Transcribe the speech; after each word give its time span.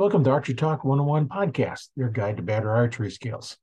Welcome 0.00 0.24
to 0.24 0.30
Archery 0.30 0.54
Talk 0.54 0.82
101 0.82 1.28
podcast, 1.28 1.90
your 1.94 2.08
guide 2.08 2.38
to 2.38 2.42
better 2.42 2.70
archery 2.70 3.10
skills. 3.10 3.58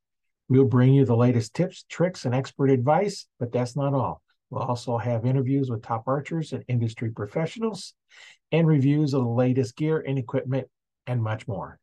We'll 0.48 0.66
bring 0.66 0.94
you 0.94 1.04
the 1.04 1.16
latest 1.16 1.52
tips, 1.52 1.84
tricks, 1.88 2.26
and 2.26 2.32
expert 2.32 2.70
advice, 2.70 3.26
but 3.40 3.50
that's 3.50 3.74
not 3.74 3.92
all. 3.92 4.22
We'll 4.48 4.62
also 4.62 4.98
have 4.98 5.26
interviews 5.26 5.68
with 5.68 5.82
top 5.82 6.04
archers 6.06 6.52
and 6.52 6.62
industry 6.68 7.10
professionals 7.10 7.94
and 8.52 8.68
reviews 8.68 9.14
of 9.14 9.24
the 9.24 9.28
latest 9.28 9.74
gear 9.74 9.98
and 9.98 10.16
equipment 10.16 10.68
and 11.08 11.20
much 11.20 11.48
more. 11.48 11.80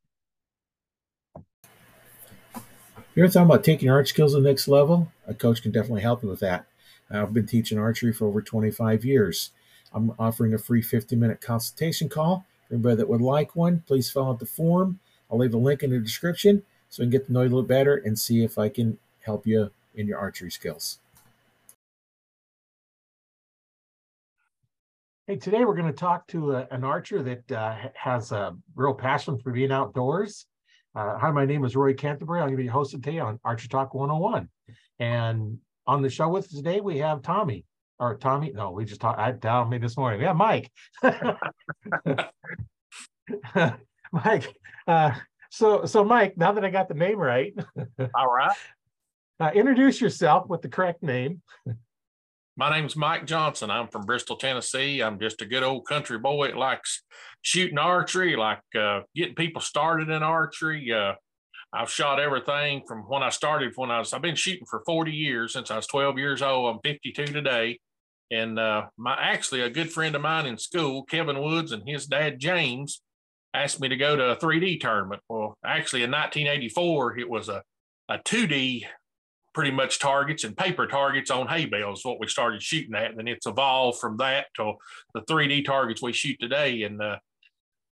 You're 3.14 3.28
talking 3.28 3.50
about 3.50 3.66
taking 3.66 3.90
art 3.90 4.08
skills 4.08 4.36
to 4.36 4.40
the 4.40 4.48
next 4.48 4.70
level? 4.70 5.12
A 5.28 5.34
coach 5.34 5.64
can 5.64 5.74
definitely 5.74 6.04
help 6.04 6.24
you 6.24 6.30
with 6.30 6.40
that. 6.40 6.66
I've 7.12 7.34
been 7.34 7.46
teaching 7.46 7.78
archery 7.78 8.14
for 8.14 8.26
over 8.26 8.42
25 8.42 9.04
years. 9.04 9.52
I'm 9.92 10.14
offering 10.18 10.54
a 10.54 10.58
free 10.58 10.82
50 10.82 11.18
minute 11.18 11.42
consultation 11.42 12.08
call 12.08 12.46
Anybody 12.76 12.98
that 12.98 13.08
would 13.08 13.22
like 13.22 13.56
one, 13.56 13.84
please 13.88 14.12
fill 14.12 14.28
out 14.28 14.40
the 14.40 14.46
form. 14.46 15.00
I'll 15.32 15.38
leave 15.38 15.54
a 15.54 15.58
link 15.58 15.82
in 15.82 15.92
the 15.92 16.00
description 16.00 16.64
so 16.90 17.02
I 17.02 17.06
can 17.06 17.10
get 17.10 17.28
to 17.28 17.32
know 17.32 17.40
you 17.40 17.48
a 17.48 17.48
little 17.48 17.64
better 17.64 17.96
and 17.96 18.20
see 18.20 18.44
if 18.44 18.58
I 18.58 18.68
can 18.68 18.98
help 19.22 19.48
you 19.48 19.72
in 19.94 20.08
your 20.08 20.20
archery 20.20 20.52
skills. 20.52 21.00
Hey, 25.26 25.38
today 25.38 25.64
we're 25.64 25.78
going 25.78 25.88
to 25.88 25.94
talk 25.94 26.28
to 26.28 26.52
a, 26.52 26.68
an 26.70 26.84
archer 26.84 27.24
that 27.24 27.50
uh, 27.50 27.78
has 27.94 28.34
a 28.34 28.58
real 28.76 28.94
passion 28.94 29.40
for 29.40 29.54
being 29.54 29.72
outdoors. 29.72 30.46
Uh, 30.94 31.18
hi, 31.18 31.32
my 31.32 31.46
name 31.46 31.64
is 31.64 31.78
Roy 31.78 31.94
Canterbury. 31.94 32.42
I'm 32.42 32.48
going 32.48 32.58
to 32.58 32.64
be 32.64 32.68
hosting 32.68 33.02
today 33.02 33.20
on 33.20 33.40
Archer 33.46 33.70
Talk 33.70 33.94
101. 33.94 34.50
And 35.00 35.60
on 35.88 36.02
the 36.02 36.10
show 36.10 36.28
with 36.28 36.48
us 36.48 36.52
today, 36.52 36.82
we 36.82 36.98
have 36.98 37.22
Tommy 37.22 37.64
or 38.00 38.18
Tommy. 38.18 38.52
No, 38.54 38.72
we 38.72 38.84
just 38.84 39.00
talked. 39.00 39.18
I 39.18 39.32
down 39.32 39.70
me 39.70 39.78
this 39.78 39.96
morning. 39.96 40.20
Yeah, 40.20 40.34
Mike. 40.34 40.70
Mike. 44.12 44.56
Uh, 44.88 45.12
so, 45.50 45.86
so 45.86 46.04
Mike. 46.04 46.38
Now 46.38 46.52
that 46.52 46.66
I 46.66 46.70
got 46.70 46.88
the 46.88 46.94
name 46.94 47.18
right. 47.18 47.54
All 48.16 48.32
right. 48.32 48.56
Uh, 49.40 49.52
introduce 49.54 50.00
yourself 50.00 50.48
with 50.48 50.62
the 50.62 50.70
correct 50.70 51.04
name. 51.04 51.42
My 52.58 52.70
name's 52.70 52.96
Mike 52.96 53.26
Johnson. 53.26 53.70
I'm 53.70 53.90
from 53.90 54.06
Bristol, 54.06 54.38
Tennessee. 54.38 55.02
I'm 55.02 55.20
just 55.20 55.42
a 55.42 55.46
good 55.46 55.64
old 55.64 55.86
country 55.86 56.18
boy 56.18 56.48
that 56.48 56.58
likes 56.58 57.04
shooting 57.42 57.78
archery, 57.78 58.38
like 58.38 58.62
uh, 58.80 59.02
getting 59.14 59.36
people 59.36 59.62
started 59.62 60.10
in 60.10 60.24
archery. 60.24 60.94
Uh, 60.94 61.16
I've 61.74 61.92
shot 61.92 62.22
everything 62.22 62.84
from 62.88 63.02
when 63.02 63.24
I 63.24 63.30
started. 63.30 63.74
When 63.76 63.92
I 63.92 64.00
was, 64.00 64.14
I've 64.14 64.22
been 64.22 64.36
shooting 64.36 64.66
for 64.66 64.82
40 64.86 65.12
years 65.12 65.52
since 65.52 65.70
I 65.70 65.76
was 65.76 65.88
12 65.88 66.18
years 66.18 66.42
old. 66.42 66.74
I'm 66.74 66.80
52 66.82 67.26
today. 67.26 67.80
And 68.32 68.58
uh, 68.58 68.86
my 68.98 69.16
actually 69.20 69.62
a 69.62 69.70
good 69.70 69.92
friend 69.92 70.16
of 70.16 70.22
mine 70.22 70.46
in 70.46 70.58
school, 70.58 71.04
Kevin 71.04 71.42
Woods, 71.42 71.74
and 71.74 71.84
his 71.86 72.08
dad 72.08 72.40
James, 72.40 73.02
asked 73.56 73.80
me 73.80 73.90
to 73.90 73.98
go 73.98 74.16
to 74.16 74.32
a 74.32 74.36
3D 74.36 74.80
tournament. 74.80 75.22
Well, 75.30 75.58
actually, 75.66 76.04
in 76.04 76.12
1984, 76.12 77.20
it 77.20 77.30
was 77.30 77.50
a 77.50 77.62
a 78.10 78.18
2D, 78.20 78.84
pretty 79.54 79.72
much 79.72 80.00
targets 80.00 80.44
and 80.44 80.58
paper 80.58 80.86
targets 80.86 81.32
on 81.32 81.48
hay 81.48 81.66
bales. 81.66 82.04
What 82.04 82.20
we 82.20 82.28
started 82.28 82.62
shooting 82.62 82.96
at, 82.96 83.12
and 83.12 83.18
then 83.18 83.28
it's 83.28 83.48
evolved 83.48 84.00
from 84.00 84.18
that 84.18 84.48
to 84.58 84.74
the 85.14 85.22
3D 85.22 85.66
targets 85.66 86.02
we 86.02 86.14
shoot 86.14 86.38
today. 86.40 86.84
And 86.84 87.02
uh, 87.02 87.18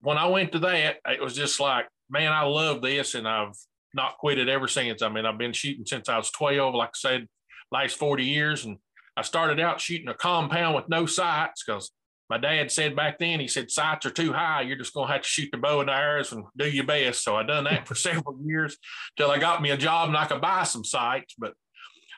when 0.01 0.17
I 0.17 0.27
went 0.27 0.51
to 0.53 0.59
that, 0.59 0.97
it 1.05 1.21
was 1.21 1.35
just 1.35 1.59
like, 1.59 1.87
man, 2.09 2.31
I 2.31 2.43
love 2.43 2.81
this, 2.81 3.15
and 3.15 3.27
I've 3.27 3.55
not 3.93 4.17
quit 4.17 4.37
it 4.37 4.49
ever 4.49 4.67
since. 4.67 5.01
I 5.01 5.09
mean, 5.09 5.25
I've 5.25 5.37
been 5.37 5.53
shooting 5.53 5.85
since 5.85 6.09
I 6.09 6.17
was 6.17 6.31
12, 6.31 6.75
like 6.75 6.89
I 6.89 6.91
said, 6.95 7.27
last 7.71 7.97
40 7.97 8.23
years, 8.23 8.65
and 8.65 8.77
I 9.17 9.23
started 9.23 9.59
out 9.59 9.81
shooting 9.81 10.07
a 10.07 10.13
compound 10.13 10.75
with 10.75 10.89
no 10.89 11.05
sights 11.05 11.63
because 11.65 11.91
my 12.29 12.37
dad 12.37 12.71
said 12.71 12.95
back 12.95 13.19
then, 13.19 13.39
he 13.39 13.47
said, 13.47 13.71
sights 13.71 14.05
are 14.05 14.11
too 14.11 14.33
high. 14.33 14.61
You're 14.61 14.77
just 14.77 14.93
going 14.93 15.07
to 15.07 15.13
have 15.13 15.21
to 15.21 15.27
shoot 15.27 15.49
the 15.51 15.57
bow 15.57 15.79
and 15.79 15.89
the 15.89 15.93
arrows 15.93 16.33
and 16.33 16.43
do 16.57 16.69
your 16.69 16.85
best. 16.85 17.23
So 17.23 17.35
I 17.35 17.43
done 17.43 17.63
that 17.65 17.87
for 17.87 17.95
several 17.95 18.37
years 18.43 18.77
till 19.15 19.31
I 19.31 19.39
got 19.39 19.61
me 19.61 19.69
a 19.71 19.77
job 19.77 20.09
and 20.09 20.17
I 20.17 20.25
could 20.25 20.41
buy 20.41 20.63
some 20.63 20.83
sights. 20.83 21.35
But 21.37 21.53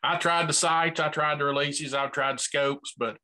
I 0.01 0.17
tried 0.17 0.47
the 0.47 0.53
sights, 0.53 0.99
I 0.99 1.09
tried 1.09 1.39
the 1.39 1.45
releases, 1.45 1.93
I've 1.93 2.11
tried 2.11 2.39
scopes, 2.39 2.93
but 2.97 3.17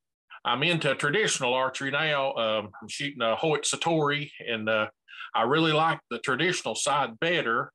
I'm 0.44 0.62
into 0.62 0.94
traditional 0.94 1.54
archery 1.54 1.90
now. 1.90 2.34
Um, 2.34 2.70
I'm 2.80 2.88
shooting 2.88 3.22
a 3.22 3.36
Hoyt 3.36 3.64
Satori, 3.64 4.30
and 4.48 4.70
uh, 4.70 4.88
I 5.34 5.44
really 5.44 5.72
like 5.72 6.00
the 6.12 6.20
traditional 6.20 6.76
side 6.76 7.20
better 7.20 7.72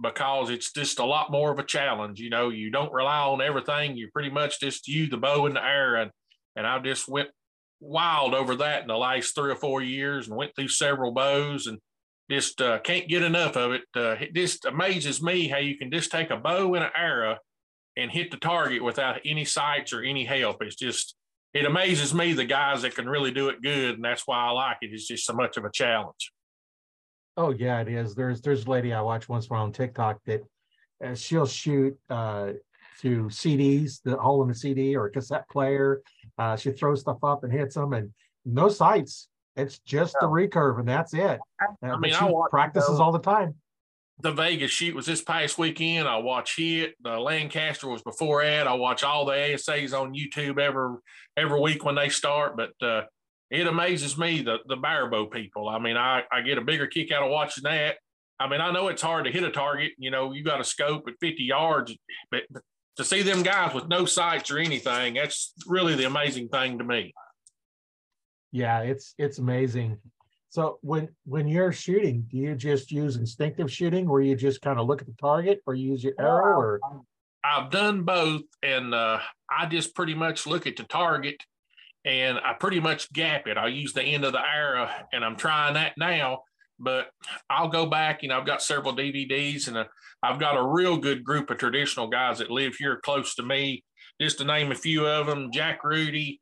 because 0.00 0.50
it's 0.50 0.72
just 0.72 1.00
a 1.00 1.04
lot 1.04 1.32
more 1.32 1.50
of 1.50 1.58
a 1.58 1.64
challenge. 1.64 2.20
You 2.20 2.30
know, 2.30 2.50
you 2.50 2.70
don't 2.70 2.92
rely 2.92 3.20
on 3.20 3.40
everything. 3.40 3.96
You're 3.96 4.10
pretty 4.12 4.30
much 4.30 4.60
just 4.60 4.86
use 4.86 5.10
the 5.10 5.16
bow 5.16 5.46
and 5.46 5.56
the 5.56 5.64
arrow. 5.64 6.02
And, 6.02 6.10
and 6.54 6.66
I 6.66 6.78
just 6.78 7.08
went 7.08 7.30
wild 7.84 8.34
over 8.34 8.56
that 8.56 8.82
in 8.82 8.88
the 8.88 8.96
last 8.96 9.34
three 9.34 9.52
or 9.52 9.56
four 9.56 9.82
years 9.82 10.28
and 10.28 10.36
went 10.36 10.54
through 10.56 10.68
several 10.68 11.12
bows 11.12 11.66
and 11.66 11.78
just 12.30 12.60
uh, 12.60 12.78
can't 12.80 13.08
get 13.08 13.22
enough 13.22 13.56
of 13.56 13.72
it. 13.72 13.82
Uh, 13.94 14.16
it 14.20 14.34
just 14.34 14.64
amazes 14.64 15.22
me 15.22 15.48
how 15.48 15.58
you 15.58 15.76
can 15.76 15.90
just 15.90 16.10
take 16.10 16.30
a 16.30 16.36
bow 16.36 16.74
and 16.74 16.84
an 16.84 16.90
arrow 16.96 17.36
and 17.96 18.10
hit 18.10 18.30
the 18.30 18.36
target 18.38 18.82
without 18.82 19.20
any 19.24 19.44
sights 19.44 19.92
or 19.92 20.02
any 20.02 20.24
help. 20.24 20.62
It's 20.62 20.74
just, 20.74 21.14
it 21.52 21.66
amazes 21.66 22.14
me 22.14 22.32
the 22.32 22.44
guys 22.44 22.82
that 22.82 22.94
can 22.94 23.08
really 23.08 23.30
do 23.30 23.48
it 23.50 23.62
good. 23.62 23.96
And 23.96 24.04
that's 24.04 24.26
why 24.26 24.38
I 24.38 24.50
like 24.50 24.78
it. 24.82 24.90
It's 24.92 25.06
just 25.06 25.26
so 25.26 25.34
much 25.34 25.56
of 25.56 25.64
a 25.64 25.70
challenge. 25.70 26.32
Oh 27.36 27.50
yeah, 27.50 27.80
it 27.80 27.88
is. 27.88 28.14
There's 28.14 28.40
there's 28.40 28.64
a 28.64 28.70
lady 28.70 28.92
I 28.92 29.00
watch 29.00 29.28
once 29.28 29.50
while 29.50 29.62
on 29.62 29.72
TikTok 29.72 30.20
that 30.26 30.42
uh, 31.04 31.14
she'll 31.14 31.46
shoot 31.46 31.98
uh, 32.08 32.52
to 33.02 33.24
CDs, 33.24 34.00
the 34.02 34.16
hole 34.16 34.42
in 34.42 34.48
the 34.48 34.54
CD 34.54 34.96
or 34.96 35.06
a 35.06 35.10
cassette 35.10 35.48
player. 35.48 36.02
Uh, 36.38 36.56
she 36.56 36.70
throws 36.70 37.00
stuff 37.00 37.22
up 37.22 37.44
and 37.44 37.52
hits 37.52 37.74
them, 37.74 37.92
and 37.92 38.12
no 38.44 38.68
sights. 38.68 39.28
It's 39.56 39.78
just 39.80 40.16
yeah. 40.20 40.26
the 40.26 40.32
recurve, 40.32 40.80
and 40.80 40.88
that's 40.88 41.14
it. 41.14 41.38
I 41.82 41.88
uh, 41.88 41.98
mean, 41.98 42.14
I 42.14 42.24
watch, 42.24 42.50
practices 42.50 42.90
you 42.90 42.98
know, 42.98 43.04
all 43.04 43.12
the 43.12 43.20
time. 43.20 43.54
The 44.20 44.32
Vegas 44.32 44.70
shoot 44.70 44.94
was 44.94 45.06
this 45.06 45.22
past 45.22 45.58
weekend. 45.58 46.08
I 46.08 46.18
watch 46.18 46.58
it. 46.58 46.94
The 47.02 47.18
Lancaster 47.18 47.88
was 47.88 48.02
before 48.02 48.42
that. 48.42 48.66
I 48.66 48.74
watch 48.74 49.02
all 49.02 49.24
the 49.24 49.32
ASAs 49.32 49.98
on 49.98 50.14
YouTube 50.14 50.58
every 50.58 50.96
every 51.36 51.60
week 51.60 51.84
when 51.84 51.94
they 51.94 52.08
start. 52.08 52.56
But 52.56 52.72
uh, 52.84 53.02
it 53.50 53.66
amazes 53.66 54.18
me 54.18 54.42
the 54.42 54.58
the 54.66 54.76
barebow 54.76 55.26
people. 55.26 55.68
I 55.68 55.78
mean, 55.78 55.96
I 55.96 56.22
I 56.32 56.42
get 56.42 56.58
a 56.58 56.62
bigger 56.62 56.86
kick 56.86 57.12
out 57.12 57.22
of 57.22 57.30
watching 57.30 57.64
that. 57.64 57.96
I 58.38 58.48
mean, 58.48 58.60
I 58.60 58.72
know 58.72 58.88
it's 58.88 59.02
hard 59.02 59.24
to 59.26 59.30
hit 59.30 59.44
a 59.44 59.50
target. 59.50 59.92
You 59.96 60.10
know, 60.10 60.32
you 60.32 60.42
got 60.42 60.60
a 60.60 60.64
scope 60.64 61.04
at 61.06 61.14
50 61.20 61.44
yards, 61.44 61.96
but, 62.30 62.42
but 62.50 62.62
to 62.96 63.04
see 63.04 63.22
them 63.22 63.42
guys 63.42 63.74
with 63.74 63.88
no 63.88 64.04
sights 64.04 64.50
or 64.50 64.58
anything, 64.58 65.14
that's 65.14 65.52
really 65.66 65.94
the 65.94 66.04
amazing 66.04 66.48
thing 66.48 66.78
to 66.78 66.84
me. 66.84 67.12
Yeah, 68.52 68.80
it's 68.80 69.14
it's 69.18 69.38
amazing. 69.38 69.98
So 70.50 70.78
when 70.82 71.08
when 71.24 71.48
you're 71.48 71.72
shooting, 71.72 72.26
do 72.30 72.36
you 72.36 72.54
just 72.54 72.92
use 72.92 73.16
instinctive 73.16 73.72
shooting, 73.72 74.08
where 74.08 74.20
you 74.20 74.36
just 74.36 74.60
kind 74.60 74.78
of 74.78 74.86
look 74.86 75.00
at 75.00 75.08
the 75.08 75.16
target, 75.20 75.60
or 75.66 75.74
you 75.74 75.90
use 75.90 76.04
your 76.04 76.14
arrow, 76.18 76.60
or? 76.60 76.80
I've 77.42 77.70
done 77.70 78.04
both, 78.04 78.42
and 78.62 78.94
uh, 78.94 79.18
I 79.50 79.66
just 79.66 79.94
pretty 79.94 80.14
much 80.14 80.46
look 80.46 80.66
at 80.66 80.76
the 80.76 80.84
target 80.84 81.36
and 82.04 82.38
I 82.38 82.52
pretty 82.54 82.80
much 82.80 83.12
gap 83.12 83.46
it. 83.46 83.56
I 83.56 83.68
use 83.68 83.92
the 83.92 84.02
end 84.02 84.24
of 84.24 84.32
the 84.32 84.40
arrow, 84.40 84.88
and 85.12 85.24
I'm 85.24 85.36
trying 85.36 85.74
that 85.74 85.94
now. 85.96 86.42
But 86.78 87.08
I'll 87.48 87.68
go 87.68 87.86
back. 87.86 88.22
You 88.22 88.28
know, 88.28 88.38
I've 88.38 88.46
got 88.46 88.62
several 88.62 88.96
DVDs, 88.96 89.68
and 89.68 89.86
I've 90.22 90.40
got 90.40 90.56
a 90.56 90.66
real 90.66 90.96
good 90.96 91.24
group 91.24 91.50
of 91.50 91.58
traditional 91.58 92.08
guys 92.08 92.38
that 92.38 92.50
live 92.50 92.74
here 92.76 93.00
close 93.04 93.34
to 93.36 93.42
me. 93.42 93.84
Just 94.20 94.38
to 94.38 94.44
name 94.44 94.72
a 94.72 94.76
few 94.76 95.06
of 95.06 95.26
them: 95.26 95.50
Jack 95.52 95.84
Rudy, 95.84 96.40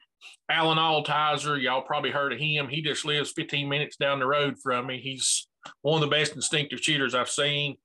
Alan 0.51 0.79
Altizer. 0.79 1.61
Y'all 1.61 1.83
probably 1.83 2.11
heard 2.11 2.33
of 2.33 2.39
him. 2.39 2.69
He 2.69 2.83
just 2.83 3.05
lives 3.05 3.33
15 3.33 3.69
minutes 3.69 3.97
down 3.97 4.19
the 4.19 4.27
road 4.27 4.57
from 4.63 4.87
me. 4.87 5.01
He's 5.01 5.47
one 5.83 6.03
of 6.03 6.09
the 6.09 6.15
best 6.15 6.35
instinctive 6.35 6.81
shooters 6.81 7.15
I've 7.15 7.31
seen. 7.31 7.77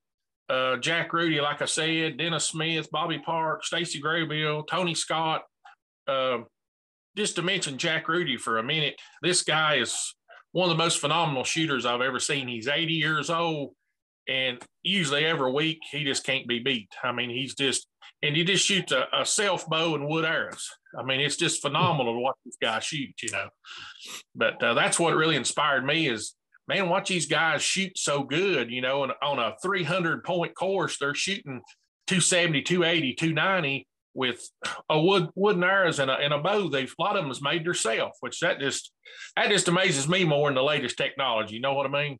Uh, 0.49 0.77
Jack 0.77 1.11
Rudy, 1.11 1.41
like 1.41 1.61
I 1.61 1.65
said, 1.65 2.17
Dennis 2.17 2.47
Smith, 2.47 2.89
Bobby 2.91 3.19
Park, 3.19 3.65
Stacy 3.65 4.01
Graybill, 4.01 4.65
Tony 4.67 4.95
Scott. 4.95 5.43
Uh, 6.07 6.39
just 7.17 7.35
to 7.35 7.41
mention 7.41 7.77
Jack 7.77 8.07
Rudy 8.07 8.37
for 8.37 8.57
a 8.57 8.63
minute, 8.63 8.95
this 9.21 9.43
guy 9.43 9.75
is 9.75 10.15
one 10.57 10.71
of 10.71 10.75
the 10.75 10.83
most 10.83 10.99
phenomenal 10.99 11.43
shooters 11.43 11.85
I've 11.85 12.01
ever 12.01 12.19
seen. 12.19 12.47
He's 12.47 12.67
80 12.67 12.91
years 12.93 13.29
old, 13.29 13.75
and 14.27 14.57
usually 14.81 15.23
every 15.23 15.51
week 15.51 15.81
he 15.91 16.03
just 16.03 16.25
can't 16.25 16.47
be 16.47 16.57
beat. 16.57 16.89
I 17.03 17.11
mean, 17.11 17.29
he's 17.29 17.53
just 17.53 17.87
and 18.23 18.35
he 18.35 18.43
just 18.43 18.65
shoots 18.65 18.91
a, 18.91 19.05
a 19.13 19.23
self 19.23 19.69
bow 19.69 19.93
and 19.93 20.07
wood 20.07 20.25
arrows. 20.25 20.67
I 20.97 21.03
mean, 21.03 21.19
it's 21.19 21.35
just 21.35 21.61
phenomenal 21.61 22.15
to 22.15 22.19
watch 22.19 22.37
this 22.43 22.57
guy 22.59 22.79
shoot, 22.79 23.13
you 23.21 23.29
know. 23.31 23.49
But 24.33 24.63
uh, 24.63 24.73
that's 24.73 24.99
what 24.99 25.15
really 25.15 25.35
inspired 25.35 25.85
me 25.85 26.09
is 26.09 26.33
man, 26.67 26.89
watch 26.89 27.09
these 27.09 27.27
guys 27.27 27.61
shoot 27.61 27.95
so 27.95 28.23
good, 28.23 28.71
you 28.71 28.81
know, 28.81 29.03
and 29.03 29.13
on 29.21 29.37
a 29.37 29.53
300 29.61 30.23
point 30.23 30.55
course, 30.55 30.97
they're 30.97 31.13
shooting 31.13 31.61
270, 32.07 32.63
280, 32.63 33.13
290 33.13 33.86
with 34.17 34.49
a 34.89 34.99
wood 34.99 35.29
wooden 35.35 35.63
arrows 35.63 35.99
and 35.99 36.09
a, 36.09 36.15
and 36.15 36.33
a 36.33 36.39
bow. 36.39 36.67
They've 36.67 36.93
a 36.99 37.01
lot 37.01 37.15
of 37.15 37.23
them 37.23 37.31
is 37.31 37.41
made 37.41 37.63
themselves, 37.63 38.17
which 38.19 38.39
that 38.39 38.59
just 38.59 38.91
that 39.35 39.49
just 39.49 39.67
amazes 39.67 40.09
me 40.09 40.25
more 40.25 40.49
than 40.49 40.55
the 40.55 40.63
latest 40.63 40.97
technology. 40.97 41.55
You 41.55 41.61
know 41.61 41.73
what 41.73 41.85
I 41.85 41.89
mean? 41.89 42.17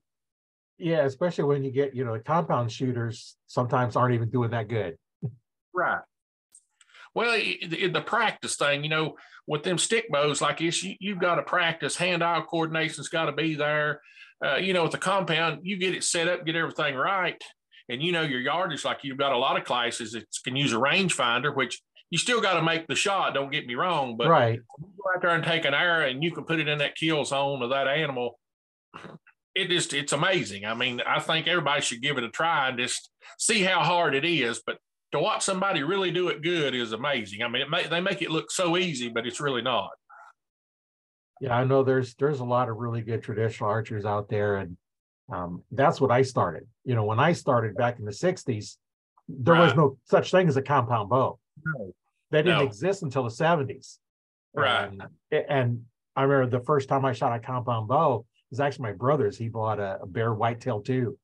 Yeah, 0.77 1.05
especially 1.05 1.45
when 1.45 1.63
you 1.63 1.71
get 1.71 1.95
you 1.95 2.05
know 2.05 2.17
compound 2.23 2.71
shooters 2.71 3.35
sometimes 3.47 3.95
aren't 3.95 4.13
even 4.13 4.29
doing 4.29 4.51
that 4.51 4.67
good. 4.69 4.95
Right. 5.73 6.01
Well, 7.15 7.35
the, 7.35 7.88
the 7.88 8.01
practice 8.01 8.57
thing, 8.57 8.83
you 8.83 8.89
know, 8.89 9.15
with 9.47 9.63
them 9.63 9.79
stick 9.79 10.11
bows 10.11 10.39
like 10.39 10.59
this, 10.59 10.83
you, 10.83 10.95
you've 11.00 11.19
got 11.19 11.35
to 11.35 11.41
practice. 11.41 11.95
Hand-eye 11.95 12.43
coordination's 12.47 13.09
got 13.09 13.25
to 13.25 13.31
be 13.31 13.55
there. 13.55 14.01
Uh, 14.45 14.57
you 14.57 14.73
know, 14.73 14.83
with 14.83 14.91
the 14.91 15.00
compound, 15.00 15.61
you 15.63 15.77
get 15.77 15.95
it 15.95 16.03
set 16.03 16.27
up, 16.27 16.45
get 16.45 16.55
everything 16.55 16.93
right, 16.93 17.41
and 17.89 18.03
you 18.03 18.11
know 18.11 18.21
your 18.21 18.39
yardage. 18.39 18.85
Like 18.85 19.00
you've 19.03 19.17
got 19.17 19.31
a 19.31 19.38
lot 19.38 19.57
of 19.57 19.65
classes 19.65 20.11
that 20.11 20.25
can 20.43 20.55
use 20.55 20.73
a 20.73 20.77
rangefinder, 20.77 21.55
which 21.55 21.81
you 22.09 22.18
still 22.18 22.42
got 22.42 22.54
to 22.54 22.62
make 22.62 22.88
the 22.88 22.95
shot. 22.95 23.33
Don't 23.33 23.51
get 23.51 23.68
me 23.68 23.75
wrong, 23.75 24.15
but 24.18 24.27
right, 24.27 24.59
go 24.80 25.04
out 25.13 25.21
there 25.21 25.31
and 25.31 25.44
take 25.44 25.65
an 25.65 25.74
arrow, 25.74 26.07
and 26.07 26.24
you 26.24 26.31
can 26.31 26.45
put 26.45 26.59
it 26.59 26.68
in 26.68 26.77
that 26.80 26.95
kill 26.95 27.25
zone 27.25 27.62
of 27.62 27.71
that 27.71 27.88
animal. 27.88 28.39
It 29.56 29.69
just 29.69 29.94
it's 29.94 30.13
amazing. 30.13 30.65
I 30.65 30.74
mean, 30.74 31.01
I 31.06 31.19
think 31.19 31.48
everybody 31.48 31.81
should 31.81 32.01
give 32.01 32.18
it 32.18 32.24
a 32.24 32.30
try 32.30 32.69
and 32.69 32.77
just 32.77 33.09
see 33.38 33.62
how 33.62 33.81
hard 33.81 34.15
it 34.15 34.24
is. 34.24 34.62
But 34.65 34.77
to 35.12 35.19
watch 35.19 35.44
somebody 35.44 35.83
really 35.83 36.12
do 36.12 36.30
it 36.30 36.42
good 36.42 36.75
is 36.75 36.92
amazing. 36.92 37.42
I 37.42 37.48
mean, 37.48 37.63
it 37.63 37.69
may, 37.69 37.88
they 37.88 38.01
make 38.01 38.21
it 38.21 38.31
look 38.31 38.51
so 38.51 38.77
easy, 38.77 39.10
but 39.10 39.25
it's 39.25 39.39
really 39.39 39.62
not. 39.62 39.89
Yeah, 41.42 41.56
I 41.56 41.65
know 41.65 41.83
there's 41.83 42.15
there's 42.15 42.39
a 42.39 42.45
lot 42.45 42.69
of 42.69 42.77
really 42.77 43.01
good 43.01 43.21
traditional 43.21 43.69
archers 43.69 44.06
out 44.06 44.30
there, 44.30 44.57
and 44.57 44.77
um, 45.31 45.63
that's 45.71 46.00
what 46.00 46.12
I 46.12 46.21
started. 46.21 46.68
You 46.83 46.95
know, 46.95 47.03
when 47.03 47.19
I 47.19 47.33
started 47.33 47.75
back 47.75 48.00
in 48.00 48.06
the 48.06 48.12
'60s, 48.12 48.77
there 49.27 49.53
right. 49.53 49.65
was 49.65 49.75
no 49.75 49.98
such 50.06 50.31
thing 50.31 50.48
as 50.48 50.57
a 50.57 50.62
compound 50.62 51.10
bow. 51.10 51.38
No. 51.75 51.93
That 52.31 52.43
didn't 52.43 52.59
no. 52.59 52.65
exist 52.65 53.03
until 53.03 53.23
the 53.23 53.29
'70s. 53.29 53.97
Right. 54.53 54.89
And, 55.31 55.45
and, 55.49 55.81
I 56.15 56.23
remember 56.23 56.57
the 56.57 56.65
first 56.65 56.89
time 56.89 57.05
I 57.05 57.13
shot 57.13 57.35
a 57.35 57.39
compound 57.39 57.87
bow 57.87 58.25
was 58.49 58.59
actually 58.59 58.83
my 58.83 58.93
brother's. 58.93 59.37
He 59.37 59.49
bought 59.49 59.79
a, 59.79 59.99
a 60.01 60.07
Bear 60.07 60.33
whitetail 60.33 60.81
too, 60.81 61.15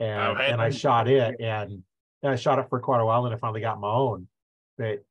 and 0.00 0.36
oh, 0.36 0.40
and 0.40 0.60
I 0.60 0.70
shot 0.70 1.08
it, 1.08 1.36
and, 1.38 1.84
and 2.22 2.32
I 2.32 2.34
shot 2.34 2.58
it 2.58 2.68
for 2.68 2.80
quite 2.80 3.00
a 3.00 3.04
while, 3.04 3.26
and 3.26 3.34
I 3.34 3.38
finally 3.38 3.60
got 3.60 3.78
my 3.78 3.88
own. 3.88 4.26
But 4.76 5.04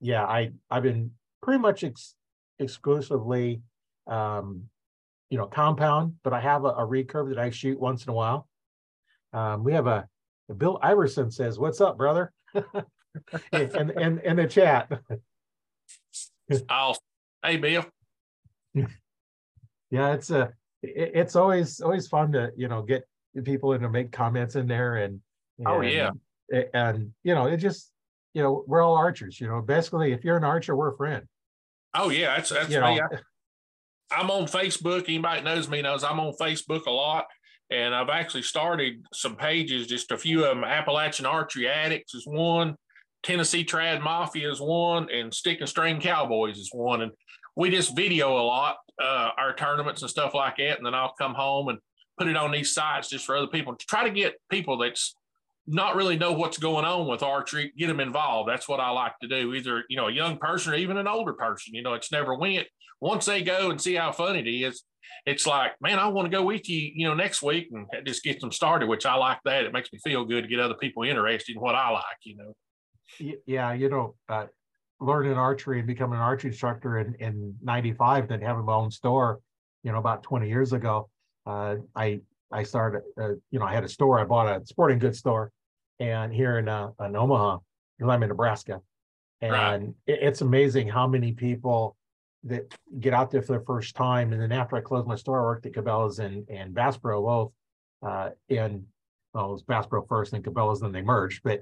yeah, 0.00 0.24
I 0.24 0.52
I've 0.70 0.84
been 0.84 1.10
pretty 1.42 1.58
much 1.58 1.82
ex- 1.82 2.14
exclusively 2.60 3.62
um, 4.06 4.68
you 5.30 5.38
know, 5.38 5.46
compound, 5.46 6.14
but 6.24 6.32
I 6.32 6.40
have 6.40 6.64
a, 6.64 6.68
a 6.68 6.86
recurve 6.86 7.28
that 7.30 7.38
I 7.38 7.50
shoot 7.50 7.78
once 7.78 8.04
in 8.04 8.10
a 8.10 8.14
while. 8.14 8.48
Um, 9.32 9.62
we 9.62 9.72
have 9.74 9.86
a, 9.86 10.08
Bill 10.56 10.78
Iverson 10.82 11.30
says, 11.30 11.58
"What's 11.58 11.80
up, 11.80 11.98
brother?" 11.98 12.32
and 13.52 13.90
and 13.90 14.20
in 14.20 14.36
the 14.36 14.46
chat. 14.46 14.90
I'll, 16.68 16.96
hey 17.44 17.56
Bill. 17.56 17.84
Yeah, 19.90 20.12
it's 20.12 20.30
a 20.30 20.52
it, 20.82 21.12
it's 21.14 21.36
always 21.36 21.80
always 21.80 22.08
fun 22.08 22.32
to 22.32 22.52
you 22.56 22.68
know 22.68 22.82
get 22.82 23.04
people 23.44 23.72
in 23.72 23.82
to 23.82 23.88
make 23.88 24.10
comments 24.10 24.56
in 24.56 24.66
there 24.66 24.96
and, 24.96 25.20
oh, 25.64 25.80
and 25.80 25.84
oh 25.84 25.88
yeah 25.88 26.10
and 26.74 27.12
you 27.22 27.34
know 27.34 27.46
it 27.46 27.58
just 27.58 27.92
you 28.34 28.42
know 28.42 28.64
we're 28.66 28.82
all 28.82 28.96
archers 28.96 29.40
you 29.40 29.46
know 29.46 29.60
basically 29.60 30.12
if 30.12 30.24
you're 30.24 30.36
an 30.36 30.42
archer 30.42 30.74
we're 30.74 30.92
a 30.92 30.96
friend 30.96 31.24
oh 31.94 32.08
yeah 32.08 32.34
that's 32.34 32.48
that's 32.48 32.68
you 32.68 32.80
me. 32.80 32.96
Know, 32.96 33.08
I'm 34.10 34.30
on 34.30 34.44
Facebook. 34.44 35.04
Anybody 35.08 35.42
knows 35.42 35.68
me 35.68 35.82
knows 35.82 36.04
I'm 36.04 36.20
on 36.20 36.32
Facebook 36.40 36.86
a 36.86 36.90
lot. 36.90 37.26
And 37.70 37.94
I've 37.94 38.08
actually 38.08 38.42
started 38.42 39.04
some 39.12 39.36
pages, 39.36 39.86
just 39.86 40.10
a 40.10 40.16
few 40.16 40.44
of 40.44 40.56
them. 40.56 40.64
Appalachian 40.64 41.26
Archery 41.26 41.68
Addicts 41.68 42.14
is 42.14 42.26
one, 42.26 42.76
Tennessee 43.22 43.64
Trad 43.64 44.00
Mafia 44.02 44.50
is 44.50 44.60
one, 44.60 45.08
and 45.10 45.32
Stick 45.32 45.60
and 45.60 45.68
String 45.68 46.00
Cowboys 46.00 46.58
is 46.58 46.70
one. 46.72 47.02
And 47.02 47.12
we 47.56 47.70
just 47.70 47.96
video 47.96 48.36
a 48.36 48.44
lot, 48.44 48.76
uh, 49.02 49.30
our 49.36 49.54
tournaments 49.54 50.02
and 50.02 50.10
stuff 50.10 50.34
like 50.34 50.56
that. 50.58 50.78
And 50.78 50.86
then 50.86 50.94
I'll 50.94 51.14
come 51.18 51.34
home 51.34 51.68
and 51.68 51.78
put 52.18 52.28
it 52.28 52.36
on 52.36 52.52
these 52.52 52.72
sites 52.74 53.08
just 53.08 53.24
for 53.24 53.36
other 53.36 53.46
people 53.46 53.74
to 53.74 53.86
try 53.86 54.04
to 54.04 54.10
get 54.10 54.36
people 54.50 54.78
that's 54.78 55.14
not 55.66 55.96
really 55.96 56.16
know 56.16 56.32
what's 56.32 56.58
going 56.58 56.84
on 56.84 57.06
with 57.06 57.22
archery, 57.22 57.72
get 57.76 57.88
them 57.88 58.00
involved. 58.00 58.48
That's 58.48 58.68
what 58.68 58.80
I 58.80 58.90
like 58.90 59.18
to 59.20 59.28
do. 59.28 59.52
Either, 59.54 59.84
you 59.88 59.96
know, 59.96 60.08
a 60.08 60.12
young 60.12 60.38
person 60.38 60.72
or 60.72 60.76
even 60.76 60.96
an 60.96 61.06
older 61.06 61.34
person, 61.34 61.74
you 61.74 61.82
know, 61.82 61.94
it's 61.94 62.10
never 62.10 62.34
went 62.34 62.66
once 63.00 63.26
they 63.26 63.42
go 63.42 63.70
and 63.70 63.80
see 63.80 63.94
how 63.94 64.12
fun 64.12 64.36
it 64.36 64.48
is, 64.48 64.82
it's 65.24 65.46
like, 65.46 65.72
man, 65.80 65.98
I 65.98 66.08
want 66.08 66.30
to 66.30 66.36
go 66.36 66.44
with 66.44 66.68
you, 66.68 66.90
you 66.94 67.06
know, 67.06 67.14
next 67.14 67.42
week 67.42 67.68
and 67.72 67.86
just 68.06 68.22
get 68.22 68.40
them 68.40 68.52
started, 68.52 68.88
which 68.88 69.06
I 69.06 69.14
like 69.14 69.38
that. 69.44 69.64
It 69.64 69.72
makes 69.72 69.92
me 69.92 69.98
feel 70.04 70.24
good 70.24 70.42
to 70.42 70.48
get 70.48 70.60
other 70.60 70.74
people 70.74 71.02
interested 71.04 71.56
in 71.56 71.62
what 71.62 71.74
I 71.74 71.90
like, 71.90 72.04
you 72.24 72.36
know. 72.36 72.54
Yeah, 73.46 73.72
you 73.72 73.88
know, 73.88 74.14
uh, 74.28 74.46
learning 75.00 75.32
archery 75.32 75.78
and 75.78 75.86
becoming 75.86 76.16
an 76.16 76.22
archery 76.22 76.50
instructor 76.50 76.98
in, 76.98 77.14
in 77.14 77.54
95, 77.62 78.28
then 78.28 78.40
having 78.40 78.64
my 78.64 78.74
own 78.74 78.90
store, 78.90 79.40
you 79.82 79.92
know, 79.92 79.98
about 79.98 80.22
20 80.22 80.48
years 80.48 80.72
ago, 80.72 81.08
uh, 81.46 81.76
I 81.94 82.20
I 82.50 82.62
started, 82.62 83.02
uh, 83.20 83.34
you 83.50 83.58
know, 83.58 83.66
I 83.66 83.74
had 83.74 83.84
a 83.84 83.88
store. 83.88 84.18
I 84.18 84.24
bought 84.24 84.46
a 84.46 84.64
sporting 84.66 84.98
goods 84.98 85.18
store, 85.18 85.52
and 86.00 86.32
here 86.32 86.58
in 86.58 86.68
uh, 86.68 86.90
in 87.00 87.14
Omaha, 87.14 87.58
because 87.98 88.10
I'm 88.10 88.22
in 88.22 88.28
Nebraska, 88.30 88.80
and 89.40 89.52
right. 89.52 89.82
it, 90.06 90.18
it's 90.22 90.40
amazing 90.40 90.88
how 90.88 91.06
many 91.06 91.32
people 91.32 91.96
that 92.44 92.72
get 93.00 93.12
out 93.12 93.30
there 93.30 93.42
for 93.42 93.58
the 93.58 93.64
first 93.64 93.94
time. 93.96 94.32
And 94.32 94.40
then 94.40 94.52
after 94.52 94.76
I 94.76 94.80
closed 94.80 95.06
my 95.06 95.16
store, 95.16 95.40
I 95.40 95.44
worked 95.44 95.66
at 95.66 95.72
Cabela's 95.72 96.18
and, 96.18 96.48
and 96.48 96.74
Bass 96.74 96.96
Pro 96.96 97.22
both. 97.22 97.52
Uh, 98.00 98.30
and 98.48 98.84
well, 99.38 99.50
it 99.50 99.52
was 99.52 99.62
Bass 99.62 99.86
Pro 99.86 100.02
first 100.02 100.32
and 100.32 100.42
Cabela's, 100.42 100.80
then 100.80 100.90
they 100.90 101.00
merged. 101.00 101.42
But, 101.44 101.60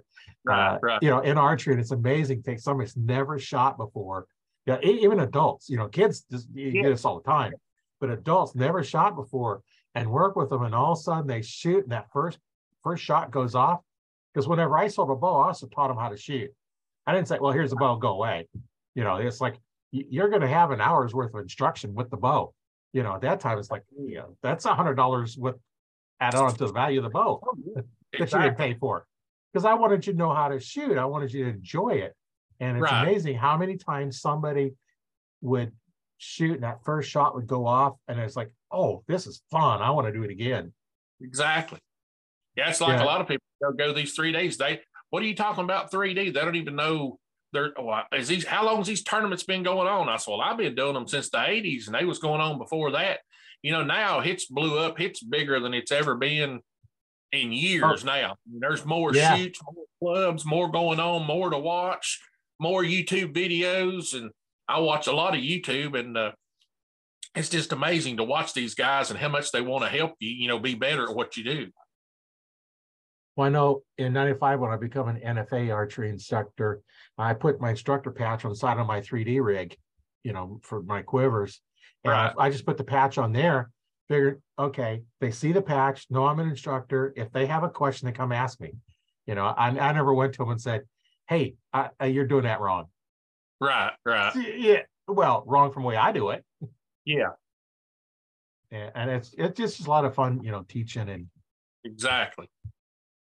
uh, 0.51 0.79
right. 0.83 0.99
you 1.03 1.11
know, 1.11 1.21
in 1.21 1.37
archery, 1.37 1.75
and 1.75 1.81
it's 1.81 1.91
amazing 1.91 2.43
to 2.43 2.51
take 2.51 2.59
somebody 2.59 2.87
that's 2.87 2.97
never 2.97 3.39
shot 3.39 3.77
before. 3.77 4.27
Yeah, 4.65 4.81
even 4.83 5.21
adults, 5.21 5.69
you 5.69 5.77
know, 5.77 5.87
kids 5.87 6.25
just 6.31 6.49
you 6.55 6.71
yeah. 6.71 6.83
get 6.83 6.89
this 6.89 7.05
all 7.05 7.21
the 7.21 7.31
time, 7.31 7.53
but 8.01 8.11
adults 8.11 8.55
never 8.55 8.83
shot 8.83 9.15
before 9.15 9.61
and 9.95 10.11
work 10.11 10.37
with 10.37 10.49
them. 10.49 10.63
And 10.63 10.75
all 10.75 10.93
of 10.93 10.99
a 10.99 11.03
sudden 11.03 11.27
they 11.27 11.43
shoot 11.43 11.85
and 11.85 11.93
that 11.93 12.07
first 12.13 12.39
first 12.83 13.05
shot 13.05 13.31
goes 13.31 13.55
off. 13.55 13.81
Because 14.33 14.49
whenever 14.49 14.77
I 14.77 14.89
sold 14.89 15.11
a 15.11 15.15
bow, 15.15 15.43
I 15.43 15.49
also 15.49 15.67
taught 15.67 15.89
them 15.89 15.99
how 15.99 16.09
to 16.09 16.17
shoot. 16.17 16.51
I 17.07 17.15
didn't 17.15 17.29
say, 17.29 17.39
well, 17.41 17.53
here's 17.53 17.71
the 17.71 17.77
bow, 17.77 17.97
go 17.97 18.09
away. 18.09 18.49
You 18.95 19.05
know, 19.05 19.17
it's 19.17 19.41
like 19.41 19.57
you're 19.93 20.31
going 20.31 20.43
to 20.43 20.49
have 20.49 20.71
an 20.71 20.81
hour's 20.81 21.15
worth 21.15 21.35
of 21.35 21.41
instruction 21.41 21.95
with 21.95 22.11
the 22.11 22.17
bow. 22.17 22.55
You 22.93 23.03
know, 23.03 23.15
at 23.15 23.21
that 23.21 23.41
time, 23.41 23.59
it's 23.59 23.71
like, 23.71 23.83
know, 24.17 24.37
that's 24.43 24.65
a 24.65 24.75
hundred 24.75 24.95
dollars 24.95 25.37
with 25.37 25.57
added 26.21 26.39
on 26.39 26.53
to 26.53 26.67
the 26.67 26.73
value 26.73 26.99
of 27.01 27.05
the 27.05 27.11
bow 27.11 27.41
oh, 27.43 27.83
that 28.13 28.33
you 28.33 28.39
didn't 28.39 28.57
pay 28.57 28.75
for. 28.75 29.07
Because 29.53 29.65
I 29.65 29.75
wanted 29.75 30.07
you 30.07 30.13
to 30.13 30.19
know 30.19 30.35
how 30.35 30.49
to 30.49 30.61
shoot. 30.61 30.99
I 30.99 31.05
wanted 31.05 31.33
you 31.33 31.45
to 31.45 31.51
enjoy 31.51 31.91
it. 31.91 32.15
And 32.61 32.77
it's 32.77 32.83
right. 32.83 33.03
amazing 33.03 33.37
how 33.37 33.57
many 33.57 33.77
times 33.77 34.21
somebody 34.21 34.73
would 35.43 35.73
shoot 36.19 36.55
and 36.55 36.63
that 36.63 36.85
first 36.85 37.11
shot 37.11 37.35
would 37.35 37.47
go 37.47 37.67
off 37.67 37.95
and 38.09 38.19
it's 38.19 38.37
like, 38.37 38.51
oh, 38.71 39.03
this 39.07 39.27
is 39.27 39.43
fun. 39.51 39.83
I 39.83 39.91
want 39.91 40.07
to 40.07 40.13
do 40.13 40.23
it 40.23 40.31
again. 40.31 40.73
Exactly. 41.21 41.79
Yeah, 42.57 42.71
it's 42.71 42.81
like 42.81 42.99
yeah. 42.99 43.05
a 43.05 43.07
lot 43.07 43.21
of 43.21 43.29
people 43.29 43.45
go 43.77 43.93
these 43.93 44.15
three 44.15 44.33
days. 44.33 44.57
They 44.57 44.81
what 45.11 45.23
are 45.23 45.27
you 45.27 45.35
talking 45.35 45.65
about 45.65 45.91
3D? 45.91 46.15
They 46.15 46.31
don't 46.41 46.57
even 46.57 46.77
know 46.77 47.19
they're 47.53 47.73
oh, 47.77 47.85
well, 47.85 48.05
is 48.13 48.29
these 48.29 48.45
how 48.45 48.65
long 48.65 48.79
has 48.79 48.87
these 48.87 49.03
tournaments 49.03 49.45
been 49.45 49.63
going 49.63 49.87
on? 49.87 50.09
I 50.09 50.17
said, 50.17 50.31
well, 50.31 50.41
I've 50.41 50.57
been 50.57 50.75
doing 50.75 50.95
them 50.95 51.07
since 51.07 51.31
the 51.31 51.39
80s 51.39 51.87
and 51.87 51.95
they 51.95 52.05
was 52.05 52.19
going 52.19 52.41
on 52.41 52.59
before 52.59 52.93
that. 52.93 53.21
You 53.67 53.73
know, 53.73 53.83
now 53.83 54.21
hits 54.21 54.45
blew 54.45 54.79
up, 54.79 54.97
hits 54.97 55.21
bigger 55.21 55.59
than 55.59 55.75
it's 55.75 55.91
ever 55.91 56.15
been 56.15 56.61
in 57.33 57.51
years 57.51 58.05
oh. 58.05 58.07
now. 58.07 58.37
There's 58.47 58.87
more 58.87 59.13
yeah. 59.13 59.35
shoots, 59.35 59.59
more 59.65 59.85
clubs, 60.01 60.47
more 60.47 60.71
going 60.71 61.01
on, 61.01 61.27
more 61.27 61.51
to 61.51 61.59
watch, 61.59 62.21
more 62.61 62.85
YouTube 62.85 63.35
videos. 63.35 64.15
And 64.15 64.31
I 64.69 64.79
watch 64.79 65.09
a 65.09 65.13
lot 65.13 65.35
of 65.35 65.41
YouTube 65.41 65.99
and 65.99 66.17
uh, 66.17 66.31
it's 67.35 67.49
just 67.49 67.73
amazing 67.73 68.19
to 68.19 68.23
watch 68.23 68.55
these 68.55 68.77
guys 68.77 69.11
and 69.11 69.19
how 69.19 69.31
much 69.31 69.51
they 69.51 69.63
want 69.63 69.83
to 69.83 69.91
help 69.91 70.13
you, 70.21 70.31
you 70.31 70.47
know, 70.47 70.61
be 70.61 70.77
better 70.77 71.11
at 71.11 71.17
what 71.17 71.37
you 71.37 71.43
do. 71.43 71.67
Well, 73.35 73.49
I 73.49 73.51
know 73.51 73.83
in 73.99 74.13
95, 74.13 74.61
when 74.61 74.71
I 74.71 74.77
become 74.77 75.09
an 75.09 75.19
NFA 75.19 75.75
archery 75.75 76.09
instructor, 76.09 76.83
I 77.19 77.35
put 77.35 77.61
my 77.61 77.71
instructor 77.71 78.13
patch 78.13 78.45
on 78.45 78.53
the 78.53 78.57
side 78.57 78.79
of 78.79 78.87
my 78.87 79.01
3D 79.01 79.45
rig, 79.45 79.77
you 80.23 80.33
know, 80.33 80.61
for 80.63 80.85
my 80.85 81.03
quivers. 81.03 81.61
And 82.05 82.13
right. 82.13 82.33
I 82.39 82.51
just 82.51 82.67
put 82.67 82.77
the 82.77 82.85
patch 82.85 83.19
on 83.19 83.33
there, 83.33 83.71
figured, 84.09 84.41
okay, 84.59 85.03
they 85.21 85.31
see 85.31 85.53
the 85.53 85.63
patch, 85.63 86.07
know 86.11 86.27
I'm 86.27 86.39
an 86.39 86.49
instructor. 86.49 87.13
If 87.17 87.33
they 87.33 87.47
have 87.47 87.65
a 87.65 87.69
question, 87.69 88.07
they 88.07 88.13
come 88.13 88.33
ask 88.33 88.61
me. 88.61 88.73
You 89.27 89.35
know, 89.35 89.47
I, 89.47 89.69
I 89.69 89.93
never 89.93 90.15
went 90.15 90.35
to 90.35 90.39
them 90.39 90.51
and 90.51 90.61
said, 90.61 90.83
hey, 91.29 91.55
I, 91.73 91.91
I, 91.99 92.07
you're 92.07 92.27
doing 92.27 92.45
that 92.45 92.61
wrong. 92.61 92.87
Right, 93.61 93.93
right. 94.05 94.33
Yeah. 94.57 94.83
Well, 95.09 95.45
wrong 95.47 95.73
from 95.73 95.83
the 95.83 95.89
way 95.89 95.97
I 95.97 96.13
do 96.13 96.31
it. 96.31 96.45
Yeah. 97.05 97.31
And 98.71 99.11
it's 99.11 99.33
it's 99.39 99.57
just 99.57 99.87
a 99.87 99.91
lot 99.91 100.05
of 100.05 100.15
fun, 100.15 100.43
you 100.43 100.51
know, 100.51 100.65
teaching 100.69 101.09
and 101.09 101.29
exactly. 101.85 102.51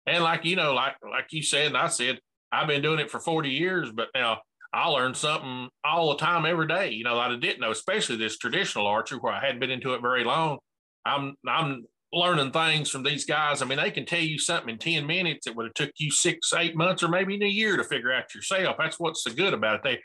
And 0.07 0.23
like 0.23 0.45
you 0.45 0.55
know, 0.55 0.75
like 0.75 0.97
like 1.03 1.33
you 1.33 1.43
said, 1.43 1.69
and 1.69 1.77
I 1.77 1.89
said, 1.89 2.21
I've 2.53 2.69
been 2.69 2.83
doing 2.83 3.01
it 3.01 3.11
for 3.11 3.19
40 3.19 3.49
years, 3.49 3.91
but 3.91 4.09
now 4.15 4.43
I 4.73 4.89
learn 4.89 5.15
something 5.15 5.69
all 5.85 6.11
the 6.11 6.19
time, 6.19 6.47
every 6.47 6.69
day. 6.69 6.91
You 6.91 7.05
know, 7.05 7.17
that 7.17 7.31
I 7.31 7.37
didn't 7.37 7.61
know, 7.61 7.71
especially 7.71 8.17
this 8.17 8.39
traditional 8.39 8.87
archery 8.87 9.19
where 9.19 9.33
I 9.33 9.45
hadn't 9.45 9.61
been 9.61 9.71
into 9.71 9.95
it 9.95 10.03
very 10.03 10.25
long. 10.25 10.59
I'm 11.05 11.35
I'm 11.49 11.85
learning 12.13 12.53
things 12.53 12.91
from 12.91 13.03
these 13.03 13.25
guys. 13.25 13.63
I 13.63 13.67
mean, 13.67 13.79
they 13.79 13.91
can 13.91 14.05
tell 14.05 14.21
you 14.21 14.39
something 14.39 14.71
in 14.71 14.79
10 14.79 15.07
minutes 15.07 15.45
that 15.45 15.55
would 15.55 15.67
have 15.67 15.75
took 15.75 15.93
you 15.99 16.11
six, 16.11 16.53
eight 16.53 16.77
months, 16.77 17.03
or 17.03 17.09
maybe 17.09 17.41
a 17.43 17.47
year 17.47 17.77
to 17.77 17.85
figure 17.85 18.13
out 18.13 18.35
yourself. 18.35 18.77
That's 18.79 18.99
what's 18.99 19.23
so 19.23 19.33
good 19.33 19.55
about 19.55 19.77
it. 19.77 19.83
They 19.85 20.01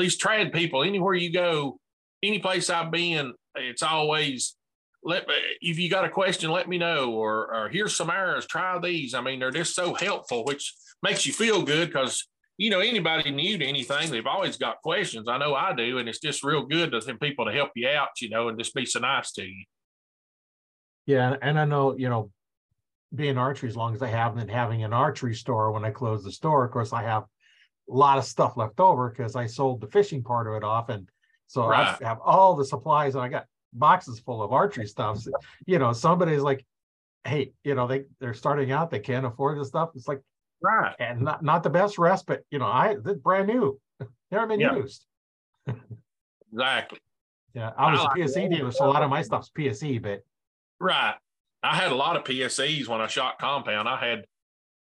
these 0.00 0.18
trad 0.18 0.52
people, 0.52 0.82
anywhere 0.82 1.14
you 1.14 1.32
go, 1.32 1.78
any 2.22 2.38
place 2.38 2.70
I've 2.70 2.90
been, 2.90 3.32
it's 3.54 3.82
always 3.82 4.56
let 5.02 5.26
me, 5.26 5.34
if 5.62 5.78
you 5.78 5.88
got 5.88 6.04
a 6.04 6.10
question, 6.10 6.50
let 6.50 6.68
me 6.68 6.76
know, 6.78 7.12
or, 7.12 7.54
or 7.54 7.68
here's 7.70 7.96
some 7.96 8.10
arrows, 8.10 8.46
try 8.46 8.78
these. 8.78 9.14
I 9.14 9.22
mean, 9.22 9.40
they're 9.40 9.50
just 9.50 9.74
so 9.74 9.94
helpful, 9.94 10.44
which 10.44 10.74
makes 11.02 11.26
you 11.26 11.32
feel 11.32 11.62
good 11.62 11.88
because 11.88 12.26
you 12.60 12.68
know, 12.68 12.80
anybody 12.80 13.30
new 13.30 13.56
to 13.56 13.64
anything, 13.64 14.10
they've 14.10 14.26
always 14.26 14.58
got 14.58 14.82
questions. 14.82 15.28
I 15.28 15.38
know 15.38 15.54
I 15.54 15.72
do, 15.74 15.96
and 15.96 16.06
it's 16.06 16.18
just 16.18 16.44
real 16.44 16.66
good 16.66 16.92
to 16.92 17.00
have 17.00 17.18
people 17.18 17.46
to 17.46 17.52
help 17.52 17.70
you 17.74 17.88
out, 17.88 18.20
you 18.20 18.28
know, 18.28 18.48
and 18.48 18.58
just 18.58 18.74
be 18.74 18.84
so 18.84 19.00
nice 19.00 19.32
to 19.32 19.42
you. 19.42 19.64
Yeah, 21.06 21.36
and 21.40 21.58
I 21.58 21.64
know, 21.64 21.96
you 21.96 22.10
know, 22.10 22.30
being 23.14 23.38
archery 23.38 23.70
as 23.70 23.76
long 23.76 23.94
as 23.94 24.02
I 24.02 24.08
have, 24.08 24.36
and 24.36 24.50
having 24.50 24.84
an 24.84 24.92
archery 24.92 25.34
store 25.34 25.72
when 25.72 25.86
I 25.86 25.90
close 25.90 26.22
the 26.22 26.30
store, 26.30 26.66
of 26.66 26.70
course, 26.70 26.92
I 26.92 27.02
have 27.02 27.22
a 27.90 27.94
lot 27.94 28.18
of 28.18 28.26
stuff 28.26 28.58
left 28.58 28.78
over 28.78 29.08
because 29.08 29.36
I 29.36 29.46
sold 29.46 29.80
the 29.80 29.86
fishing 29.86 30.22
part 30.22 30.46
of 30.46 30.52
it 30.52 30.62
off, 30.62 30.90
and 30.90 31.08
so 31.46 31.66
right. 31.66 31.96
I 31.98 32.04
have 32.06 32.18
all 32.22 32.56
the 32.56 32.66
supplies, 32.66 33.14
and 33.14 33.24
I 33.24 33.28
got 33.28 33.46
boxes 33.72 34.20
full 34.20 34.42
of 34.42 34.52
archery 34.52 34.86
stuff. 34.86 35.20
So, 35.20 35.30
you 35.64 35.78
know, 35.78 35.94
somebody's 35.94 36.42
like, 36.42 36.66
"Hey, 37.24 37.54
you 37.64 37.74
know, 37.74 37.86
they 37.86 38.04
they're 38.20 38.34
starting 38.34 38.70
out, 38.70 38.90
they 38.90 39.00
can't 39.00 39.24
afford 39.24 39.58
this 39.58 39.68
stuff." 39.68 39.92
It's 39.94 40.06
like, 40.06 40.20
right, 40.62 40.94
and 40.98 41.22
not 41.22 41.42
not 41.42 41.62
the 41.62 41.70
best 41.70 41.98
rest, 41.98 42.26
but 42.26 42.42
You 42.50 42.58
know, 42.58 42.66
I 42.66 42.96
this 43.02 43.18
brand 43.18 43.48
new, 43.48 43.78
never 44.30 44.46
been 44.46 44.60
yeah. 44.60 44.76
used. 44.76 45.04
exactly. 46.52 46.98
Yeah, 47.54 47.70
I 47.76 47.90
was 47.90 48.00
I 48.00 48.04
like 48.04 48.16
a 48.16 48.20
PSE 48.20 48.50
dealer, 48.50 48.70
so 48.70 48.86
a 48.86 48.88
lot 48.88 49.02
of 49.02 49.10
my 49.10 49.22
stuff's 49.22 49.50
PSE, 49.56 50.02
but 50.02 50.22
right. 50.78 51.14
I 51.62 51.76
had 51.76 51.92
a 51.92 51.96
lot 51.96 52.16
of 52.16 52.24
PSEs 52.24 52.88
when 52.88 53.00
I 53.00 53.06
shot 53.06 53.38
compound. 53.38 53.86
I 53.86 53.96
had, 53.96 54.24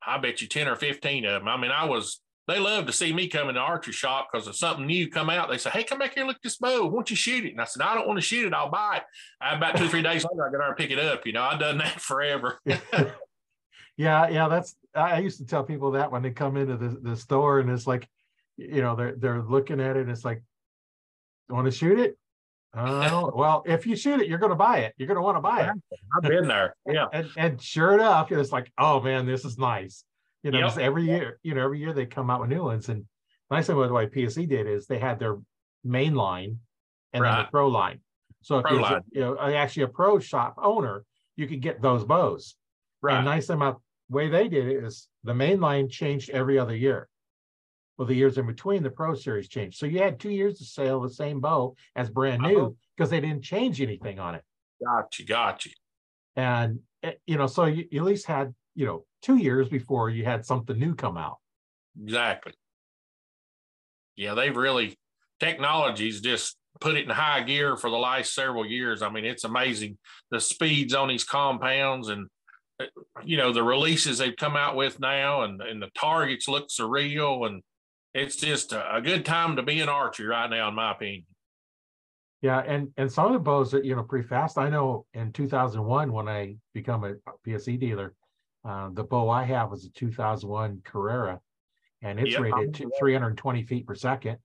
I 0.06 0.20
bet 0.20 0.42
you 0.42 0.48
ten 0.48 0.68
or 0.68 0.76
fifteen 0.76 1.26
of 1.26 1.42
them. 1.42 1.48
I 1.48 1.58
mean, 1.58 1.72
I 1.72 1.86
was 1.86 2.22
they 2.50 2.60
love 2.60 2.88
to 2.88 2.94
see 2.94 3.14
me 3.14 3.28
come 3.28 3.48
in 3.48 3.56
the 3.56 3.62
archery 3.62 3.94
shop 3.94 4.30
because 4.32 4.48
if 4.48 4.56
something 4.56 4.88
new 4.88 5.08
come 5.08 5.30
out, 5.30 5.50
they 5.50 5.58
say, 5.58 5.70
Hey, 5.70 5.84
come 5.84 6.00
back 6.00 6.16
here, 6.16 6.26
look 6.26 6.38
at 6.38 6.42
this 6.42 6.58
bow. 6.58 6.86
Why 6.86 6.92
don't 6.92 7.10
you 7.10 7.16
shoot 7.16 7.46
it? 7.46 7.52
And 7.52 7.62
I 7.62 7.66
said, 7.66 7.84
I 7.84 7.94
don't 7.94 8.08
want 8.08 8.18
to 8.18 8.26
shoot 8.26 8.48
it. 8.48 8.54
I'll 8.54 8.72
buy 8.72 8.98
it. 8.98 9.04
I, 9.40 9.56
about 9.56 9.78
two, 9.78 9.88
three 9.88 10.02
days 10.02 10.26
later, 10.26 10.48
I 10.48 10.52
got 10.52 10.58
there 10.58 10.68
and 10.68 10.76
pick 10.76 10.90
it 10.90 10.98
up. 10.98 11.28
You 11.28 11.34
know, 11.34 11.44
I've 11.44 11.60
done 11.60 11.78
that 11.78 12.02
forever. 12.02 12.60
Yeah. 14.00 14.30
Yeah. 14.30 14.48
That's, 14.48 14.76
I 14.96 15.20
used 15.20 15.40
to 15.40 15.46
tell 15.46 15.64
people 15.64 15.92
that 15.92 16.10
when 16.10 16.22
they 16.22 16.32
come 16.32 16.56
into 16.56 16.78
the, 16.78 16.98
the 17.02 17.18
store 17.18 17.60
and 17.60 17.70
it's 17.70 17.86
like, 17.86 18.08
you 18.56 18.82
know, 18.82 18.96
they're, 18.96 19.16
they're 19.16 19.42
looking 19.44 19.82
at 19.82 19.98
it 19.98 20.02
and 20.02 20.10
it's 20.10 20.24
like, 20.24 20.42
want 21.50 21.66
to 21.66 21.72
shoot 21.72 22.00
it? 22.00 22.18
Uh, 22.74 23.30
well, 23.36 23.62
if 23.66 23.86
you 23.86 23.98
shoot 23.98 24.22
it, 24.22 24.30
you're 24.30 24.40
going 24.40 24.52
to 24.52 24.56
buy 24.56 24.80
it. 24.80 24.94
You're 24.98 25.08
going 25.08 25.18
to 25.18 25.22
want 25.22 25.36
to 25.36 25.42
buy 25.42 25.64
it. 25.64 25.72
I've 26.16 26.24
been 26.24 26.48
there. 26.48 26.76
Yeah. 26.88 27.08
and, 27.12 27.30
and 27.36 27.62
sure 27.62 27.94
enough, 27.94 28.32
it's 28.32 28.54
like, 28.54 28.72
oh 28.78 29.02
man, 29.02 29.26
this 29.26 29.44
is 29.44 29.58
nice. 29.58 30.06
You 30.44 30.52
know, 30.52 30.60
yep. 30.60 30.78
every 30.78 31.04
year, 31.04 31.38
you 31.44 31.54
know, 31.54 31.66
every 31.66 31.80
year 31.80 31.92
they 31.92 32.06
come 32.06 32.30
out 32.30 32.40
with 32.40 32.50
new 32.50 32.64
ones. 32.64 32.88
And 32.88 33.04
nice 33.52 33.68
thing 33.68 33.76
with 33.76 33.92
what 33.92 34.14
PSE 34.14 34.48
did 34.48 34.66
is 34.66 34.88
they 34.88 34.98
had 34.98 35.20
their 35.20 35.38
main 35.84 36.16
line 36.16 36.60
and 37.12 37.22
right. 37.22 37.36
then 37.36 37.46
the 37.46 37.52
pro 37.52 37.68
line. 37.68 38.00
So 38.42 38.60
if 38.60 38.64
pro 38.64 38.80
you're 38.80 39.02
you 39.12 39.22
know 39.22 39.38
actually 39.38 39.84
a 39.84 39.88
pro 39.90 40.20
shop 40.20 40.56
owner, 40.58 41.04
you 41.36 41.48
could 41.48 41.62
get 41.62 41.82
those 41.82 42.06
bows. 42.06 42.56
Right. 43.02 43.18
And 43.18 43.26
nice 43.26 43.48
thing 43.48 43.58
about 43.58 43.82
way 44.10 44.30
they 44.30 44.48
did 44.48 44.68
it 44.68 44.84
is 44.84 45.08
the 45.24 45.34
main 45.34 45.60
line 45.60 45.90
changed 45.90 46.30
every 46.30 46.58
other 46.58 46.76
year. 46.76 47.08
Well, 47.98 48.08
the 48.08 48.16
years 48.16 48.38
in 48.38 48.48
between, 48.48 48.82
the 48.82 48.90
Pro 48.90 49.14
Series 49.14 49.50
changed. 49.50 49.78
So 49.78 49.86
you 49.86 50.00
had 50.00 50.20
two 50.20 50.30
years 50.30 50.58
to 50.60 50.66
sell 50.66 51.02
the 51.02 51.10
same 51.10 51.42
bow 51.42 51.76
as 51.96 52.10
brand 52.10 52.42
new 52.42 52.78
because 52.96 53.10
they 53.10 53.20
didn't 53.20 53.44
change 53.44 53.82
anything 53.82 54.20
on 54.20 54.36
it. 54.36 54.44
Gotcha, 54.84 55.24
gotcha. 55.24 55.70
And 56.38 56.80
eh, 57.04 57.14
you 57.28 57.38
know, 57.38 57.48
so 57.48 57.66
you, 57.66 57.86
you 57.92 58.00
at 58.00 58.06
least 58.06 58.26
had 58.26 58.56
you 58.76 58.86
know 58.86 59.06
two 59.22 59.36
years 59.36 59.68
before 59.68 60.10
you 60.10 60.24
had 60.24 60.46
something 60.46 60.80
new 60.80 60.96
come 60.96 61.18
out. 61.18 61.38
Exactly. 62.02 62.54
Yeah, 64.16 64.34
they've 64.34 64.56
really 64.56 64.98
technology's 65.42 66.22
just 66.22 66.56
put 66.80 66.96
it 66.96 67.04
in 67.04 67.10
high 67.10 67.44
gear 67.44 67.76
for 67.76 67.90
the 67.90 67.98
last 67.98 68.34
several 68.34 68.66
years. 68.66 69.02
I 69.02 69.10
mean, 69.10 69.26
it's 69.26 69.44
amazing 69.44 69.98
the 70.32 70.40
speeds 70.40 70.94
on 70.94 71.10
these 71.10 71.24
compounds 71.24 72.08
and 72.08 72.28
you 73.24 73.38
know 73.38 73.52
the 73.52 73.64
releases 73.64 74.18
they've 74.18 74.38
come 74.38 74.56
out 74.56 74.76
with 74.76 75.00
now 75.00 75.44
and 75.44 75.62
and 75.62 75.82
the 75.82 75.90
targets 75.98 76.48
look 76.48 76.70
surreal 76.70 77.46
and 77.46 77.62
it's 78.14 78.36
just 78.36 78.72
a, 78.74 78.96
a 78.96 79.02
good 79.02 79.26
time 79.26 79.56
to 79.56 79.64
be 79.64 79.82
an 79.82 79.90
archer 79.90 80.28
right 80.28 80.50
now 80.50 80.70
in 80.70 80.76
my 80.76 80.92
opinion 80.92 81.26
yeah 82.42 82.60
and 82.60 82.90
and 82.96 83.12
some 83.12 83.26
of 83.26 83.34
the 83.34 83.40
bows 83.40 83.74
are 83.74 83.84
you 83.84 83.96
know 83.96 84.04
pretty 84.04 84.28
fast 84.28 84.58
i 84.58 84.70
know 84.70 85.06
in 85.14 85.32
2001 85.34 86.12
when 86.12 86.30
i 86.30 86.56
become 86.74 87.04
a 87.04 87.16
pse 87.46 87.78
dealer 87.80 88.14
uh, 88.66 88.90
the 88.94 89.04
bow 89.04 89.30
I 89.30 89.44
have 89.44 89.72
is 89.74 89.86
a 89.86 89.90
2001 89.92 90.82
Carrera, 90.84 91.40
and 92.02 92.20
it's 92.20 92.32
yep, 92.32 92.42
rated 92.42 92.74
to 92.76 92.92
320 93.00 93.64
feet 93.64 93.88
per 93.88 93.96
second. 93.96 94.38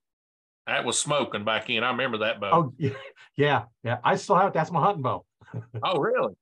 That 0.67 0.85
was 0.85 0.99
smoking 0.99 1.45
back 1.45 1.69
in. 1.69 1.83
I 1.83 1.91
remember 1.91 2.19
that 2.19 2.41
bow. 2.41 2.50
Oh 2.53 2.93
yeah, 3.37 3.64
yeah. 3.83 3.99
I 4.05 4.17
still 4.17 4.37
have 4.37 4.49
it. 4.49 4.55
That's 4.55 4.71
my 4.71 4.83
hunting 4.83 5.03
bow. 5.03 5.25
oh 5.83 5.99
really? 5.99 6.35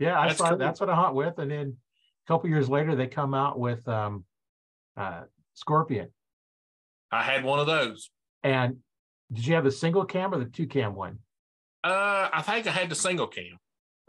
Yeah, 0.00 0.18
I 0.18 0.32
saw 0.32 0.48
cool. 0.48 0.58
that's 0.58 0.80
what 0.80 0.90
I 0.90 0.94
hunt 0.96 1.14
with. 1.14 1.38
And 1.38 1.50
then 1.50 1.76
a 2.26 2.26
couple 2.26 2.48
years 2.48 2.68
later, 2.68 2.96
they 2.96 3.06
come 3.06 3.34
out 3.34 3.58
with 3.58 3.86
um, 3.86 4.24
uh, 4.96 5.22
Scorpion. 5.54 6.08
I 7.12 7.22
had 7.22 7.44
one 7.44 7.60
of 7.60 7.66
those. 7.66 8.10
And 8.42 8.78
did 9.32 9.46
you 9.46 9.54
have 9.54 9.64
the 9.64 9.70
single 9.70 10.04
cam 10.04 10.32
or 10.34 10.38
the 10.38 10.46
two 10.46 10.66
cam 10.66 10.94
one? 10.94 11.18
Uh, 11.84 12.28
I 12.32 12.42
think 12.42 12.66
I 12.66 12.70
had 12.70 12.88
the 12.88 12.94
single 12.94 13.26
cam. 13.26 13.58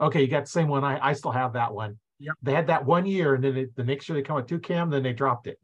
Okay, 0.02 0.22
you 0.22 0.28
got 0.28 0.46
the 0.46 0.50
same 0.50 0.68
one. 0.68 0.84
I 0.84 1.10
I 1.10 1.14
still 1.14 1.32
have 1.32 1.54
that 1.54 1.74
one. 1.74 2.00
Yep. 2.20 2.36
They 2.42 2.54
had 2.54 2.68
that 2.68 2.86
one 2.86 3.06
year, 3.06 3.36
and 3.36 3.44
then 3.44 3.70
the 3.76 3.84
next 3.84 4.08
year 4.08 4.16
they 4.16 4.24
come 4.24 4.38
with 4.38 4.48
two 4.48 4.60
cam, 4.60 4.90
then 4.90 5.04
they 5.04 5.14
dropped 5.14 5.48
it 5.48 5.60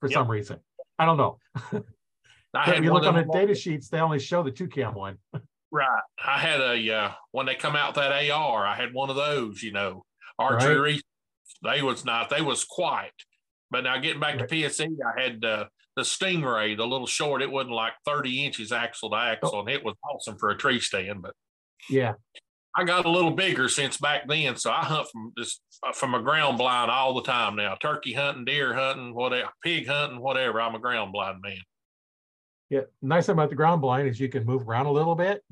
for 0.00 0.08
yep. 0.08 0.12
some 0.12 0.30
reason. 0.30 0.58
I 0.98 1.04
don't 1.04 1.16
know. 1.16 1.38
I 2.54 2.64
had 2.64 2.82
you 2.82 2.92
look 2.92 3.04
on 3.04 3.14
the 3.14 3.24
data 3.24 3.54
sheets, 3.54 3.88
they 3.88 3.98
only 3.98 4.18
show 4.18 4.42
the 4.42 4.50
two 4.50 4.68
cam 4.68 4.94
one. 4.94 5.18
right. 5.70 6.00
I 6.24 6.38
had 6.38 6.60
a 6.60 6.94
uh, 6.94 7.12
when 7.32 7.46
they 7.46 7.54
come 7.54 7.76
out 7.76 7.94
that 7.94 8.30
AR, 8.30 8.66
I 8.66 8.74
had 8.74 8.92
one 8.92 9.10
of 9.10 9.16
those. 9.16 9.62
You 9.62 9.72
know, 9.72 10.04
archery. 10.38 11.00
Right. 11.64 11.76
They 11.76 11.82
was 11.82 12.04
not. 12.04 12.30
They 12.30 12.42
was 12.42 12.64
quiet. 12.64 13.12
But 13.70 13.84
now 13.84 13.98
getting 13.98 14.20
back 14.20 14.38
right. 14.38 14.48
to 14.48 14.54
PSE, 14.54 14.88
I 15.04 15.20
had 15.20 15.44
uh, 15.44 15.64
the 15.96 16.02
Stingray, 16.02 16.76
the 16.76 16.86
little 16.86 17.06
short. 17.06 17.42
It 17.42 17.50
wasn't 17.50 17.74
like 17.74 17.94
thirty 18.04 18.44
inches 18.44 18.72
axle 18.72 19.10
to 19.10 19.16
axle, 19.16 19.56
oh. 19.56 19.60
and 19.60 19.68
it 19.68 19.84
was 19.84 19.94
awesome 20.04 20.38
for 20.38 20.50
a 20.50 20.56
tree 20.56 20.80
stand. 20.80 21.22
But 21.22 21.34
yeah, 21.90 22.14
I 22.76 22.84
got 22.84 23.06
a 23.06 23.10
little 23.10 23.30
bigger 23.30 23.68
since 23.68 23.96
back 23.96 24.28
then, 24.28 24.56
so 24.56 24.70
I 24.70 24.84
hunt 24.84 25.08
from 25.10 25.32
just 25.36 25.62
uh, 25.86 25.92
from 25.92 26.14
a 26.14 26.22
ground 26.22 26.58
blind 26.58 26.90
all 26.90 27.14
the 27.14 27.22
time 27.22 27.56
now. 27.56 27.74
Turkey 27.74 28.12
hunting, 28.12 28.44
deer 28.44 28.74
hunting, 28.74 29.14
whatever, 29.14 29.48
pig 29.64 29.88
hunting, 29.88 30.20
whatever. 30.20 30.60
I'm 30.60 30.74
a 30.74 30.78
ground 30.78 31.12
blind 31.12 31.40
man. 31.42 31.58
Yeah, 32.68 32.82
nice 33.00 33.26
thing 33.26 33.34
about 33.34 33.50
the 33.50 33.56
ground 33.56 33.80
blind 33.80 34.08
is 34.08 34.20
you 34.20 34.28
can 34.28 34.44
move 34.44 34.68
around 34.68 34.86
a 34.86 34.92
little 34.92 35.14
bit. 35.14 35.42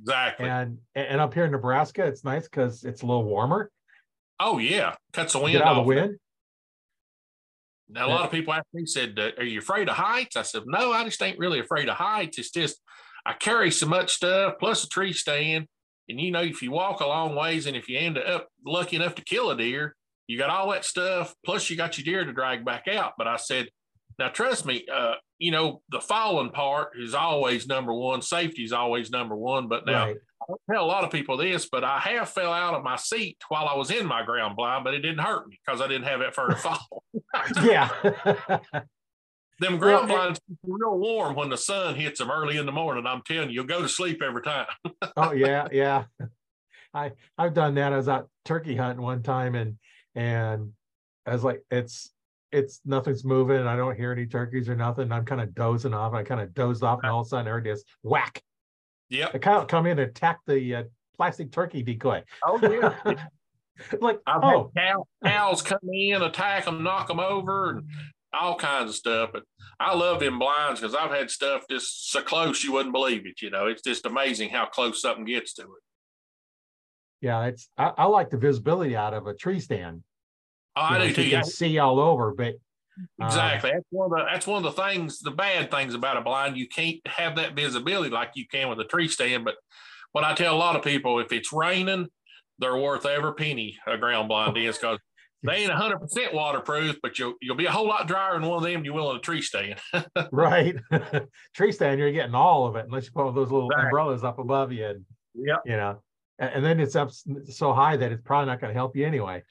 Exactly. 0.00 0.48
And 0.48 0.78
and 0.94 1.20
up 1.20 1.34
here 1.34 1.44
in 1.44 1.52
Nebraska, 1.52 2.04
it's 2.06 2.24
nice 2.24 2.44
because 2.44 2.84
it's 2.84 3.02
a 3.02 3.06
little 3.06 3.24
warmer. 3.24 3.70
Oh 4.40 4.58
yeah, 4.58 4.94
cuts 5.12 5.34
the 5.34 5.38
wind 5.38 5.52
Get 5.52 5.62
out 5.62 5.76
of 5.76 5.84
the 5.84 5.88
wind. 5.88 6.18
Now 7.88 8.08
a 8.08 8.10
lot 8.10 8.24
of 8.24 8.30
people 8.30 8.54
asked 8.54 8.72
me, 8.72 8.86
said, 8.86 9.18
uh, 9.18 9.30
"Are 9.38 9.44
you 9.44 9.58
afraid 9.58 9.88
of 9.88 9.96
heights?" 9.96 10.36
I 10.36 10.42
said, 10.42 10.62
"No, 10.66 10.92
I 10.92 11.04
just 11.04 11.22
ain't 11.22 11.38
really 11.38 11.60
afraid 11.60 11.88
of 11.88 11.96
heights. 11.96 12.38
It's 12.38 12.50
just 12.50 12.80
I 13.26 13.34
carry 13.34 13.70
so 13.70 13.86
much 13.86 14.14
stuff 14.14 14.54
plus 14.58 14.84
a 14.84 14.88
tree 14.88 15.12
stand." 15.12 15.66
And 16.08 16.20
you 16.20 16.30
know, 16.30 16.40
if 16.40 16.62
you 16.62 16.70
walk 16.70 17.00
a 17.00 17.06
long 17.06 17.34
ways 17.34 17.66
and 17.66 17.76
if 17.76 17.88
you 17.88 17.98
end 17.98 18.18
up 18.18 18.48
lucky 18.66 18.96
enough 18.96 19.14
to 19.16 19.24
kill 19.24 19.50
a 19.50 19.56
deer, 19.56 19.94
you 20.26 20.38
got 20.38 20.50
all 20.50 20.70
that 20.70 20.84
stuff, 20.84 21.34
plus 21.44 21.68
you 21.68 21.76
got 21.76 21.98
your 21.98 22.04
deer 22.04 22.24
to 22.24 22.32
drag 22.32 22.64
back 22.64 22.88
out. 22.88 23.12
But 23.18 23.28
I 23.28 23.36
said, 23.36 23.68
now 24.18 24.28
trust 24.28 24.66
me, 24.66 24.84
uh, 24.92 25.14
you 25.38 25.50
know, 25.50 25.82
the 25.90 26.00
falling 26.00 26.50
part 26.50 26.92
is 26.98 27.14
always 27.14 27.66
number 27.66 27.92
one. 27.92 28.22
Safety 28.22 28.64
is 28.64 28.72
always 28.72 29.10
number 29.10 29.36
one. 29.36 29.68
But 29.68 29.86
now 29.86 30.06
right. 30.06 30.16
I 30.16 30.44
don't 30.48 30.60
tell 30.70 30.84
a 30.84 30.86
lot 30.86 31.04
of 31.04 31.10
people 31.10 31.36
this, 31.36 31.68
but 31.70 31.84
I 31.84 31.98
have 31.98 32.28
fell 32.28 32.52
out 32.52 32.74
of 32.74 32.82
my 32.82 32.96
seat 32.96 33.38
while 33.48 33.66
I 33.66 33.74
was 33.76 33.90
in 33.90 34.06
my 34.06 34.24
ground 34.24 34.56
blind, 34.56 34.84
but 34.84 34.94
it 34.94 35.00
didn't 35.00 35.18
hurt 35.18 35.48
me 35.48 35.58
because 35.64 35.80
I 35.80 35.88
didn't 35.88 36.06
have 36.06 36.20
that 36.20 36.34
fur 36.34 36.48
to 36.48 36.56
fall. 36.56 37.04
yeah. 37.62 37.88
Them 39.58 39.78
ground 39.78 40.08
well, 40.08 40.18
blinds 40.18 40.40
real 40.64 40.98
warm 40.98 41.36
when 41.36 41.48
the 41.48 41.56
sun 41.56 41.94
hits 41.94 42.18
them 42.18 42.32
early 42.32 42.56
in 42.56 42.66
the 42.66 42.72
morning. 42.72 43.06
I'm 43.06 43.22
telling 43.24 43.48
you, 43.48 43.56
you'll 43.56 43.64
go 43.64 43.80
to 43.80 43.88
sleep 43.88 44.20
every 44.20 44.42
time. 44.42 44.66
oh 45.16 45.30
yeah, 45.30 45.68
yeah. 45.70 46.04
I 46.92 47.12
I've 47.38 47.54
done 47.54 47.74
that. 47.76 47.92
I 47.92 47.96
was 47.96 48.08
out 48.08 48.28
turkey 48.44 48.74
hunting 48.74 49.02
one 49.02 49.22
time 49.22 49.54
and 49.54 49.78
and 50.16 50.72
I 51.26 51.32
was 51.32 51.44
like, 51.44 51.62
it's 51.70 52.10
it's 52.52 52.80
nothing's 52.84 53.24
moving 53.24 53.56
and 53.56 53.68
I 53.68 53.76
don't 53.76 53.96
hear 53.96 54.12
any 54.12 54.26
turkeys 54.26 54.68
or 54.68 54.76
nothing. 54.76 55.10
I'm 55.10 55.24
kind 55.24 55.40
of 55.40 55.54
dozing 55.54 55.94
off. 55.94 56.12
I 56.12 56.22
kind 56.22 56.40
of 56.40 56.54
dozed 56.54 56.82
off 56.82 57.00
and 57.02 57.10
all 57.10 57.20
of 57.20 57.26
a 57.26 57.28
sudden 57.30 57.46
there 57.46 57.58
it 57.58 57.66
is, 57.66 57.84
whack. 58.02 58.42
Yeah. 59.08 59.28
I 59.32 59.38
kind 59.38 59.58
of 59.58 59.68
come 59.68 59.86
in 59.86 59.98
and 59.98 60.10
attack 60.10 60.40
the 60.46 60.74
uh, 60.74 60.82
plastic 61.16 61.50
turkey 61.50 61.82
decoy. 61.82 62.22
Oh 62.44 62.58
yeah. 62.62 62.94
like 64.00 64.20
I've 64.26 64.42
oh. 64.42 64.70
cow, 64.76 65.06
cows 65.24 65.62
come 65.62 65.80
in, 65.90 66.22
attack 66.22 66.66
them, 66.66 66.82
knock 66.82 67.08
them 67.08 67.20
over, 67.20 67.70
and 67.70 67.84
all 68.32 68.56
kinds 68.56 68.90
of 68.90 68.96
stuff. 68.96 69.30
But 69.32 69.44
I 69.80 69.94
love 69.94 70.20
them 70.20 70.38
blinds 70.38 70.80
because 70.80 70.94
I've 70.94 71.10
had 71.10 71.30
stuff 71.30 71.64
just 71.70 72.10
so 72.10 72.22
close 72.22 72.62
you 72.62 72.72
wouldn't 72.72 72.94
believe 72.94 73.26
it. 73.26 73.40
You 73.40 73.50
know, 73.50 73.66
it's 73.66 73.82
just 73.82 74.06
amazing 74.06 74.50
how 74.50 74.66
close 74.66 75.00
something 75.00 75.24
gets 75.24 75.54
to 75.54 75.62
it. 75.62 75.82
Yeah, 77.20 77.44
it's 77.44 77.68
I, 77.78 77.92
I 77.96 78.04
like 78.06 78.30
the 78.30 78.38
visibility 78.38 78.96
out 78.96 79.14
of 79.14 79.26
a 79.26 79.34
tree 79.34 79.60
stand. 79.60 80.02
Oh, 80.76 80.80
I 80.80 80.98
know, 80.98 81.06
do 81.08 81.14
too. 81.14 81.22
You 81.22 81.30
can 81.30 81.44
see 81.44 81.78
all 81.78 82.00
over, 82.00 82.32
but 82.34 82.54
uh, 83.20 83.26
exactly 83.26 83.70
that's 83.72 83.86
one 83.90 84.12
of 84.12 84.18
the 84.18 84.24
that's 84.30 84.46
one 84.46 84.64
of 84.64 84.74
the 84.74 84.82
things 84.82 85.20
the 85.20 85.30
bad 85.30 85.70
things 85.70 85.94
about 85.94 86.18
a 86.18 86.20
blind 86.20 86.58
you 86.58 86.68
can't 86.68 86.98
have 87.06 87.36
that 87.36 87.56
visibility 87.56 88.10
like 88.10 88.32
you 88.34 88.46
can 88.46 88.68
with 88.68 88.78
a 88.80 88.84
tree 88.84 89.08
stand 89.08 89.46
but 89.46 89.54
what 90.12 90.24
i 90.24 90.34
tell 90.34 90.54
a 90.54 90.58
lot 90.58 90.76
of 90.76 90.82
people 90.84 91.18
if 91.18 91.32
it's 91.32 91.54
raining 91.54 92.06
they're 92.58 92.76
worth 92.76 93.06
every 93.06 93.34
penny 93.34 93.78
a 93.86 93.96
ground 93.96 94.28
blind 94.28 94.58
is 94.58 94.76
because 94.76 94.98
they 95.42 95.54
ain't 95.54 95.72
hundred 95.72 95.98
percent 95.98 96.32
waterproof, 96.32 96.98
but 97.02 97.18
you'll 97.18 97.34
you'll 97.42 97.56
be 97.56 97.66
a 97.66 97.70
whole 97.70 97.88
lot 97.88 98.06
drier 98.06 98.34
than 98.34 98.48
one 98.48 98.58
of 98.58 98.62
them 98.62 98.74
than 98.74 98.84
you 98.84 98.94
will 98.94 99.10
in 99.10 99.16
a 99.16 99.20
tree 99.20 99.42
stand. 99.42 99.80
right, 100.32 100.76
tree 101.54 101.72
stand, 101.72 101.98
you're 101.98 102.12
getting 102.12 102.34
all 102.34 102.64
of 102.66 102.76
it 102.76 102.86
unless 102.86 103.06
you 103.06 103.10
put 103.12 103.34
those 103.34 103.50
little 103.50 103.68
right. 103.68 103.86
umbrellas 103.86 104.22
up 104.22 104.38
above 104.38 104.70
you, 104.70 104.86
and 104.86 105.04
yeah, 105.34 105.56
you 105.64 105.76
know, 105.76 106.00
and, 106.38 106.50
and 106.54 106.64
then 106.64 106.78
it's 106.78 106.94
up 106.94 107.10
so 107.48 107.72
high 107.72 107.96
that 107.96 108.12
it's 108.12 108.22
probably 108.22 108.46
not 108.46 108.60
going 108.60 108.72
to 108.72 108.78
help 108.78 108.94
you 108.94 109.04
anyway. 109.04 109.42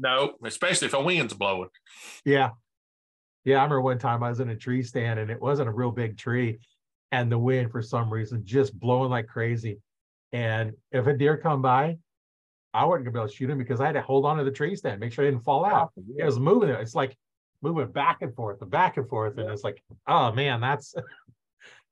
No, 0.00 0.32
especially 0.44 0.86
if 0.86 0.94
a 0.94 1.02
wind's 1.02 1.34
blowing. 1.34 1.68
Yeah, 2.24 2.50
yeah. 3.44 3.58
I 3.58 3.62
remember 3.64 3.82
one 3.82 3.98
time 3.98 4.22
I 4.22 4.30
was 4.30 4.40
in 4.40 4.48
a 4.48 4.56
tree 4.56 4.82
stand 4.82 5.20
and 5.20 5.30
it 5.30 5.40
wasn't 5.40 5.68
a 5.68 5.72
real 5.72 5.90
big 5.90 6.16
tree, 6.16 6.58
and 7.12 7.30
the 7.30 7.38
wind 7.38 7.70
for 7.70 7.82
some 7.82 8.10
reason 8.10 8.42
just 8.44 8.78
blowing 8.78 9.10
like 9.10 9.26
crazy. 9.26 9.78
And 10.32 10.72
if 10.90 11.06
a 11.06 11.12
deer 11.12 11.36
come 11.36 11.60
by, 11.60 11.98
I 12.72 12.84
wasn't 12.86 13.04
gonna 13.04 13.12
be 13.12 13.18
able 13.20 13.28
to 13.28 13.34
shoot 13.34 13.50
him 13.50 13.58
because 13.58 13.80
I 13.80 13.86
had 13.86 13.92
to 13.92 14.02
hold 14.02 14.24
on 14.24 14.38
to 14.38 14.44
the 14.44 14.50
tree 14.50 14.74
stand, 14.74 15.00
make 15.00 15.12
sure 15.12 15.24
I 15.24 15.30
didn't 15.30 15.44
fall 15.44 15.64
out. 15.64 15.90
It 16.16 16.24
was 16.24 16.38
moving. 16.38 16.70
It's 16.70 16.94
like 16.94 17.16
moving 17.62 17.92
back 17.92 18.22
and 18.22 18.34
forth 18.34 18.62
and 18.62 18.70
back 18.70 18.96
and 18.96 19.08
forth, 19.08 19.36
and 19.38 19.50
it's 19.50 19.64
like, 19.64 19.82
oh 20.06 20.32
man, 20.32 20.60
that's. 20.60 20.94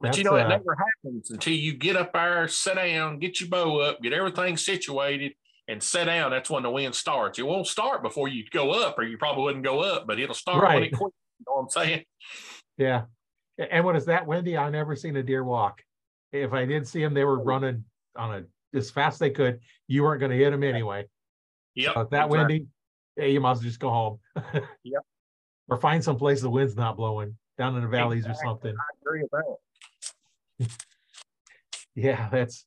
But 0.01 0.17
you 0.17 0.23
know, 0.23 0.35
uh, 0.35 0.45
it 0.45 0.49
never 0.49 0.77
happens 0.77 1.31
until 1.31 1.55
you 1.55 1.75
get 1.75 1.97
up 1.97 2.13
there, 2.13 2.47
sit 2.47 2.77
down, 2.77 3.19
get 3.19 3.41
your 3.41 3.49
bow 3.49 3.81
up, 3.81 4.01
get 4.01 4.13
everything 4.13 4.57
situated, 4.57 5.33
and 5.69 5.83
sit 5.83 6.07
down. 6.07 6.31
That's 6.31 6.51
when 6.51 6.63
the 6.63 6.71
wind 6.71 6.95
starts. 6.95 7.39
It 7.39 7.47
won't 7.47 7.67
start 7.67 8.03
before 8.03 8.29
you 8.29 8.45
go 8.51 8.71
up, 8.71 8.99
or 8.99 9.05
you 9.05 9.19
probably 9.19 9.45
wouldn't 9.45 9.65
go 9.65 9.81
up, 9.81 10.07
but 10.07 10.19
it'll 10.19 10.35
start 10.35 10.63
right. 10.63 10.75
when 10.75 10.83
it 10.85 10.93
quits. 10.93 11.17
You 11.39 11.45
know 11.47 11.55
what 11.55 11.63
I'm 11.63 11.69
saying? 11.69 12.05
Yeah. 12.79 13.03
And 13.59 13.85
when 13.85 13.95
it's 13.97 14.07
that 14.07 14.27
windy, 14.27 14.57
I've 14.57 14.73
never 14.73 14.97
seen 14.97 15.17
a 15.17 15.23
deer 15.23 15.45
walk. 15.45 15.83
If 16.33 16.53
I 16.53 16.65
did 16.65 16.87
see 16.87 17.03
them, 17.03 17.15
they 17.15 17.25
were 17.25 17.41
oh. 17.41 17.45
running 17.45 17.85
on 18.17 18.35
a 18.35 18.77
as 18.77 18.91
fast 18.91 19.15
as 19.15 19.19
they 19.21 19.31
could. 19.31 19.61
You 19.87 20.03
weren't 20.03 20.21
going 20.21 20.31
to 20.31 20.37
hit 20.37 20.51
them 20.51 20.63
anyway. 20.63 21.07
Yep. 21.75 21.95
So 21.95 22.09
that 22.11 22.29
windy, 22.29 22.67
hey, 23.17 23.33
you 23.33 23.41
might 23.41 23.53
as 23.53 23.59
well 23.59 23.65
just 23.65 23.81
go 23.81 23.91
home. 23.91 24.19
yep. 24.85 25.03
Or 25.69 25.77
find 25.79 26.03
some 26.03 26.17
place 26.17 26.41
the 26.41 26.51
wind's 26.51 26.77
not 26.77 26.97
blowing 26.97 27.37
down 27.57 27.77
in 27.77 27.83
the 27.83 27.89
valleys 27.89 28.25
exactly. 28.25 28.47
or 28.47 28.51
something. 28.51 28.75
I 28.75 29.01
agree 29.03 29.23
with 29.23 29.31
that. 30.59 30.77
yeah, 31.95 32.29
that's 32.31 32.65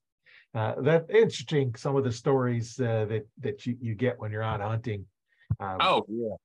uh, 0.54 0.74
that's 0.82 1.10
interesting. 1.10 1.74
Some 1.76 1.96
of 1.96 2.04
the 2.04 2.12
stories 2.12 2.80
uh, 2.80 3.06
that 3.06 3.28
that 3.40 3.66
you, 3.66 3.78
you 3.80 3.96
get 3.96 4.20
when 4.20 4.32
you're 4.32 4.44
out 4.44 4.62
hunting. 4.62 5.06
Um, 5.60 5.78
oh 5.80 6.06
yeah. 6.08 6.36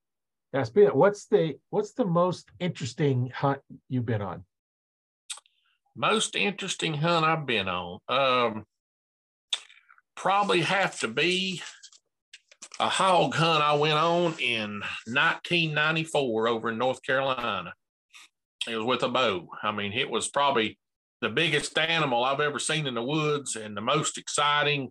That's 0.52 0.70
been 0.70 0.88
what's 0.88 1.26
the 1.26 1.58
what's 1.70 1.92
the 1.92 2.06
most 2.06 2.50
interesting 2.60 3.30
hunt 3.34 3.60
you've 3.88 4.06
been 4.06 4.22
on? 4.22 4.44
Most 5.96 6.36
interesting 6.36 6.94
hunt 6.94 7.24
I've 7.24 7.46
been 7.46 7.68
on. 7.68 7.98
Um, 8.08 8.64
probably 10.14 10.60
have 10.60 10.98
to 11.00 11.08
be 11.08 11.62
a 12.78 12.88
hog 12.88 13.34
hunt 13.34 13.62
I 13.62 13.74
went 13.74 13.94
on 13.94 14.34
in 14.38 14.82
1994 15.06 16.48
over 16.48 16.68
in 16.68 16.78
North 16.78 17.02
Carolina. 17.02 17.72
It 18.68 18.76
was 18.76 18.84
with 18.84 19.02
a 19.02 19.08
bow. 19.08 19.48
I 19.62 19.72
mean, 19.72 19.92
it 19.92 20.10
was 20.10 20.28
probably 20.28 20.78
the 21.20 21.28
biggest 21.28 21.76
animal 21.78 22.24
I've 22.24 22.40
ever 22.40 22.58
seen 22.58 22.86
in 22.86 22.94
the 22.94 23.02
woods 23.02 23.56
and 23.56 23.76
the 23.76 23.80
most 23.80 24.18
exciting, 24.18 24.90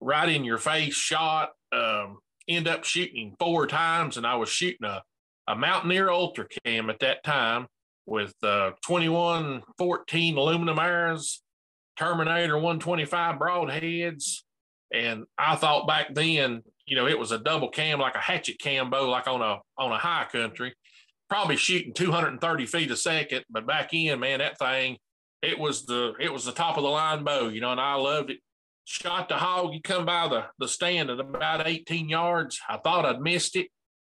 right 0.00 0.28
in 0.28 0.44
your 0.44 0.58
face 0.58 0.94
shot. 0.94 1.50
Um, 1.72 2.18
end 2.48 2.68
up 2.68 2.84
shooting 2.84 3.34
four 3.38 3.66
times, 3.66 4.16
and 4.16 4.26
I 4.26 4.36
was 4.36 4.48
shooting 4.48 4.86
a, 4.86 5.02
a 5.48 5.56
Mountaineer 5.56 6.10
Ultra 6.10 6.46
Cam 6.64 6.90
at 6.90 7.00
that 7.00 7.24
time 7.24 7.66
with 8.06 8.34
uh, 8.42 8.72
2114 8.86 10.36
aluminum 10.36 10.78
arrows, 10.78 11.42
Terminator 11.98 12.56
125 12.56 13.38
broadheads. 13.38 14.40
And 14.92 15.24
I 15.38 15.56
thought 15.56 15.88
back 15.88 16.14
then, 16.14 16.62
you 16.86 16.96
know, 16.96 17.06
it 17.06 17.18
was 17.18 17.32
a 17.32 17.38
double 17.38 17.70
cam, 17.70 17.98
like 17.98 18.14
a 18.14 18.20
hatchet 18.20 18.58
cam 18.58 18.90
bow, 18.90 19.08
like 19.08 19.26
on 19.26 19.40
a 19.40 19.60
on 19.78 19.90
a 19.90 19.98
high 19.98 20.26
country, 20.30 20.74
probably 21.28 21.56
shooting 21.56 21.94
230 21.94 22.66
feet 22.66 22.90
a 22.90 22.96
second. 22.96 23.44
But 23.50 23.66
back 23.66 23.94
in, 23.94 24.20
man, 24.20 24.40
that 24.40 24.58
thing, 24.58 24.98
it 25.44 25.58
was 25.58 25.84
the 25.84 26.14
it 26.20 26.32
was 26.32 26.44
the 26.44 26.52
top 26.52 26.76
of 26.76 26.82
the 26.82 26.88
line 26.90 27.24
bow, 27.24 27.48
you 27.48 27.60
know, 27.60 27.72
and 27.72 27.80
I 27.80 27.94
loved 27.94 28.30
it 28.30 28.38
shot 28.84 29.28
the 29.28 29.36
hog. 29.36 29.74
You 29.74 29.80
come 29.80 30.06
by 30.06 30.28
the, 30.28 30.44
the 30.58 30.68
stand 30.68 31.10
at 31.10 31.20
about 31.20 31.66
18 31.66 32.08
yards. 32.08 32.60
I 32.68 32.78
thought 32.78 33.06
I'd 33.06 33.20
missed 33.20 33.56
it. 33.56 33.68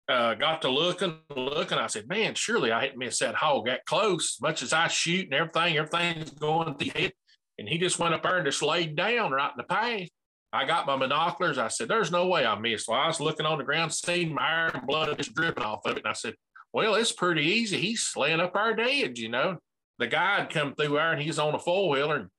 Uh, 0.08 0.36
got 0.36 0.62
to 0.62 0.70
looking, 0.70 1.18
looking. 1.36 1.78
I 1.78 1.88
said, 1.88 2.08
man, 2.08 2.36
surely 2.36 2.72
I 2.72 2.82
hadn't 2.82 3.00
missed 3.00 3.22
that 3.22 3.36
hog 3.36 3.66
that 3.66 3.86
close. 3.86 4.38
Much 4.42 4.62
as 4.62 4.74
I 4.74 4.88
shoot 4.88 5.26
and 5.26 5.34
everything, 5.34 5.78
everything's 5.78 6.32
going 6.32 6.78
to 6.78 6.86
hit. 6.86 7.14
And 7.58 7.68
he 7.68 7.78
just 7.78 7.98
went 7.98 8.14
up 8.14 8.24
there 8.24 8.38
and 8.38 8.46
just 8.46 8.62
laid 8.62 8.96
down 8.96 9.32
right 9.32 9.52
in 9.52 9.58
the 9.58 9.64
path. 9.64 10.10
I 10.54 10.66
got 10.66 10.86
my 10.86 10.98
binoculars. 10.98 11.58
I 11.58 11.70
said, 11.70 11.88
there's 11.88 12.12
no 12.12 12.28
way 12.28 12.46
I 12.46 12.58
missed. 12.58 12.88
Well, 12.88 13.00
I 13.00 13.08
was 13.08 13.20
looking 13.20 13.46
on 13.46 13.58
the 13.58 13.64
ground, 13.64 13.94
seeing 13.94 14.34
my 14.34 14.70
iron 14.72 14.86
blood 14.86 15.18
just 15.18 15.34
dripping 15.34 15.64
off 15.64 15.86
of 15.86 15.94
it. 15.94 16.04
And 16.04 16.08
I 16.08 16.14
said, 16.14 16.36
well, 16.72 16.96
it's 16.96 17.12
pretty 17.12 17.44
easy. 17.44 17.78
He's 17.78 18.12
laying 18.16 18.40
up 18.40 18.56
our 18.56 18.74
dead, 18.74 19.18
you 19.18 19.30
know. 19.30 19.58
The 20.00 20.08
guy 20.08 20.40
had 20.40 20.50
come 20.50 20.76
through 20.76 20.96
there 20.96 21.14
and 21.14 21.22
he's 21.22 21.40
on 21.40 21.56
a 21.56 21.60
four 21.60 21.90
wheeler. 21.90 22.16
And 22.16 22.30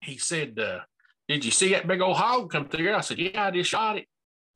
he 0.00 0.18
said, 0.18 0.58
uh, 0.58 0.80
did 1.28 1.44
you 1.44 1.50
see 1.50 1.70
that 1.70 1.86
big 1.86 2.00
old 2.00 2.16
hog 2.16 2.50
come 2.50 2.68
through? 2.68 2.84
here? 2.84 2.94
I 2.94 3.00
said, 3.00 3.18
Yeah, 3.18 3.46
I 3.46 3.50
just 3.50 3.70
shot 3.70 3.96
it. 3.96 4.06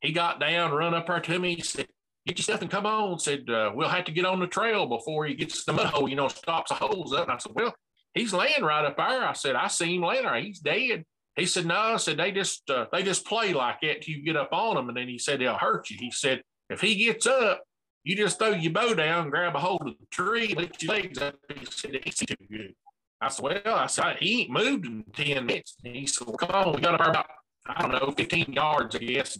He 0.00 0.12
got 0.12 0.40
down, 0.40 0.72
run 0.72 0.94
up 0.94 1.06
there 1.06 1.20
to 1.20 1.38
me. 1.38 1.54
He 1.54 1.62
said, 1.62 1.86
Get 2.26 2.38
your 2.38 2.42
stuff 2.42 2.62
and 2.62 2.70
come 2.70 2.86
on. 2.86 3.18
Said, 3.18 3.48
uh, 3.48 3.70
We'll 3.74 3.88
have 3.88 4.04
to 4.06 4.12
get 4.12 4.26
on 4.26 4.40
the 4.40 4.46
trail 4.46 4.86
before 4.86 5.26
he 5.26 5.34
gets 5.34 5.64
the 5.64 5.72
mud 5.72 5.86
hole, 5.86 6.08
you 6.08 6.16
know, 6.16 6.28
stops 6.28 6.70
the 6.70 6.74
holes 6.74 7.12
up. 7.12 7.24
And 7.24 7.32
I 7.32 7.38
said, 7.38 7.52
Well, 7.54 7.74
he's 8.14 8.32
laying 8.32 8.62
right 8.62 8.84
up 8.84 8.96
there. 8.96 9.26
I 9.26 9.32
said, 9.32 9.54
I 9.54 9.68
see 9.68 9.94
him 9.94 10.02
laying 10.02 10.24
there. 10.24 10.40
He's 10.40 10.58
dead. 10.58 11.04
He 11.36 11.46
said, 11.46 11.66
No, 11.66 11.76
I 11.76 11.96
said, 11.96 12.18
they 12.18 12.32
just 12.32 12.68
uh, 12.68 12.86
they 12.92 13.02
just 13.02 13.26
play 13.26 13.52
like 13.54 13.80
that 13.82 14.02
till 14.02 14.16
you 14.16 14.24
get 14.24 14.36
up 14.36 14.52
on 14.52 14.76
them. 14.76 14.88
And 14.88 14.96
then 14.96 15.08
he 15.08 15.18
said, 15.18 15.40
They'll 15.40 15.54
hurt 15.54 15.88
you. 15.88 15.96
He 15.98 16.10
said, 16.10 16.42
If 16.68 16.80
he 16.80 16.96
gets 16.96 17.26
up, 17.26 17.62
you 18.06 18.14
just 18.14 18.38
throw 18.38 18.50
your 18.50 18.72
bow 18.72 18.94
down, 18.94 19.30
grab 19.30 19.56
a 19.56 19.58
hold 19.58 19.82
of 19.82 19.94
the 19.98 20.06
tree, 20.12 20.54
lift 20.54 20.80
your 20.80 20.94
legs 20.94 21.18
up. 21.18 21.34
He 21.52 21.66
said, 21.66 21.98
It's 22.06 22.20
too 22.20 22.36
good. 22.48 22.72
I 23.20 23.28
said, 23.28 23.42
well, 23.42 23.74
I 23.74 23.86
said, 23.86 24.18
he 24.20 24.42
ain't 24.42 24.50
moved 24.50 24.86
in 24.86 25.02
10 25.12 25.44
minutes. 25.44 25.74
And 25.84 25.96
he 25.96 26.06
said, 26.06 26.28
well, 26.28 26.36
come 26.36 26.50
on, 26.50 26.74
we 26.74 26.80
got 26.80 26.94
about, 26.94 27.26
I 27.66 27.82
don't 27.82 27.92
know, 27.92 28.12
15 28.16 28.52
yards, 28.52 28.94
I 28.94 28.98
guess. 28.98 29.38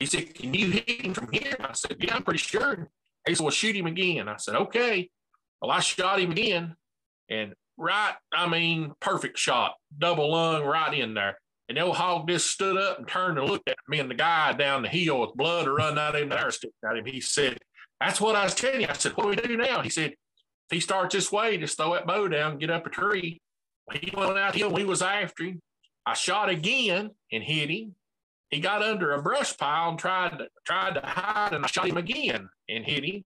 He 0.00 0.06
said, 0.06 0.34
can 0.34 0.52
you 0.54 0.70
hit 0.70 1.04
him 1.04 1.14
from 1.14 1.28
here? 1.30 1.54
I 1.60 1.72
said, 1.74 1.98
yeah, 2.00 2.16
I'm 2.16 2.22
pretty 2.22 2.38
sure. 2.38 2.88
He 3.28 3.34
said, 3.34 3.44
well, 3.44 3.50
shoot 3.50 3.76
him 3.76 3.86
again. 3.86 4.26
I 4.26 4.36
said, 4.38 4.56
okay. 4.56 5.10
Well, 5.60 5.70
I 5.70 5.80
shot 5.80 6.18
him 6.18 6.32
again 6.32 6.74
and 7.28 7.52
right, 7.76 8.14
I 8.32 8.48
mean, 8.48 8.92
perfect 9.00 9.38
shot, 9.38 9.74
double 9.96 10.32
lung 10.32 10.64
right 10.64 10.92
in 10.92 11.14
there. 11.14 11.38
And 11.68 11.76
the 11.76 11.82
old 11.82 11.96
hog 11.96 12.26
just 12.26 12.48
stood 12.48 12.76
up 12.76 12.98
and 12.98 13.06
turned 13.06 13.38
and 13.38 13.48
looked 13.48 13.68
at 13.68 13.76
me 13.86 14.00
and 14.00 14.10
the 14.10 14.16
guy 14.16 14.52
down 14.54 14.82
the 14.82 14.88
hill 14.88 15.20
with 15.20 15.36
blood 15.36 15.68
running 15.68 15.98
out 15.98 16.16
of 16.16 16.22
him, 16.22 16.30
the 16.30 16.50
stick 16.50 16.72
at 16.84 16.96
him. 16.96 17.04
He 17.06 17.20
said, 17.20 17.58
that's 18.00 18.20
what 18.20 18.36
I 18.36 18.44
was 18.44 18.54
telling 18.54 18.80
you. 18.80 18.86
I 18.88 18.94
said, 18.94 19.12
what 19.12 19.24
do 19.24 19.28
we 19.30 19.36
do 19.36 19.56
now? 19.56 19.82
He 19.82 19.90
said, 19.90 20.12
if 20.12 20.70
he 20.70 20.80
starts 20.80 21.14
this 21.14 21.30
way, 21.30 21.58
just 21.58 21.76
throw 21.76 21.94
that 21.94 22.06
bow 22.06 22.28
down, 22.28 22.58
get 22.58 22.70
up 22.70 22.86
a 22.86 22.90
tree. 22.90 23.40
He 23.92 24.12
went 24.16 24.38
out 24.38 24.54
here, 24.54 24.68
we 24.68 24.84
was 24.84 25.02
after 25.02 25.44
him. 25.44 25.60
I 26.06 26.14
shot 26.14 26.48
again 26.48 27.10
and 27.32 27.42
hit 27.42 27.70
him. 27.70 27.94
He 28.50 28.60
got 28.60 28.82
under 28.82 29.12
a 29.12 29.22
brush 29.22 29.56
pile 29.56 29.90
and 29.90 29.98
tried 29.98 30.38
to 30.38 30.48
tried 30.66 30.94
to 30.94 31.00
hide, 31.02 31.52
and 31.52 31.64
I 31.64 31.68
shot 31.68 31.88
him 31.88 31.96
again 31.96 32.48
and 32.68 32.84
hit 32.84 33.04
him. 33.04 33.22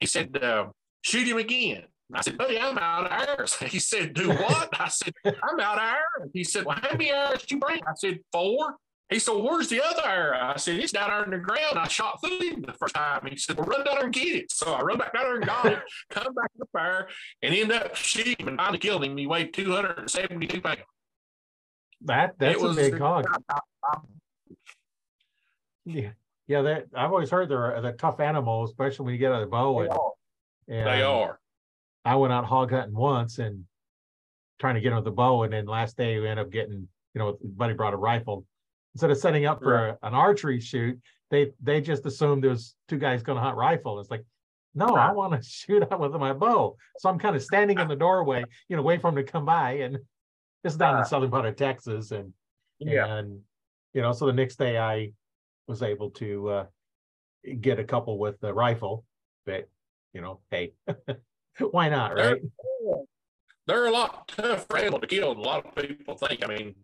He 0.00 0.06
said, 0.06 0.36
uh, 0.42 0.66
"Shoot 1.02 1.28
him 1.28 1.38
again." 1.38 1.84
I 2.12 2.22
said, 2.22 2.36
"Buddy, 2.36 2.58
I'm 2.58 2.76
out 2.76 3.06
of 3.06 3.28
arrows." 3.28 3.54
He 3.68 3.78
said, 3.78 4.14
"Do 4.14 4.30
what?" 4.30 4.68
I 4.80 4.88
said, 4.88 5.14
"I'm 5.24 5.60
out 5.60 5.76
of 5.76 5.84
arrows." 5.84 6.30
He 6.32 6.42
said, 6.42 6.64
"Well, 6.64 6.76
how 6.80 6.90
many 6.90 7.10
arrows 7.10 7.42
did 7.42 7.52
you 7.52 7.58
bring?" 7.58 7.82
I 7.86 7.92
said, 7.94 8.18
four. 8.32 8.76
He 9.10 9.18
said, 9.18 9.32
Where's 9.32 9.68
the 9.68 9.82
other 9.82 10.06
arrow? 10.06 10.38
I 10.38 10.56
said, 10.56 10.78
It's 10.78 10.92
down 10.92 11.08
there 11.08 11.24
in 11.24 11.30
the 11.30 11.38
ground. 11.38 11.78
I 11.78 11.88
shot 11.88 12.20
through 12.20 12.40
him 12.40 12.62
the 12.62 12.74
first 12.74 12.94
time. 12.94 13.26
He 13.28 13.36
said, 13.36 13.56
Well, 13.56 13.66
run 13.66 13.84
down 13.84 13.94
there 13.96 14.04
and 14.04 14.12
get 14.12 14.36
it. 14.36 14.52
So 14.52 14.72
I 14.72 14.82
run 14.82 14.98
back 14.98 15.14
down 15.14 15.24
there 15.24 15.36
and 15.36 15.46
got 15.46 15.66
it, 15.66 15.78
come 16.10 16.34
back 16.34 16.52
to 16.52 16.58
the 16.58 16.66
fire, 16.72 17.08
and 17.42 17.54
end 17.54 17.72
up 17.72 17.96
shooting 17.96 18.36
him 18.38 18.48
and 18.48 18.58
finally 18.58 18.78
killed 18.78 19.04
him. 19.04 19.16
He 19.16 19.26
weighed 19.26 19.54
272 19.54 20.60
pounds. 20.60 20.78
That 22.02 22.34
that's 22.38 22.62
a 22.62 22.74
big 22.74 22.98
hog. 22.98 23.26
Yeah, 25.84 26.10
yeah. 26.46 26.62
That 26.62 26.86
I've 26.94 27.10
always 27.10 27.30
heard 27.30 27.48
they're 27.48 27.80
the 27.80 27.92
tough 27.92 28.20
animals, 28.20 28.70
especially 28.70 29.06
when 29.06 29.14
you 29.14 29.18
get 29.18 29.32
out 29.32 29.36
on 29.36 29.40
the 29.40 29.46
bow. 29.46 29.80
And, 29.80 29.92
and 30.68 30.86
they 30.86 31.02
are. 31.02 31.40
I 32.04 32.16
went 32.16 32.32
out 32.32 32.44
hog 32.44 32.70
hunting 32.70 32.94
once 32.94 33.38
and 33.38 33.64
trying 34.60 34.74
to 34.74 34.80
get 34.80 34.92
on 34.92 35.02
the 35.02 35.10
bow, 35.10 35.42
and 35.44 35.52
then 35.52 35.66
last 35.66 35.96
day 35.96 36.20
we 36.20 36.28
ended 36.28 36.46
up 36.46 36.52
getting, 36.52 36.86
you 37.14 37.18
know, 37.18 37.38
buddy 37.42 37.74
brought 37.74 37.94
a 37.94 37.96
rifle 37.96 38.44
instead 38.98 39.12
of 39.12 39.18
setting 39.18 39.46
up 39.46 39.62
for 39.62 39.74
right. 39.74 39.94
an 40.02 40.12
archery 40.12 40.58
shoot, 40.58 41.00
they 41.30 41.52
they 41.62 41.80
just 41.80 42.04
assumed 42.04 42.42
there's 42.42 42.74
two 42.88 42.98
guys 42.98 43.22
going 43.22 43.36
to 43.36 43.42
hunt 43.42 43.56
rifle. 43.56 44.00
It's 44.00 44.10
like, 44.10 44.24
no, 44.74 44.86
right. 44.86 45.10
I 45.10 45.12
want 45.12 45.40
to 45.40 45.48
shoot 45.48 45.84
out 45.88 46.00
with 46.00 46.12
my 46.14 46.32
bow. 46.32 46.76
So 46.98 47.08
I'm 47.08 47.16
kind 47.16 47.36
of 47.36 47.42
standing 47.44 47.78
in 47.78 47.86
the 47.86 47.94
doorway, 47.94 48.44
you 48.68 48.76
know, 48.76 48.82
wait 48.82 49.00
for 49.00 49.12
them 49.12 49.24
to 49.24 49.30
come 49.30 49.44
by. 49.44 49.74
And 49.74 49.94
this 50.64 50.72
is 50.72 50.76
down 50.76 50.96
in 50.96 51.02
the 51.02 51.06
southern 51.06 51.30
part 51.30 51.46
of 51.46 51.54
Texas, 51.54 52.10
and 52.10 52.32
yeah, 52.80 53.06
and 53.18 53.38
you 53.94 54.02
know, 54.02 54.10
so 54.10 54.26
the 54.26 54.32
next 54.32 54.56
day 54.56 54.76
I 54.76 55.12
was 55.68 55.84
able 55.84 56.10
to 56.10 56.48
uh, 56.48 56.66
get 57.60 57.78
a 57.78 57.84
couple 57.84 58.18
with 58.18 58.40
the 58.40 58.52
rifle, 58.52 59.04
but 59.46 59.68
you 60.12 60.22
know, 60.22 60.40
hey, 60.50 60.72
why 61.70 61.88
not, 61.88 62.16
right? 62.16 62.40
They're, 62.40 62.96
they're 63.68 63.86
a 63.86 63.92
lot 63.92 64.26
tougher 64.26 64.76
animal 64.76 64.98
to 64.98 65.06
kill 65.06 65.34
than 65.34 65.44
a 65.44 65.46
lot 65.46 65.64
of 65.64 65.76
people 65.76 66.16
think. 66.16 66.42
I 66.42 66.48
mean, 66.48 66.74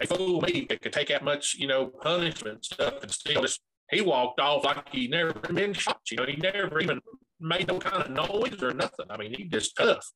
they 0.00 0.06
fool 0.06 0.40
me. 0.40 0.66
It 0.70 0.80
could 0.80 0.92
take 0.92 1.08
that 1.08 1.24
much, 1.24 1.54
you 1.58 1.66
know, 1.66 1.86
punishment 1.86 2.64
stuff 2.64 3.02
and 3.02 3.10
still 3.10 3.42
just 3.42 3.60
he 3.90 4.00
walked 4.00 4.40
off 4.40 4.64
like 4.64 4.88
he 4.90 5.08
never 5.08 5.32
been 5.32 5.72
shot. 5.72 6.00
You 6.10 6.18
know, 6.18 6.26
he 6.26 6.36
never 6.36 6.80
even 6.80 7.00
made 7.40 7.68
no 7.68 7.78
kind 7.78 8.02
of 8.02 8.10
noise 8.10 8.62
or 8.62 8.72
nothing. 8.72 9.06
I 9.10 9.16
mean, 9.16 9.34
he 9.34 9.44
just 9.44 9.76
tough. 9.76 10.06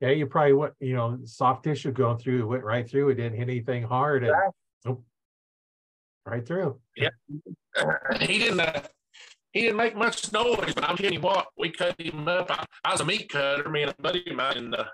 Yeah, 0.00 0.10
you 0.10 0.26
probably 0.26 0.52
what 0.52 0.74
you 0.78 0.94
know, 0.94 1.18
soft 1.24 1.64
tissue 1.64 1.90
going 1.90 2.18
through, 2.18 2.42
it 2.42 2.46
went 2.46 2.64
right 2.64 2.88
through. 2.88 3.08
It 3.08 3.14
didn't 3.14 3.38
hit 3.38 3.48
anything 3.48 3.82
hard, 3.82 4.24
and 4.24 4.34
oh, 4.86 5.02
right 6.26 6.46
through. 6.46 6.78
Yeah, 6.96 7.08
he 8.20 8.38
didn't. 8.38 8.60
Uh, 8.60 8.82
he 9.52 9.62
didn't 9.62 9.78
make 9.78 9.96
much 9.96 10.30
noise, 10.32 10.74
but 10.74 10.84
I'm 10.84 10.98
telling 10.98 11.14
you 11.14 11.20
what, 11.20 11.46
we 11.56 11.70
cut 11.70 11.98
him 11.98 12.28
up. 12.28 12.50
I, 12.50 12.66
I 12.84 12.92
was 12.92 13.00
a 13.00 13.06
meat 13.06 13.30
cutter, 13.30 13.66
me 13.70 13.82
and 13.82 13.90
a 13.90 14.02
buddy 14.02 14.22
of 14.28 14.36
mine, 14.36 14.74
uh, 14.74 14.84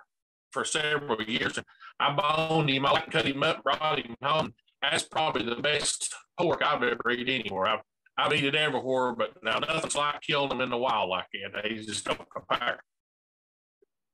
for 0.52 0.64
several 0.64 1.20
years. 1.22 1.58
I 1.98 2.12
boned 2.14 2.70
him. 2.70 2.86
I 2.86 3.02
cut 3.10 3.26
him 3.26 3.42
up, 3.42 3.62
brought 3.62 3.98
him 3.98 4.16
home. 4.22 4.54
That's 4.80 5.04
probably 5.04 5.44
the 5.44 5.60
best 5.60 6.14
pork 6.38 6.62
I've 6.64 6.82
ever 6.82 7.10
eaten 7.10 7.40
anywhere. 7.40 7.66
I've, 7.66 7.80
I've 8.18 8.32
eaten 8.32 8.48
it 8.48 8.54
everywhere, 8.54 9.14
but 9.14 9.42
now 9.42 9.58
nothing's 9.58 9.94
like 9.94 10.20
killing 10.20 10.48
them 10.48 10.60
in 10.60 10.70
the 10.70 10.76
wild 10.76 11.08
like 11.08 11.26
that. 11.32 11.62
They 11.62 11.76
just 11.76 12.04
don't 12.04 12.20
compare. 12.30 12.80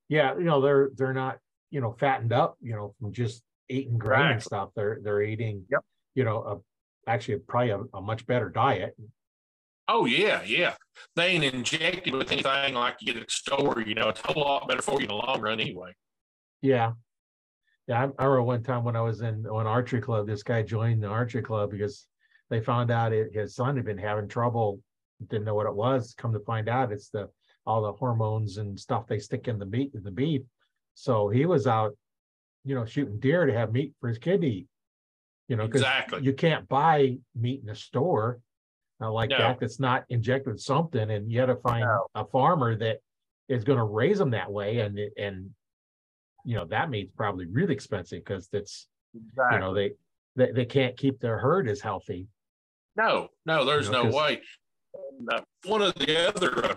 Yeah, 0.09 0.37
you 0.39 0.45
know 0.45 0.61
they're 0.61 0.91
they're 0.97 1.13
not 1.13 1.39
you 1.71 1.81
know 1.81 1.95
fattened 1.99 2.33
up 2.33 2.57
you 2.63 2.75
know 2.75 2.95
from 2.99 3.13
just 3.13 3.43
eating 3.69 3.99
grain 3.99 4.21
right. 4.21 4.33
and 4.33 4.43
stuff. 4.43 4.71
They're 4.75 4.99
they're 5.03 5.23
eating 5.23 5.65
yep. 5.71 5.81
you 6.15 6.25
know 6.25 6.63
a, 7.07 7.11
actually 7.11 7.39
probably 7.39 7.71
a, 7.71 7.81
a 7.95 8.01
much 8.01 8.27
better 8.27 8.49
diet. 8.49 8.97
Oh 9.87 10.05
yeah, 10.05 10.43
yeah. 10.43 10.75
They 11.17 11.29
ain't 11.29 11.45
injected 11.45 12.15
with 12.15 12.31
anything 12.31 12.75
like 12.75 12.97
you 13.01 13.13
get 13.13 13.23
at 13.23 13.29
the 13.29 13.33
store. 13.33 13.83
You 13.87 13.95
know, 13.95 14.09
it's 14.11 14.21
a 14.25 14.33
whole 14.33 14.43
lot 14.43 14.69
better 14.69 14.83
for 14.83 15.01
you 15.01 15.07
in 15.07 15.09
the 15.09 15.15
long 15.15 15.41
run 15.41 15.61
anyway. 15.61 15.95
Yeah, 16.63 16.93
yeah. 17.87 18.05
I, 18.19 18.23
I 18.23 18.25
remember 18.25 18.43
one 18.43 18.63
time 18.63 18.85
when 18.85 18.97
I 18.97 19.01
was 19.01 19.21
in 19.21 19.47
an 19.47 19.67
archery 19.67 20.01
club, 20.01 20.27
this 20.27 20.43
guy 20.43 20.63
joined 20.63 21.03
the 21.03 21.09
archery 21.09 21.43
club 21.43 21.71
because 21.71 22.07
they 22.51 22.61
found 22.61 22.91
out 22.91 23.13
it, 23.13 23.35
his 23.35 23.55
son 23.55 23.77
had 23.77 23.85
been 23.85 23.99
having 23.99 24.29
trouble, 24.29 24.81
didn't 25.29 25.45
know 25.45 25.55
what 25.55 25.67
it 25.67 25.75
was. 25.75 26.15
Come 26.17 26.33
to 26.33 26.41
find 26.41 26.69
out, 26.69 26.93
it's 26.93 27.11
the 27.11 27.29
all 27.67 27.83
the 27.83 27.93
hormones 27.93 28.57
and 28.57 28.79
stuff 28.79 29.07
they 29.07 29.19
stick 29.19 29.47
in 29.47 29.59
the 29.59 29.67
meat 29.67 29.93
in 29.95 30.03
the 30.03 30.11
beef. 30.11 30.43
So 30.95 31.29
he 31.29 31.45
was 31.45 31.67
out, 31.67 31.97
you 32.65 32.75
know, 32.75 32.87
shooting 32.87 33.21
deer 33.21 33.47
to 33.47 33.53
have 33.53 33.73
meat 33.73 33.95
for 34.01 34.09
his 34.09 34.19
kid 34.19 34.41
to 34.41 34.47
eat. 34.47 34.67
You 35.49 35.57
know, 35.57 35.67
because 35.67 35.83
exactly. 35.83 36.23
you 36.23 36.33
can't 36.35 36.69
buy 36.69 37.17
meat 37.35 37.63
in 37.63 37.71
a 37.71 37.75
store 37.75 38.41
uh, 39.01 39.11
like 39.11 39.31
no. 39.31 39.39
that 39.39 39.61
that's 39.61 39.81
not 39.81 40.05
injected 40.09 40.53
with 40.53 40.61
something, 40.61 41.11
and 41.11 41.31
you 41.31 41.39
got 41.39 41.47
to 41.47 41.57
find 41.57 41.85
no. 41.85 42.07
a 42.15 42.25
farmer 42.25 42.77
that 42.77 42.99
is 43.49 43.65
going 43.65 43.79
to 43.79 43.85
raise 43.85 44.19
them 44.19 44.31
that 44.31 44.51
way, 44.51 44.79
and 44.81 44.99
and 45.17 45.51
you 46.45 46.57
know 46.57 46.65
that 46.67 46.91
meat's 46.91 47.13
probably 47.17 47.47
really 47.47 47.75
expensive 47.75 48.25
because 48.25 48.49
it's 48.53 48.87
exactly. 49.15 49.57
you 49.57 49.61
know 49.61 49.75
they, 49.75 49.93
they 50.37 50.53
they 50.53 50.65
can't 50.65 50.97
keep 50.97 51.21
their 51.21 51.39
herd 51.39 51.69
as 51.69 51.81
healthy. 51.81 52.27
No, 52.97 53.29
no, 53.47 53.65
there's 53.65 53.87
you 53.87 53.93
know, 53.93 54.05
no 54.05 54.17
way. 54.17 54.41
Uh, 55.31 55.41
one 55.65 55.83
of 55.83 55.95
the 55.95 56.29
other 56.29 56.65
uh, 56.65 56.75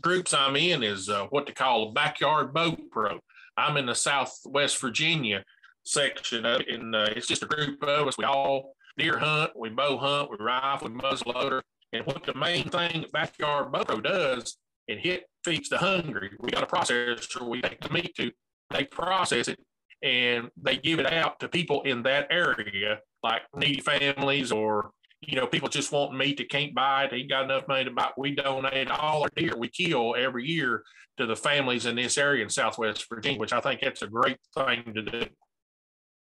groups 0.00 0.34
I'm 0.34 0.56
in 0.56 0.82
is 0.82 1.08
uh, 1.08 1.26
what 1.30 1.46
they 1.46 1.52
call 1.52 1.88
a 1.88 1.92
backyard 1.92 2.52
bow 2.52 2.76
pro. 2.90 3.20
I'm 3.56 3.76
in 3.76 3.86
the 3.86 3.94
Southwest 3.94 4.80
Virginia 4.80 5.44
section 5.84 6.44
of 6.44 6.60
it, 6.62 6.68
and 6.68 6.94
uh, 6.94 7.08
it's 7.14 7.26
just 7.26 7.42
a 7.42 7.46
group 7.46 7.82
of 7.82 8.08
us. 8.08 8.18
We 8.18 8.24
all 8.24 8.74
deer 8.98 9.18
hunt, 9.18 9.52
we 9.56 9.70
bow 9.70 9.96
hunt, 9.96 10.30
we 10.30 10.36
rifle, 10.44 10.88
we 10.88 10.94
muzzleloader. 10.94 11.62
And 11.92 12.04
what 12.06 12.24
the 12.24 12.34
main 12.34 12.68
thing 12.68 13.04
backyard 13.12 13.72
bow 13.72 13.84
pro 13.84 14.00
does, 14.00 14.56
it 14.88 14.98
hit 14.98 15.24
feeds 15.44 15.68
the 15.68 15.78
hungry. 15.78 16.30
We 16.40 16.50
got 16.50 16.62
a 16.62 16.66
processor 16.66 17.48
we 17.48 17.62
take 17.62 17.80
the 17.80 17.92
meat 17.92 18.14
to, 18.16 18.32
they 18.74 18.84
process 18.84 19.48
it, 19.48 19.58
and 20.02 20.50
they 20.60 20.76
give 20.76 20.98
it 20.98 21.12
out 21.12 21.40
to 21.40 21.48
people 21.48 21.82
in 21.82 22.02
that 22.02 22.26
area, 22.30 23.00
like 23.22 23.42
needy 23.54 23.80
families 23.80 24.52
or 24.52 24.90
you 25.26 25.36
know, 25.36 25.46
people 25.46 25.68
just 25.68 25.92
want 25.92 26.16
meat 26.16 26.36
that 26.38 26.50
can't 26.50 26.74
buy 26.74 27.04
it. 27.04 27.10
They 27.10 27.22
got 27.22 27.44
enough 27.44 27.66
money 27.68 27.84
to 27.84 27.90
buy. 27.90 28.10
We 28.16 28.34
donate 28.34 28.90
all 28.90 29.22
our 29.22 29.30
deer 29.34 29.56
we 29.56 29.68
kill 29.68 30.14
every 30.16 30.46
year 30.46 30.82
to 31.16 31.26
the 31.26 31.36
families 31.36 31.86
in 31.86 31.96
this 31.96 32.18
area 32.18 32.42
in 32.42 32.50
Southwest 32.50 33.06
Virginia, 33.08 33.38
which 33.38 33.52
I 33.52 33.60
think 33.60 33.80
that's 33.80 34.02
a 34.02 34.06
great 34.06 34.38
thing 34.54 34.92
to 34.94 35.02
do. 35.02 35.26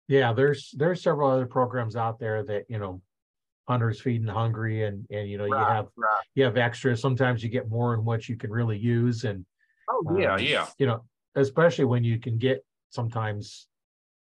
Yeah, 0.07 0.33
there's 0.33 0.71
there's 0.77 1.01
several 1.01 1.29
other 1.29 1.45
programs 1.45 1.95
out 1.95 2.19
there 2.19 2.43
that 2.43 2.65
you 2.69 2.79
know, 2.79 3.01
hunters 3.67 3.99
feeding 3.99 4.27
hungry, 4.27 4.83
and 4.83 5.05
and 5.11 5.29
you 5.29 5.37
know 5.37 5.47
right, 5.47 5.59
you 5.59 5.65
have 5.65 5.87
right. 5.97 6.23
you 6.35 6.43
have 6.45 6.57
extra 6.57 6.95
Sometimes 6.95 7.43
you 7.43 7.49
get 7.49 7.69
more 7.69 7.95
than 7.95 8.05
what 8.05 8.29
you 8.29 8.37
can 8.37 8.51
really 8.51 8.77
use, 8.77 9.25
and 9.25 9.45
oh 9.89 10.17
yeah, 10.17 10.35
um, 10.35 10.39
yeah, 10.39 10.67
you 10.77 10.87
know, 10.87 11.03
especially 11.37 11.85
when 11.85 12.03
you 12.03 12.19
can 12.19 12.37
get 12.37 12.65
sometimes 12.89 13.67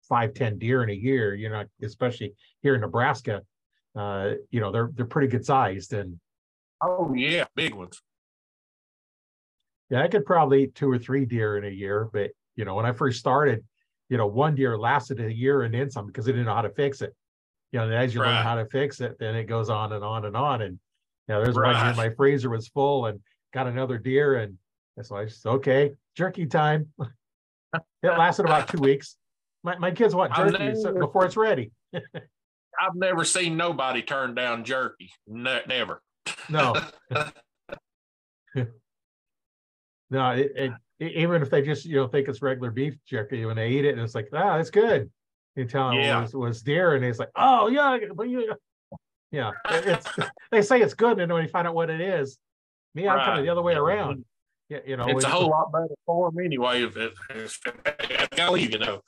five 0.09 0.33
ten 0.33 0.57
deer 0.57 0.81
in 0.83 0.89
a 0.89 0.93
year. 0.93 1.35
You 1.35 1.49
know, 1.49 1.63
especially 1.83 2.33
here 2.61 2.73
in 2.73 2.81
Nebraska 2.81 3.43
uh, 3.95 4.31
you 4.49 4.59
know, 4.59 4.71
they're 4.71 4.89
they're 4.93 5.05
pretty 5.05 5.27
good 5.27 5.45
sized 5.45 5.93
and 5.93 6.19
oh 6.81 7.13
yeah, 7.13 7.45
big 7.55 7.73
ones. 7.73 8.01
Yeah, 9.89 10.03
I 10.03 10.07
could 10.07 10.25
probably 10.25 10.63
eat 10.63 10.75
two 10.75 10.89
or 10.89 10.97
three 10.97 11.25
deer 11.25 11.57
in 11.57 11.65
a 11.65 11.69
year, 11.69 12.09
but 12.11 12.31
you 12.55 12.63
know, 12.63 12.75
when 12.75 12.85
I 12.85 12.93
first 12.93 13.19
started, 13.19 13.65
you 14.09 14.17
know, 14.17 14.27
one 14.27 14.55
deer 14.55 14.77
lasted 14.77 15.19
a 15.19 15.33
year 15.33 15.63
and 15.63 15.73
then 15.73 15.89
some 15.89 16.07
because 16.07 16.27
I 16.27 16.31
didn't 16.31 16.45
know 16.45 16.55
how 16.55 16.61
to 16.61 16.69
fix 16.69 17.01
it. 17.01 17.13
You 17.73 17.79
know, 17.79 17.89
as 17.89 18.13
you 18.13 18.21
right. 18.21 18.33
learn 18.33 18.43
how 18.43 18.55
to 18.55 18.65
fix 18.65 19.01
it, 19.01 19.17
then 19.19 19.35
it 19.35 19.45
goes 19.45 19.69
on 19.69 19.93
and 19.93 20.03
on 20.03 20.25
and 20.25 20.37
on. 20.37 20.61
And 20.61 20.79
you 21.27 21.35
know, 21.35 21.43
there's 21.43 21.55
right. 21.55 21.73
one 21.73 21.85
year 21.85 21.95
my 21.95 22.15
freezer 22.15 22.49
was 22.49 22.69
full 22.69 23.07
and 23.07 23.19
got 23.53 23.67
another 23.67 23.97
deer, 23.97 24.37
and 24.37 24.57
so 25.01 25.17
I 25.17 25.25
just 25.25 25.45
okay, 25.45 25.91
jerky 26.15 26.45
time. 26.45 26.87
it 27.73 27.81
lasted 28.03 28.45
about 28.45 28.67
two 28.67 28.79
weeks. 28.79 29.17
My 29.63 29.77
my 29.77 29.91
kids 29.91 30.15
want 30.15 30.33
jerky 30.35 30.73
before 30.99 31.25
it's 31.25 31.37
ready. 31.37 31.71
I've 31.93 32.95
never 32.95 33.25
seen 33.25 33.57
nobody 33.57 34.01
turn 34.01 34.33
down 34.33 34.63
jerky. 34.63 35.11
Ne- 35.27 35.63
never. 35.67 36.01
No. 36.49 36.73
no, 40.09 40.31
it, 40.31 40.51
it, 40.55 40.71
even 40.99 41.41
if 41.41 41.49
they 41.49 41.61
just 41.61 41.85
you 41.85 41.97
know 41.97 42.07
think 42.07 42.27
it's 42.27 42.41
regular 42.41 42.71
beef 42.71 42.95
jerky, 43.05 43.45
when 43.45 43.55
they 43.55 43.69
eat 43.69 43.85
it, 43.85 43.93
and 43.93 44.01
it's 44.01 44.15
like, 44.15 44.29
ah, 44.33 44.57
it's 44.57 44.69
good. 44.69 45.09
You 45.55 45.65
tell 45.65 45.89
them 45.89 45.99
yeah. 45.99 46.19
it 46.19 46.21
was, 46.21 46.33
was 46.33 46.61
deer, 46.61 46.95
and 46.95 47.03
it's 47.03 47.19
like, 47.19 47.31
oh 47.35 47.67
yeah, 47.67 47.97
but 48.15 48.29
you, 48.29 48.55
yeah, 49.31 49.51
it's 49.69 50.07
they 50.51 50.61
say 50.61 50.81
it's 50.81 50.93
good, 50.93 51.19
and 51.19 51.21
then 51.21 51.33
when 51.33 51.43
you 51.43 51.49
find 51.49 51.67
out 51.67 51.75
what 51.75 51.89
it 51.89 52.01
is, 52.01 52.37
me, 52.95 53.07
I'm 53.07 53.17
right. 53.17 53.25
kind 53.25 53.39
of 53.39 53.45
the 53.45 53.51
other 53.51 53.61
way 53.61 53.73
around. 53.73 54.23
Yeah, 54.71 54.79
you 54.87 54.95
know, 54.95 55.03
it's 55.09 55.25
a 55.25 55.27
whole 55.27 55.49
lot 55.49 55.69
better 55.73 55.93
for 56.05 56.31
them 56.31 56.45
anyway. 56.45 56.83
If 56.83 56.95
it, 56.95 57.11
if 57.31 57.59
it, 57.65 58.71
you 58.71 58.79
know. 58.79 59.01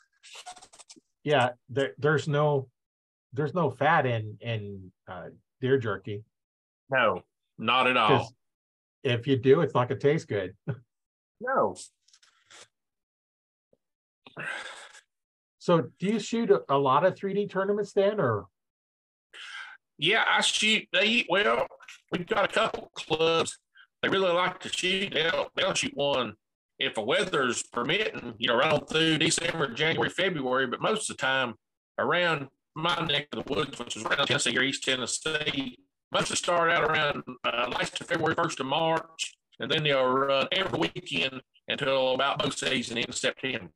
Yeah, 1.24 1.52
there, 1.70 1.94
there's 1.98 2.28
no 2.28 2.68
there's 3.32 3.54
no 3.54 3.72
fat 3.72 4.06
in 4.06 4.38
in 4.42 4.92
uh, 5.08 5.28
deer 5.62 5.78
jerky. 5.78 6.26
No, 6.90 7.24
not 7.58 7.88
at 7.88 7.96
all. 7.96 8.34
If 9.06 9.26
you 9.26 9.38
do, 9.38 9.62
it's 9.62 9.74
not 9.74 9.88
gonna 9.88 10.02
taste 10.02 10.28
good. 10.28 10.54
no. 11.40 11.78
So, 15.60 15.92
do 15.98 16.08
you 16.08 16.20
shoot 16.20 16.52
a, 16.52 16.62
a 16.68 16.78
lot 16.78 17.06
of 17.06 17.16
3D 17.16 17.50
tournaments 17.50 17.94
then, 17.94 18.20
or? 18.20 18.48
Yeah, 19.98 20.26
I 20.30 20.42
shoot. 20.42 20.90
They 20.92 21.26
well, 21.30 21.68
we've 22.12 22.28
got 22.28 22.44
a 22.44 22.54
couple 22.54 22.92
clubs. 22.96 23.58
They 24.04 24.10
really 24.10 24.32
like 24.34 24.60
to 24.60 24.70
shoot. 24.70 25.14
They'll 25.14 25.50
they'll 25.56 25.74
shoot 25.74 25.96
one 25.96 26.34
if 26.78 26.94
the 26.94 27.02
weather's 27.02 27.64
permitting. 27.64 28.36
You 28.38 28.50
know, 28.50 28.58
right 28.58 28.74
on 28.74 28.86
through 28.86 29.18
December, 29.18 29.74
January, 29.74 30.10
February. 30.10 30.68
But 30.68 30.82
most 30.82 31.10
of 31.10 31.18
the 31.18 31.22
time, 31.22 31.56
around 31.98 32.50
my 32.76 33.00
neck 33.06 33.30
of 33.32 33.46
the 33.46 33.54
woods, 33.54 33.80
which 33.80 33.96
is 33.96 34.04
around 34.04 34.28
Tennessee 34.28 34.58
or 34.58 34.62
East 34.62 34.84
Tennessee, 34.84 35.78
must 36.12 36.30
have 36.30 36.38
started 36.38 36.74
out 36.74 36.84
around 36.84 37.24
uh, 37.46 37.72
last 37.72 38.00
of 38.02 38.08
February, 38.08 38.36
1st 38.36 38.60
of 38.60 38.66
March, 38.66 39.34
and 39.60 39.72
then 39.72 39.84
they'll 39.84 40.06
run 40.06 40.48
every 40.52 40.80
weekend 40.80 41.42
until 41.68 42.14
about 42.14 42.40
both 42.40 42.58
season 42.58 42.98
in 42.98 43.12
September. 43.12 43.72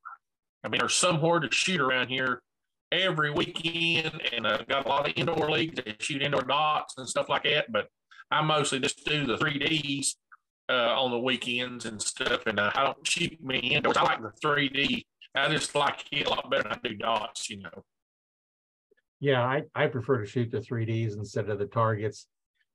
I 0.63 0.67
mean, 0.67 0.79
there's 0.79 0.95
somewhere 0.95 1.39
to 1.39 1.51
shoot 1.51 1.79
around 1.79 2.09
here 2.09 2.41
every 2.91 3.31
weekend, 3.31 4.21
and 4.33 4.45
I've 4.45 4.67
got 4.67 4.85
a 4.85 4.89
lot 4.89 5.07
of 5.07 5.13
indoor 5.15 5.49
leagues 5.49 5.75
that 5.75 6.01
shoot 6.01 6.21
indoor 6.21 6.41
dots 6.41 6.95
and 6.97 7.07
stuff 7.07 7.29
like 7.29 7.43
that. 7.43 7.71
But 7.71 7.87
I 8.31 8.41
mostly 8.41 8.79
just 8.79 9.05
do 9.05 9.25
the 9.25 9.37
3Ds 9.37 10.15
uh, 10.69 10.99
on 10.99 11.11
the 11.11 11.19
weekends 11.19 11.85
and 11.85 12.01
stuff, 12.01 12.45
and 12.45 12.59
uh, 12.59 12.71
I 12.75 12.83
don't 12.83 13.07
shoot 13.07 13.41
me 13.43 13.59
indoors. 13.59 13.97
I 13.97 14.03
like 14.03 14.21
the 14.21 14.33
3D. 14.45 15.05
I 15.35 15.49
just 15.49 15.75
like 15.75 16.05
it 16.11 16.25
a 16.25 16.29
lot 16.29 16.49
better 16.49 16.63
than 16.63 16.73
I 16.73 16.87
do 16.87 16.95
dots, 16.95 17.49
you 17.49 17.61
know. 17.61 17.83
Yeah, 19.19 19.43
I, 19.43 19.63
I 19.75 19.87
prefer 19.87 20.19
to 20.19 20.25
shoot 20.25 20.51
the 20.51 20.59
3Ds 20.59 21.13
instead 21.13 21.49
of 21.49 21.59
the 21.59 21.65
targets. 21.65 22.27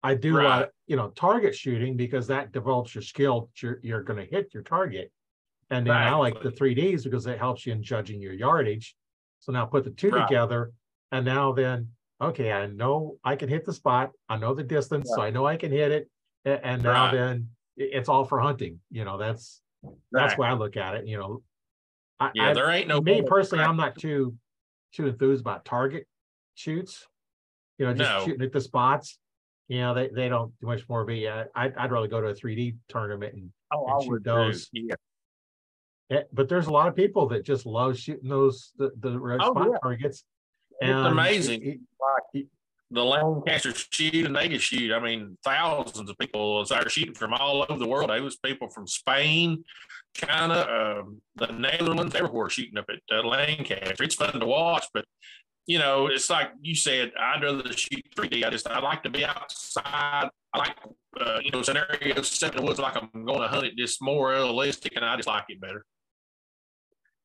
I 0.03 0.15
do 0.15 0.37
right. 0.37 0.45
lot, 0.45 0.69
you 0.87 0.97
know, 0.97 1.11
target 1.11 1.55
shooting 1.55 1.97
because 1.97 2.27
that 2.27 2.53
develops 2.53 2.95
your 2.95 3.03
skill. 3.03 3.51
You're, 3.57 3.79
you're 3.83 4.03
going 4.03 4.19
to 4.19 4.31
hit 4.31 4.53
your 4.53 4.63
target. 4.63 5.13
And 5.71 5.87
then 5.87 5.95
right. 5.95 6.09
I 6.09 6.15
like 6.17 6.43
the 6.43 6.51
3Ds 6.51 7.05
because 7.05 7.27
it 7.27 7.39
helps 7.39 7.67
you 7.67 7.73
in 7.73 7.83
judging 7.83 8.21
your 8.21 8.33
yardage. 8.33 8.95
So 9.41 9.53
now 9.53 9.65
put 9.65 9.85
the 9.85 9.91
two 9.91 10.11
right. 10.11 10.27
together. 10.27 10.73
And 11.13 11.25
now 11.25 11.53
then, 11.53 11.89
okay, 12.23 12.53
I 12.53 12.67
know 12.67 13.17
I 13.25 13.37
can 13.37 13.49
hit 13.49 13.65
the 13.65 13.73
spot. 13.73 14.13
I 14.29 14.37
know 14.39 14.55
the 14.55 14.63
distance. 14.63 15.09
Yeah. 15.11 15.17
So 15.17 15.23
I 15.23 15.31
know 15.31 15.47
I 15.47 15.57
can 15.57 15.73
hit 15.73 15.91
it. 15.93 16.09
And 16.45 16.83
now 16.83 17.11
then 17.13 17.49
it's 17.77 18.09
all 18.09 18.25
for 18.25 18.41
hunting. 18.41 18.81
You 18.91 19.05
know, 19.05 19.19
that's 19.19 19.61
that's 20.11 20.37
why 20.39 20.49
I 20.49 20.55
look 20.55 20.77
at 20.77 20.95
it. 20.95 21.07
You 21.07 21.19
know, 21.19 21.43
I, 22.21 22.31
yeah, 22.35 22.53
there 22.53 22.71
ain't 22.71 22.89
no 22.89 23.01
me 23.01 23.23
personally, 23.23 23.65
I'm 23.65 23.77
not 23.77 23.97
too 23.99 24.35
too 24.93 25.07
enthused 25.07 25.41
about 25.41 25.65
target 25.65 26.07
shoots. 26.55 27.07
you 27.79 27.87
know, 27.87 27.95
just 27.95 28.11
No. 28.11 28.25
shooting 28.25 28.43
at 28.43 28.53
the 28.53 28.61
spots. 28.61 29.19
You 29.69 29.79
know, 29.81 29.95
they, 29.95 30.09
they 30.09 30.29
don't 30.29 30.53
do 30.61 30.67
much 30.67 30.87
more, 30.89 31.05
but 31.07 31.15
yeah, 31.17 31.45
I'd, 31.55 31.75
I'd 31.77 31.91
rather 31.91 32.09
go 32.09 32.21
to 32.21 32.27
a 32.29 32.35
three 32.35 32.55
D 32.55 32.75
tournament 32.89 33.35
and, 33.35 33.51
Oh, 33.73 33.87
and 33.87 34.05
shoot 34.05 34.25
those. 34.25 34.69
too. 34.69 34.83
Yeah. 34.89 34.95
yeah, 36.11 36.21
but 36.33 36.49
there's 36.49 36.67
a 36.67 36.71
lot 36.71 36.89
of 36.89 36.95
people 36.95 37.27
that 37.29 37.45
just 37.45 37.65
love 37.65 37.97
shooting 37.99 38.29
those, 38.29 38.73
the, 38.77 38.91
the 38.99 39.19
red 39.19 39.41
Oh, 39.43 39.53
spot 39.53 39.69
yeah. 39.73 39.79
targets. 39.83 40.25
It's 40.83 40.91
And 40.91 41.07
amazing. 41.07 41.63
it- 41.63 41.81
Like 42.35 42.47
the 42.91 43.03
Lancaster 43.05 43.73
shoot 43.75 44.27
and 44.27 44.37
they 44.37 44.49
Vegas 44.49 44.63
shoot. 44.63 44.93
I 44.93 44.99
mean, 45.01 45.39
thousands 45.45 46.11
of 46.11 46.19
people 46.19 46.67
are 46.71 46.89
shooting 46.91 47.15
from 47.15 47.33
all 47.33 47.65
over 47.69 47.79
the 47.79 47.87
world. 47.89 48.11
There 48.11 48.23
was 48.23 48.37
people 48.37 48.69
from 48.69 48.87
Spain, 48.87 49.65
China, 50.15 51.01
um, 51.01 51.23
the 51.37 51.47
Netherlands, 51.47 52.15
everywhere 52.15 52.51
shooting 52.51 52.77
up 52.77 52.85
at 52.91 53.01
uh, 53.17 53.27
Lancaster. 53.27 54.05
It's 54.05 54.15
fun 54.17 54.39
to 54.39 54.45
watch, 54.47 54.87
but 54.93 55.07
you 55.67 55.79
know, 55.79 56.09
it's 56.09 56.29
like 56.29 56.51
you 56.61 56.75
said. 56.75 57.13
I'd 57.19 57.43
rather 57.43 57.73
shoot 57.73 58.05
3D. 58.17 58.45
I 58.45 58.51
just 58.51 58.69
I 58.69 58.81
like 58.81 59.03
to 59.05 59.11
be 59.11 59.25
outside. 59.25 60.29
I 60.53 60.59
like 60.59 60.77
uh, 61.19 61.39
you 61.43 61.51
know 61.51 61.63
scenarios 61.63 62.29
set 62.29 62.53
in 62.55 62.61
the 62.61 62.67
woods 62.67 62.79
like 62.81 62.97
I'm 62.97 63.25
going 63.25 63.41
to 63.41 63.49
hunt 63.49 63.65
it, 63.67 63.77
just 63.77 64.03
more 64.03 64.31
realistic, 64.31 64.97
and 64.97 65.05
I 65.05 65.17
just 65.17 65.29
like 65.29 65.45
it 65.49 65.61
better. 65.61 65.87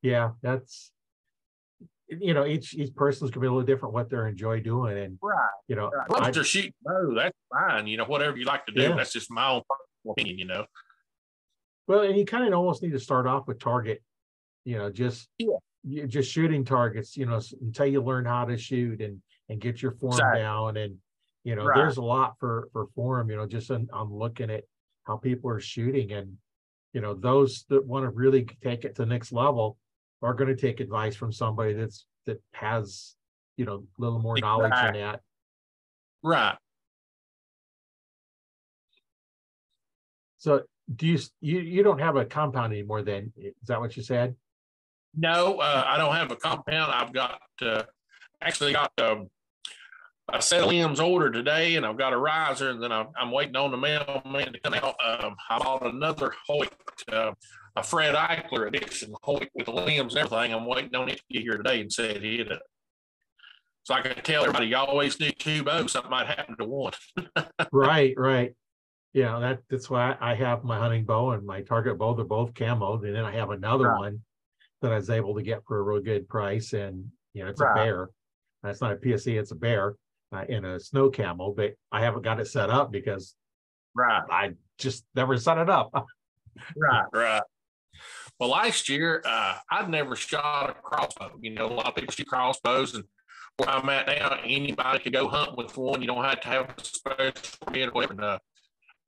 Yeah, 0.01 0.31
that's, 0.43 0.91
you 2.09 2.33
know, 2.33 2.45
each, 2.45 2.73
each 2.73 2.95
person's 2.95 3.31
gonna 3.31 3.41
be 3.41 3.47
a 3.47 3.51
little 3.51 3.65
different 3.65 3.93
what 3.93 4.09
they're 4.09 4.27
enjoy 4.27 4.61
doing 4.61 4.97
and, 4.97 5.19
Right. 5.21 5.49
you 5.67 5.75
know, 5.75 5.87
As 5.87 6.09
long 6.09 6.23
I- 6.23 6.29
as 6.29 6.35
they're 6.35 6.43
that's 7.15 7.37
fine. 7.51 7.87
You 7.87 7.97
know, 7.97 8.05
whatever 8.05 8.37
you 8.37 8.45
like 8.45 8.65
to 8.67 8.71
do. 8.71 8.81
Yeah. 8.81 8.95
That's 8.95 9.11
just 9.13 9.29
my 9.31 9.49
own 9.49 9.63
opinion. 10.09 10.37
You 10.37 10.45
know. 10.45 10.65
Well, 11.87 12.01
and 12.01 12.17
you 12.17 12.25
kind 12.25 12.47
of 12.47 12.53
almost 12.53 12.81
need 12.81 12.91
to 12.91 12.99
start 12.99 13.27
off 13.27 13.47
with 13.47 13.59
target, 13.59 14.01
you 14.65 14.77
know, 14.77 14.89
just 14.91 15.29
Yeah. 15.37 15.57
you 15.83 16.07
just 16.07 16.31
shooting 16.31 16.65
targets, 16.65 17.15
you 17.17 17.25
know, 17.25 17.39
until 17.61 17.85
you 17.85 18.01
learn 18.01 18.25
how 18.25 18.45
to 18.45 18.57
shoot 18.57 19.01
and 19.01 19.21
and 19.49 19.61
get 19.61 19.81
your 19.81 19.91
form 19.93 20.13
Exactly. 20.13 20.41
down. 20.41 20.77
And 20.77 20.97
you 21.43 21.55
know, 21.55 21.65
Right. 21.65 21.77
there's 21.77 21.97
a 21.97 22.01
lot 22.03 22.37
for 22.39 22.67
for 22.73 22.87
form, 22.87 23.29
you 23.29 23.35
know, 23.37 23.45
just 23.47 23.71
on, 23.71 23.87
on 23.93 24.11
looking 24.11 24.49
at 24.49 24.63
how 25.03 25.17
people 25.17 25.49
are 25.49 25.59
shooting 25.59 26.11
and 26.11 26.37
you 26.93 27.01
know, 27.01 27.13
those 27.13 27.63
that 27.69 27.85
want 27.85 28.03
to 28.05 28.09
really 28.09 28.45
take 28.63 28.83
it 28.85 28.95
to 28.95 29.03
the 29.03 29.05
next 29.05 29.31
level 29.31 29.77
are 30.21 30.33
going 30.33 30.49
to 30.49 30.55
take 30.55 30.79
advice 30.79 31.15
from 31.15 31.31
somebody 31.31 31.73
that's 31.73 32.05
that 32.25 32.41
has, 32.51 33.15
you 33.55 33.65
know, 33.65 33.83
a 33.97 34.01
little 34.01 34.19
more 34.19 34.37
knowledge 34.37 34.71
in 34.71 34.73
Exactly. 34.73 35.01
that. 35.01 35.21
Right. 36.23 36.57
So 40.37 40.63
do 40.93 41.07
you 41.07 41.19
you 41.41 41.59
you 41.59 41.83
don't 41.83 41.99
have 41.99 42.15
a 42.15 42.25
compound 42.25 42.73
anymore 42.73 43.01
then? 43.01 43.33
Is 43.35 43.53
that 43.67 43.79
what 43.79 43.97
you 43.97 44.03
said? 44.03 44.35
No, 45.15 45.59
uh, 45.59 45.83
I 45.85 45.97
don't 45.97 46.15
have 46.15 46.31
a 46.31 46.35
compound. 46.35 46.91
I've 46.91 47.13
got 47.13 47.41
uh, 47.61 47.83
actually 48.41 48.73
got 48.73 48.91
um, 48.99 49.29
a 50.33 50.41
set 50.41 50.61
of 50.61 50.67
limbs 50.67 50.99
ordered 50.99 51.33
today, 51.33 51.75
and 51.75 51.85
I've 51.85 51.97
got 51.97 52.11
a 52.13 52.17
riser, 52.17 52.69
and 52.69 52.83
then 52.83 52.91
I'm, 52.91 53.07
I'm 53.19 53.31
waiting 53.31 53.55
on 53.55 53.71
the 53.71 53.77
mailman 53.77 54.53
to 54.53 54.59
come 54.59 54.73
out. 54.73 54.95
Um, 55.03 55.35
I 55.49 55.57
bought 55.57 55.85
another 55.85 56.33
Hoyt, 56.47 56.73
uh, 57.11 57.31
a 57.75 57.83
Fred 57.83 58.13
Eichler 58.15 58.67
edition 58.67 59.13
Hoyt 59.23 59.49
with 59.55 59.65
the 59.67 59.71
limbs 59.71 60.15
and 60.15 60.25
everything. 60.25 60.53
I'm 60.53 60.65
waiting 60.65 60.93
on 60.95 61.09
it 61.09 61.17
to 61.17 61.23
get 61.31 61.43
here 61.43 61.57
today 61.57 61.79
and 61.79 61.91
set 61.91 62.17
it 62.23 62.51
up. 62.51 62.61
So 63.83 63.93
I 63.93 64.01
can 64.01 64.21
tell 64.21 64.43
everybody, 64.43 64.67
you 64.67 64.75
always 64.75 65.17
need 65.17 65.39
two 65.39 65.63
bows. 65.63 65.93
Something 65.93 66.11
might 66.11 66.27
happen 66.27 66.57
to 66.57 66.65
one. 66.65 66.93
Right, 67.71 68.13
right. 68.17 68.53
Yeah, 69.13 69.39
that 69.39 69.59
that's 69.69 69.89
why 69.89 70.15
I 70.19 70.35
have 70.35 70.63
my 70.63 70.77
hunting 70.77 71.05
bow 71.05 71.31
and 71.31 71.45
my 71.45 71.61
target 71.61 71.97
bow. 71.97 72.13
They're 72.13 72.25
both 72.25 72.53
camoed, 72.53 73.05
and 73.05 73.15
then 73.15 73.25
I 73.25 73.31
have 73.31 73.49
another 73.49 73.87
Right. 73.89 73.97
one 73.99 74.21
that 74.81 74.91
I 74.91 74.95
was 74.95 75.09
able 75.09 75.35
to 75.35 75.41
get 75.41 75.63
for 75.65 75.79
a 75.79 75.81
real 75.81 76.01
good 76.01 76.27
price. 76.27 76.73
And 76.73 77.09
you 77.33 77.43
know, 77.43 77.49
it's 77.49 77.61
Right. 77.61 77.71
a 77.71 77.75
bear. 77.75 78.09
It's 78.65 78.81
not 78.81 78.91
a 78.91 78.97
PSE, 78.97 79.39
it's 79.39 79.51
a 79.51 79.55
bear 79.55 79.95
uh, 80.31 80.43
in 80.47 80.65
a 80.65 80.79
snow 80.79 81.09
camo, 81.09 81.53
But 81.53 81.73
I 81.91 82.01
haven't 82.01 82.23
got 82.23 82.39
it 82.39 82.47
set 82.47 82.69
up 82.69 82.91
because 82.91 83.35
Right. 83.95 84.23
I 84.29 84.51
just 84.77 85.05
never 85.15 85.37
set 85.37 85.57
it 85.57 85.69
up. 85.69 85.91
Right, 86.75 87.05
right. 87.13 87.41
Well, 88.39 88.49
last 88.49 88.89
year, 88.89 89.21
uh, 89.23 89.57
I'd 89.69 89.89
never 89.91 90.15
shot 90.15 90.71
a 90.71 90.73
crossbow. 90.73 91.37
You 91.39 91.51
know, 91.51 91.67
a 91.67 91.73
lot 91.73 91.85
of 91.85 91.93
people 91.93 92.11
shoot 92.11 92.25
crossbows, 92.25 92.95
and 92.95 93.03
where 93.57 93.69
I'm 93.69 93.87
at 93.89 94.07
now, 94.07 94.39
anybody 94.43 94.97
could 94.99 95.13
go 95.13 95.27
hunt 95.27 95.55
with 95.55 95.77
one. 95.77 96.01
You 96.01 96.07
don't 96.07 96.23
have 96.23 96.41
to 96.41 96.47
have 96.47 96.73
a 96.75 96.83
special 96.83 97.33
permit 97.61 97.89
or 97.89 97.91
whatever. 97.91 98.13
And, 98.13 98.23
uh, 98.23 98.39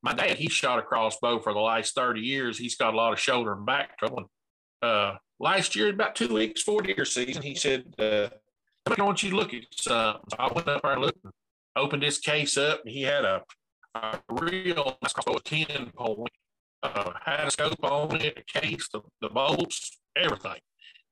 my 0.04 0.14
dad, 0.14 0.38
he 0.38 0.48
shot 0.48 0.78
a 0.78 0.84
crossbow 0.84 1.40
for 1.40 1.54
the 1.54 1.60
last 1.60 1.96
30 1.96 2.22
years. 2.22 2.60
He's 2.60 2.76
got 2.76 2.94
a 2.94 2.98
lot 2.98 3.14
of 3.14 3.20
shoulder 3.20 3.54
and 3.54 3.66
back 3.66 3.98
trouble. 3.98 4.30
Uh, 4.82 5.16
last 5.40 5.76
year, 5.76 5.90
about 5.90 6.16
two 6.16 6.32
weeks 6.32 6.62
for 6.62 6.82
deer 6.82 7.04
season, 7.04 7.42
he 7.42 7.56
said, 7.56 7.96
uh, 7.98 8.30
I 8.98 9.04
want 9.04 9.24
you 9.24 9.30
to 9.32 9.36
look 9.36 9.54
at 9.54 9.64
something. 9.72 10.22
So 10.30 10.38
I 10.38 10.52
went 10.54 10.68
up 10.68 10.82
there 10.82 10.92
and 10.92 11.02
looked, 11.02 11.26
opened 11.76 12.04
this 12.04 12.20
case 12.20 12.58
up, 12.58 12.82
and 12.86 12.94
he 12.94 13.04
had 13.04 13.26
a, 13.26 13.44
a 13.96 14.20
real 14.30 14.98
a 15.02 15.08
TenPoint 15.08 16.28
uh, 16.84 17.12
had 17.24 17.48
a 17.48 17.52
scope 17.52 17.84
on 17.84 18.22
it, 18.22 18.38
a 18.38 18.60
case, 18.60 18.88
the, 18.92 19.02
the 19.22 19.30
bolts, 19.30 20.00
everything. 20.16 20.60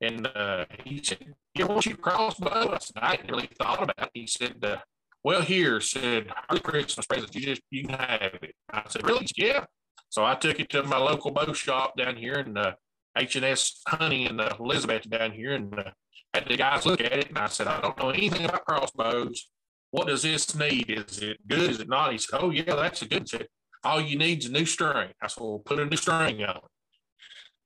And 0.01 0.27
uh, 0.27 0.65
he 0.83 1.01
said, 1.03 1.33
"You 1.55 1.67
want 1.67 1.85
you 1.85 1.97
crossbow?" 1.97 2.71
I 2.71 2.77
said, 2.79 2.97
"I 2.97 3.11
hadn't 3.11 3.31
really 3.31 3.49
thought 3.59 3.81
about 3.81 3.97
it." 3.97 4.11
He 4.13 4.27
said, 4.27 4.63
uh, 4.63 4.77
"Well, 5.23 5.41
here," 5.41 5.81
said, 5.81 6.31
"Early 6.49 6.59
Christmas 6.59 7.05
present. 7.07 7.33
You 7.33 7.41
just 7.41 7.61
you 7.71 7.83
can 7.85 7.97
have 7.97 8.37
it." 8.41 8.55
I 8.71 8.83
said, 8.87 9.05
"Really?" 9.05 9.27
"Yeah." 9.35 9.65
So 10.09 10.23
I 10.23 10.35
took 10.35 10.59
it 10.59 10.69
to 10.69 10.83
my 10.83 10.97
local 10.97 11.31
bow 11.31 11.51
shop 11.53 11.97
down 11.97 12.15
here 12.15 12.35
in 12.35 12.55
uh, 12.57 12.73
H&S 13.17 13.81
Honey 13.87 14.27
and 14.27 14.39
uh, 14.39 14.55
Elizabeth 14.59 15.09
down 15.09 15.31
here, 15.31 15.53
and 15.53 15.77
uh, 15.77 15.91
had 16.33 16.47
the 16.47 16.57
guys 16.57 16.85
look 16.85 17.01
at 17.01 17.13
it. 17.13 17.29
And 17.29 17.37
I 17.37 17.47
said, 17.47 17.67
"I 17.67 17.81
don't 17.81 17.97
know 17.97 18.09
anything 18.09 18.45
about 18.45 18.65
crossbows. 18.65 19.49
What 19.91 20.07
does 20.07 20.23
this 20.23 20.55
need? 20.55 20.89
Is 20.89 21.19
it 21.19 21.47
good? 21.47 21.71
Is 21.71 21.79
it 21.79 21.89
not?" 21.89 22.11
He 22.11 22.17
said, 22.17 22.39
"Oh 22.41 22.49
yeah, 22.49 22.75
that's 22.75 23.01
a 23.01 23.07
good." 23.07 23.27
Said, 23.27 23.47
all 23.83 24.01
you 24.01 24.17
need 24.17 24.39
is 24.39 24.49
a 24.49 24.51
new 24.51 24.65
string. 24.65 25.09
I 25.21 25.27
said, 25.27 25.41
well, 25.41 25.61
put 25.63 25.79
a 25.79 25.85
new 25.85 25.97
string 25.97 26.43
on. 26.43 26.57
it. 26.57 26.61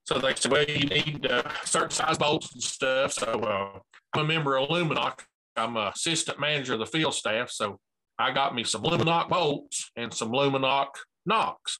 So 0.04 0.20
they 0.20 0.36
said, 0.36 0.52
well, 0.52 0.64
you 0.64 0.86
need 0.88 1.26
uh, 1.26 1.44
certain 1.64 1.92
size 1.92 2.18
bolts 2.18 2.54
and 2.54 2.62
stuff. 2.62 3.14
So 3.14 3.26
uh, 3.26 3.80
I'm 4.14 4.26
a 4.26 4.28
member 4.28 4.58
of 4.58 4.70
Lumenok. 4.70 5.20
I'm 5.56 5.78
an 5.78 5.88
assistant 5.88 6.40
manager 6.40 6.74
of 6.74 6.80
the 6.80 6.86
field 6.86 7.14
staff. 7.14 7.50
So 7.50 7.80
I 8.18 8.32
got 8.32 8.56
me 8.56 8.64
some 8.64 8.84
Lumenok 8.84 9.30
bolts 9.30 9.92
and 9.96 10.14
some 10.14 10.32
Lumenok 10.32 10.90
nocks. 11.26 11.80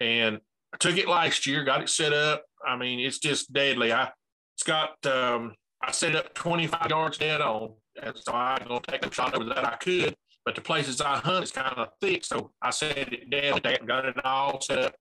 And 0.00 0.40
I 0.72 0.76
took 0.78 0.96
it 0.96 1.08
last 1.08 1.46
year, 1.46 1.64
got 1.64 1.82
it 1.82 1.88
set 1.88 2.12
up. 2.12 2.42
I 2.66 2.76
mean, 2.76 3.00
it's 3.00 3.18
just 3.18 3.52
deadly. 3.52 3.92
I 3.92 4.10
it's 4.56 4.62
got 4.62 4.94
um, 5.06 5.54
I 5.82 5.92
set 5.92 6.14
up 6.14 6.34
25 6.34 6.90
yards 6.90 7.18
dead 7.18 7.40
on. 7.40 7.72
And 8.02 8.16
so 8.16 8.32
I'm 8.32 8.66
gonna 8.66 8.80
take 8.86 9.04
a 9.04 9.12
shot 9.12 9.34
over 9.34 9.44
that 9.44 9.64
I 9.64 9.76
could 9.76 10.16
but 10.44 10.54
the 10.54 10.60
places 10.60 11.00
I 11.00 11.18
hunt 11.18 11.44
is 11.44 11.52
kind 11.52 11.76
of 11.76 11.88
thick. 12.00 12.24
So 12.24 12.50
I 12.62 12.70
set 12.70 12.96
it 12.96 13.30
down 13.30 13.60
got 13.86 14.04
it 14.04 14.24
all 14.24 14.60
set 14.60 14.78
up, 14.78 14.94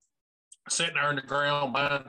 sitting 0.67 0.95
there 0.95 1.09
in 1.09 1.15
the 1.15 1.21
ground, 1.21 1.73
buying, 1.73 2.03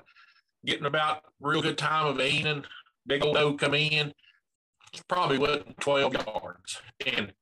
getting 0.65 0.87
about 0.87 1.23
real 1.41 1.63
good 1.63 1.79
time 1.79 2.07
of 2.07 2.21
evening. 2.21 2.65
Big 3.07 3.25
old 3.25 3.37
doe 3.37 3.55
come 3.55 3.75
in, 3.75 4.13
probably 5.09 5.39
wasn't 5.39 5.81
12 5.81 6.15
yards. 6.15 6.83
And 7.07 7.33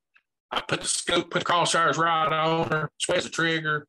I 0.50 0.60
put 0.60 0.82
the 0.82 0.86
scope, 0.86 1.30
put 1.30 1.40
the 1.40 1.52
crosshairs 1.52 1.96
right 1.96 2.32
on 2.32 2.68
her, 2.70 2.90
squeeze 2.98 3.24
the 3.24 3.30
trigger. 3.30 3.86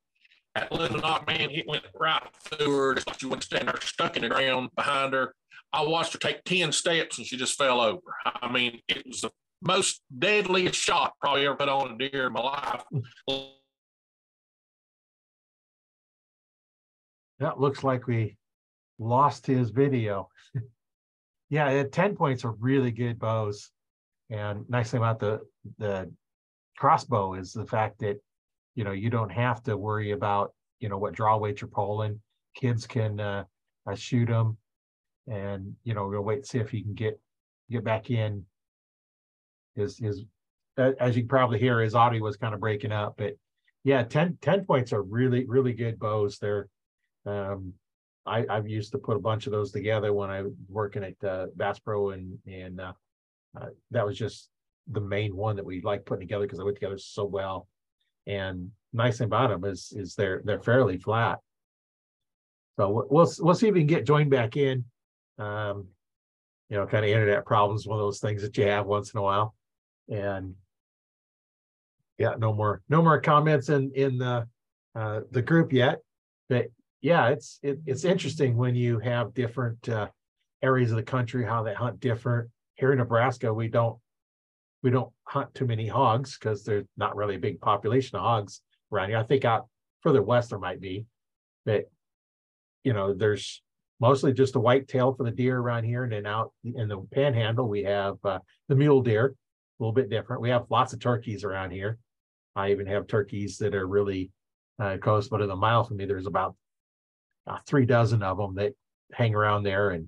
That 0.56 0.72
little 0.72 0.98
nock 0.98 1.28
man, 1.28 1.52
it 1.52 1.68
went 1.68 1.84
right 1.94 2.24
through 2.42 2.76
her. 2.76 2.98
She 3.18 3.28
went 3.28 3.44
standing 3.44 3.68
there 3.68 3.80
stuck 3.82 4.18
in 4.18 4.24
the 4.24 4.30
ground 4.30 4.70
behind 4.76 5.14
her. 5.14 5.36
I 5.72 5.84
watched 5.84 6.14
her 6.14 6.20
take 6.20 6.44
10 6.46 6.72
steps 6.72 7.18
and 7.18 7.28
she 7.28 7.38
just 7.38 7.58
fell 7.58 7.80
over. 7.80 8.02
I 8.26 8.52
mean, 8.52 8.82
it 8.88 9.06
was 9.06 9.22
the 9.22 9.32
most 9.62 10.02
deadliest 10.18 10.80
shot 10.80 11.14
probably 11.22 11.46
ever 11.46 11.56
put 11.56 11.70
on 11.70 11.92
a 11.92 11.98
deer 11.98 12.28
in 12.28 12.34
my 12.34 12.42
life. 12.42 12.84
That 17.40 17.60
looks 17.60 17.84
like 17.84 18.08
we 18.08 18.38
lost 18.98 19.46
his 19.46 19.70
video. 19.70 20.30
yeah, 21.50 21.84
TenPoints 21.84 22.44
are 22.46 22.52
really 22.54 22.92
good 22.92 23.20
bows. 23.20 23.72
And 24.30 24.70
nice 24.70 24.92
thing 24.92 25.00
about 25.00 25.20
the 25.20 25.40
the 25.80 26.12
crossbow 26.78 27.34
is 27.34 27.52
the 27.52 27.66
fact 27.66 28.00
that 28.00 28.18
you 28.76 28.84
know 28.84 28.92
you 28.92 29.10
don't 29.10 29.32
have 29.32 29.64
to 29.64 29.76
worry 29.76 30.12
about 30.12 30.54
you 30.80 30.90
know 30.90 30.98
what 30.98 31.14
draw 31.14 31.38
weight 31.38 31.62
you're 31.62 31.70
pulling. 31.70 32.22
Kids 32.56 32.86
can 32.86 33.20
uh, 33.20 33.44
uh, 33.90 33.96
shoot 33.96 34.28
them, 34.28 34.58
and 35.30 35.76
you 35.84 35.94
know 35.94 36.08
we'll 36.08 36.22
wait 36.22 36.38
and 36.38 36.46
see 36.46 36.60
if 36.60 36.70
he 36.70 36.82
can 36.82 36.94
get 36.94 37.20
get 37.70 37.84
back 37.84 38.10
in. 38.10 38.46
His 39.76 39.98
his 39.98 40.24
as 40.78 41.16
you 41.16 41.24
can 41.24 41.30
probably 41.30 41.60
hear, 41.60 41.82
his 41.82 41.96
audio 41.96 42.24
was 42.24 42.38
kind 42.38 42.54
of 42.54 42.60
breaking 42.60 42.94
up, 42.94 43.16
but 43.18 43.34
yeah, 43.84 44.04
10, 44.04 44.38
TenPoints 44.42 44.94
are 44.94 45.04
really 45.04 45.46
really 45.46 45.74
good 45.74 46.00
bows. 46.00 46.38
They're 46.40 46.68
um, 47.26 47.74
I, 48.26 48.46
I've 48.50 48.68
used 48.68 48.92
to 48.92 48.98
put 48.98 49.18
a 49.18 49.22
bunch 49.22 49.46
of 49.48 49.52
those 49.52 49.72
together 49.72 50.14
when 50.14 50.30
I 50.30 50.44
was 50.44 50.54
working 50.68 51.04
at 51.04 51.24
uh, 51.28 51.48
Bass 51.56 51.80
Pro, 51.80 52.12
and 52.12 52.38
and 52.48 52.80
uh, 52.80 52.94
uh, 53.60 53.68
that 53.92 54.06
was 54.06 54.18
just 54.18 54.50
the 54.92 55.02
main 55.02 55.36
one 55.36 55.56
that 55.56 55.66
we 55.66 55.82
like 55.82 56.06
putting 56.06 56.28
together 56.28 56.46
because 56.46 56.60
they 56.60 56.64
went 56.64 56.78
together 56.78 56.98
so 56.98 57.26
well. 57.26 57.68
And 58.28 58.72
nice 58.94 59.18
thing 59.18 59.26
about 59.26 59.50
them 59.50 59.66
is 59.66 59.94
is 59.96 60.16
they're 60.16 60.42
they're 60.44 60.62
fairly 60.62 60.98
flat. 60.98 61.40
So 62.78 62.90
we'll 62.90 63.08
we'll, 63.10 63.32
we'll 63.40 63.56
see 63.56 63.68
if 63.68 63.74
we 63.74 63.82
can 63.82 63.88
get 63.88 64.06
joined 64.06 64.30
back 64.30 64.58
in. 64.58 64.86
Um, 65.40 65.88
you 66.70 66.78
know, 66.78 66.86
kind 66.86 67.04
of 67.04 67.10
internet 67.12 67.46
problems, 67.46 67.88
one 67.88 67.98
of 67.98 68.06
those 68.06 68.20
things 68.20 68.44
that 68.44 68.58
you 68.58 68.66
have 68.66 68.86
once 68.86 69.14
in 69.14 69.20
a 69.20 69.24
while, 69.24 69.56
and 70.08 70.54
yeah, 72.18 72.36
no 72.38 72.54
more, 72.54 72.82
no 72.90 73.02
more 73.02 73.20
comments 73.20 73.70
in 73.70 73.92
in 73.96 74.18
the 74.18 74.48
uh, 74.96 75.22
the 75.32 75.42
group 75.42 75.74
yet. 75.74 76.00
But 76.50 76.68
yeah, 77.02 77.30
it's 77.30 77.60
it, 77.64 77.80
it's 77.86 78.04
interesting 78.04 78.58
when 78.58 78.76
you 78.76 79.00
have 79.00 79.34
different 79.34 79.88
uh, 79.90 80.10
areas 80.62 80.92
of 80.92 80.98
the 80.98 81.04
country 81.04 81.46
how 81.46 81.64
they 81.64 81.74
hunt 81.74 82.00
different. 82.00 82.50
Here 82.76 82.92
in 82.92 83.00
Nebraska, 83.00 83.54
we 83.54 83.68
don't 83.68 83.98
we 84.84 84.90
don't 84.90 85.12
hunt 85.24 85.54
too 85.54 85.66
many 85.66 85.88
hogs 85.88 86.38
because 86.38 86.64
there's 86.64 86.86
not 86.98 87.16
really 87.16 87.36
a 87.36 87.40
big 87.40 87.60
population 87.62 88.18
of 88.18 88.24
hogs 88.24 88.62
around 88.92 89.10
here. 89.10 89.18
I 89.18 89.24
think 89.24 89.46
out 89.46 89.68
further 90.02 90.22
west 90.22 90.50
there 90.50 90.60
might 90.60 90.80
be, 90.80 91.06
but 91.66 91.90
you 92.84 92.94
know, 92.94 93.14
there's 93.14 93.62
mostly 94.00 94.34
just 94.34 94.56
a 94.56 94.60
white 94.60 94.88
tail 94.88 95.14
for 95.14 95.24
the 95.24 95.32
deer 95.32 95.58
around 95.58 95.84
here, 95.84 96.04
and 96.04 96.12
then 96.12 96.26
out 96.26 96.54
in 96.64 96.88
the 96.88 97.00
panhandle 97.12 97.68
we 97.68 97.84
have 97.84 98.16
uh, 98.24 98.40
the 98.68 98.76
mule 98.76 99.02
deer, 99.02 99.26
a 99.28 99.84
little 99.84 99.94
bit 99.94 100.10
different. 100.10 100.42
We 100.42 100.50
have 100.50 100.66
lots 100.70 100.94
of 100.94 101.00
turkeys 101.00 101.44
around 101.44 101.72
here. 101.72 101.98
I 102.56 102.72
even 102.72 102.88
have 102.88 103.08
turkeys 103.08 103.58
that 103.58 103.76
are 103.76 103.88
really 103.88 104.32
uh, 104.80 104.98
close, 105.02 105.28
but 105.28 105.42
in 105.42 105.50
a 105.50 105.56
mile 105.56 105.84
from 105.84 105.98
me, 105.98 106.06
there's 106.06 106.28
about 106.28 106.56
uh, 107.48 107.58
three 107.68 107.86
dozen 107.86 108.24
of 108.24 108.38
them 108.38 108.56
that 108.56 108.74
hang 109.14 109.36
around 109.36 109.64
there, 109.64 109.90
and 109.90 110.08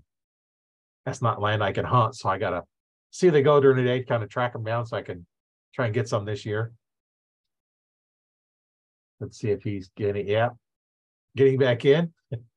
that's 1.05 1.21
not 1.21 1.41
land 1.41 1.63
I 1.63 1.71
can 1.71 1.85
hunt. 1.85 2.15
So 2.15 2.29
I 2.29 2.37
gotta 2.37 2.63
see 3.11 3.29
they 3.29 3.41
go 3.41 3.59
during 3.59 3.77
the 3.77 3.83
day, 3.83 4.03
kind 4.03 4.23
of 4.23 4.29
track 4.29 4.53
them 4.53 4.63
down 4.63 4.85
so 4.85 4.97
I 4.97 5.01
can 5.01 5.25
try 5.73 5.85
and 5.85 5.93
get 5.93 6.07
some 6.07 6.25
this 6.25 6.45
year. 6.45 6.71
Let's 9.19 9.37
see 9.37 9.51
if 9.51 9.61
he's 9.61 9.91
getting, 9.95 10.27
yeah, 10.27 10.49
getting 11.35 11.59
back 11.59 11.85
in. 11.85 12.13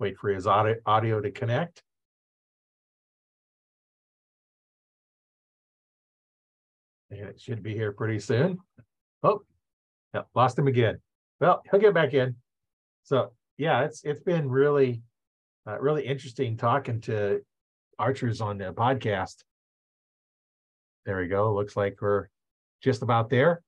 Wait 0.00 0.16
for 0.16 0.30
his 0.30 0.46
audio, 0.46 1.20
to 1.20 1.30
connect. 1.30 1.82
And 7.10 7.20
it 7.20 7.38
should 7.38 7.62
be 7.62 7.74
here 7.74 7.92
pretty 7.92 8.18
soon. 8.18 8.58
Oh, 9.22 9.42
yeah, 10.14 10.22
lost 10.34 10.58
him 10.58 10.68
again. 10.68 10.98
Well, 11.38 11.62
he'll 11.70 11.80
get 11.80 11.92
back 11.92 12.14
in. 12.14 12.36
So 13.04 13.32
yeah, 13.58 13.84
it's 13.84 14.02
it's 14.02 14.20
been 14.20 14.48
really 14.48 15.02
uh, 15.68 15.78
really 15.78 16.06
interesting 16.06 16.56
talking 16.56 17.02
to 17.02 17.40
archers 17.98 18.40
on 18.40 18.56
the 18.56 18.72
podcast. 18.72 19.44
There 21.04 21.18
we 21.18 21.28
go. 21.28 21.54
Looks 21.54 21.76
like 21.76 21.98
we're 22.00 22.28
just 22.82 23.02
about 23.02 23.28
there. 23.28 23.62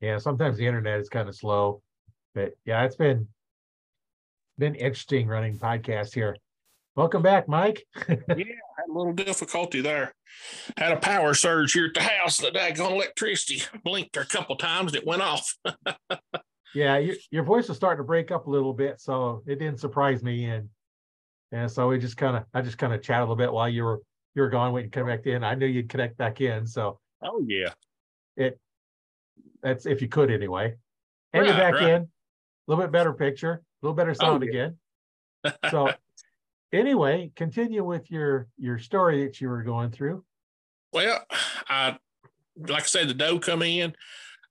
Yeah, 0.00 0.16
sometimes 0.18 0.56
the 0.56 0.66
internet 0.66 0.98
is 0.98 1.10
kind 1.10 1.28
of 1.28 1.36
slow, 1.36 1.82
but 2.34 2.54
yeah, 2.64 2.84
it's 2.84 2.96
been 2.96 3.28
been 4.58 4.74
interesting 4.74 5.28
running 5.28 5.58
podcast 5.58 6.14
here. 6.14 6.36
Welcome 6.96 7.22
back, 7.22 7.48
Mike. 7.48 7.86
yeah, 8.08 8.16
had 8.28 8.88
a 8.88 8.92
little 8.92 9.12
difficulty 9.12 9.80
there. 9.80 10.14
Had 10.76 10.92
a 10.92 10.96
power 10.96 11.34
surge 11.34 11.72
here 11.72 11.86
at 11.86 11.94
the 11.94 12.02
house. 12.02 12.38
The 12.38 12.50
daggone 12.50 12.92
electricity 12.92 13.62
blinked 13.84 14.16
a 14.16 14.24
couple 14.24 14.56
times. 14.56 14.92
And 14.92 15.02
it 15.02 15.06
went 15.06 15.22
off. 15.22 15.54
yeah, 16.74 16.98
your, 16.98 17.16
your 17.30 17.44
voice 17.44 17.68
was 17.68 17.76
starting 17.76 18.02
to 18.02 18.06
break 18.06 18.30
up 18.30 18.46
a 18.46 18.50
little 18.50 18.74
bit, 18.74 19.00
so 19.00 19.42
it 19.46 19.58
didn't 19.58 19.80
surprise 19.80 20.22
me. 20.22 20.46
And 20.46 20.68
and 21.52 21.70
so 21.70 21.88
we 21.88 21.98
just 21.98 22.16
kind 22.16 22.36
of, 22.36 22.44
I 22.54 22.62
just 22.62 22.78
kind 22.78 22.92
of 22.92 23.02
chatted 23.02 23.20
a 23.20 23.24
little 23.24 23.36
bit 23.36 23.52
while 23.52 23.68
you 23.68 23.84
were 23.84 24.00
you 24.34 24.42
were 24.42 24.48
gone, 24.48 24.72
waiting 24.72 24.90
to 24.90 24.98
connect 24.98 25.26
in. 25.26 25.44
I 25.44 25.54
knew 25.54 25.66
you'd 25.66 25.90
connect 25.90 26.16
back 26.16 26.40
in, 26.40 26.66
so. 26.66 26.98
Oh 27.22 27.44
yeah. 27.46 27.72
It. 28.36 28.58
That's 29.62 29.86
if 29.86 30.02
you 30.02 30.08
could 30.08 30.30
anyway. 30.30 30.76
And 31.32 31.46
right, 31.46 31.56
back 31.56 31.74
right. 31.74 31.90
in. 31.90 32.02
A 32.02 32.08
little 32.66 32.84
bit 32.84 32.92
better 32.92 33.12
picture, 33.12 33.52
a 33.52 33.86
little 33.86 33.94
better 33.94 34.10
oh, 34.10 34.14
sound 34.14 34.42
oh, 34.42 34.46
yeah. 34.46 34.50
again. 34.50 34.76
So 35.70 35.90
anyway, 36.72 37.32
continue 37.34 37.82
with 37.82 38.10
your 38.10 38.48
your 38.58 38.78
story 38.78 39.24
that 39.24 39.40
you 39.40 39.48
were 39.48 39.62
going 39.62 39.90
through. 39.90 40.24
Well, 40.92 41.24
I 41.68 41.96
like 42.56 42.82
I 42.82 42.86
said, 42.86 43.08
the 43.08 43.14
doe 43.14 43.38
come 43.38 43.62
in. 43.62 43.94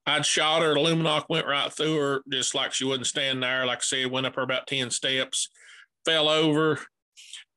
I'd 0.06 0.26
shot 0.26 0.62
her. 0.62 0.74
The 0.74 0.80
Lumenok 0.80 1.26
went 1.30 1.46
right 1.46 1.72
through 1.72 1.98
her, 1.98 2.22
just 2.32 2.56
like 2.56 2.74
she 2.74 2.86
wouldn't 2.86 3.08
stand 3.08 3.44
there. 3.44 3.66
Like 3.66 3.80
I 3.80 3.82
said, 3.82 4.12
went 4.12 4.26
up 4.26 4.36
her 4.36 4.42
about 4.42 4.68
ten 4.68 4.90
steps, 4.90 5.50
fell 6.06 6.30
over. 6.30 6.80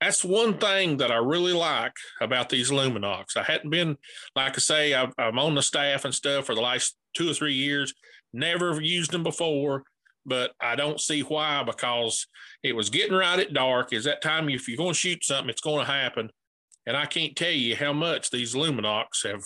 That's 0.00 0.24
one 0.24 0.58
thing 0.58 0.96
that 0.96 1.12
I 1.12 1.16
really 1.16 1.52
like 1.52 1.94
about 2.20 2.48
these 2.48 2.72
Lumenoks. 2.72 3.36
I 3.36 3.44
hadn't 3.44 3.70
been, 3.70 3.96
like 4.34 4.56
I 4.56 4.58
say, 4.58 4.94
i 4.94 5.08
am 5.16 5.38
on 5.38 5.54
the 5.54 5.62
staff 5.62 6.04
and 6.04 6.12
stuff 6.12 6.46
for 6.46 6.56
the 6.56 6.60
last 6.60 6.96
two 7.14 7.30
or 7.30 7.34
three 7.34 7.54
years. 7.54 7.92
Never 8.32 8.80
used 8.80 9.10
them 9.10 9.22
before, 9.22 9.84
but 10.24 10.52
I 10.60 10.76
don't 10.76 11.00
see 11.00 11.20
why 11.20 11.62
because 11.62 12.26
it 12.62 12.74
was 12.74 12.90
getting 12.90 13.16
right 13.16 13.38
at 13.38 13.52
dark. 13.52 13.92
Is 13.92 14.04
that 14.04 14.22
time 14.22 14.48
if 14.48 14.68
you're 14.68 14.76
going 14.76 14.92
to 14.92 14.98
shoot 14.98 15.24
something, 15.24 15.50
it's 15.50 15.60
going 15.60 15.84
to 15.84 15.92
happen. 15.92 16.30
And 16.86 16.96
I 16.96 17.06
can't 17.06 17.36
tell 17.36 17.50
you 17.52 17.76
how 17.76 17.92
much 17.92 18.30
these 18.30 18.54
Lumenoks 18.54 19.24
have 19.24 19.44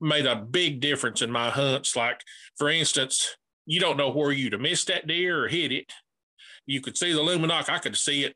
made 0.00 0.26
a 0.26 0.36
big 0.36 0.80
difference 0.80 1.22
in 1.22 1.30
my 1.30 1.50
hunts. 1.50 1.94
Like, 1.94 2.20
for 2.56 2.68
instance, 2.68 3.36
you 3.66 3.80
don't 3.80 3.96
know 3.96 4.10
where 4.10 4.32
you'd 4.32 4.52
have 4.52 4.62
missed 4.62 4.88
that 4.88 5.06
deer 5.06 5.44
or 5.44 5.48
hit 5.48 5.72
it. 5.72 5.92
You 6.66 6.80
could 6.80 6.96
see 6.96 7.12
the 7.12 7.20
Lumenok. 7.20 7.68
I 7.68 7.78
could 7.78 7.96
see 7.96 8.24
it 8.24 8.34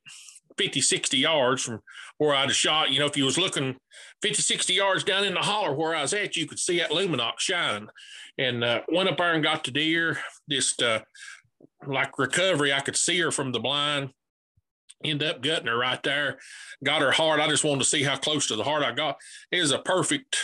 50, 0.61 0.83
60 0.83 1.16
yards 1.16 1.62
from 1.62 1.81
where 2.18 2.35
I'd 2.35 2.51
have 2.51 2.55
shot. 2.55 2.90
You 2.90 3.01
know, 3.01 3.07
if 3.07 3.16
you 3.16 3.25
was 3.25 3.38
looking 3.38 3.77
50, 4.20 4.42
60 4.42 4.75
yards 4.75 5.03
down 5.03 5.25
in 5.25 5.33
the 5.33 5.40
holler 5.40 5.75
where 5.75 5.94
I 5.94 6.03
was 6.03 6.12
at, 6.12 6.37
you 6.37 6.46
could 6.46 6.59
see 6.59 6.79
that 6.81 6.90
Lumenoks 6.90 7.38
shine. 7.38 7.88
And 8.37 8.62
uh, 8.62 8.83
went 8.92 9.09
up 9.09 9.16
there 9.16 9.33
and 9.33 9.42
got 9.42 9.64
the 9.64 9.70
deer. 9.70 10.18
Just 10.51 10.83
uh, 10.83 11.01
like 11.87 12.18
recovery, 12.18 12.75
I 12.75 12.81
could 12.81 12.96
see 12.96 13.18
her 13.20 13.31
from 13.31 13.53
the 13.53 13.59
blind. 13.59 14.11
End 15.03 15.23
up 15.23 15.40
gutting 15.40 15.66
her 15.66 15.79
right 15.79 16.03
there. 16.03 16.38
Got 16.85 17.01
her 17.01 17.11
heart. 17.11 17.40
I 17.40 17.49
just 17.49 17.64
wanted 17.64 17.85
to 17.85 17.88
see 17.88 18.03
how 18.03 18.16
close 18.16 18.46
to 18.49 18.57
the 18.57 18.64
heart 18.64 18.83
I 18.83 18.92
got. 18.92 19.16
It 19.51 19.62
was 19.62 19.73
a 19.73 19.79
perfect 19.79 20.37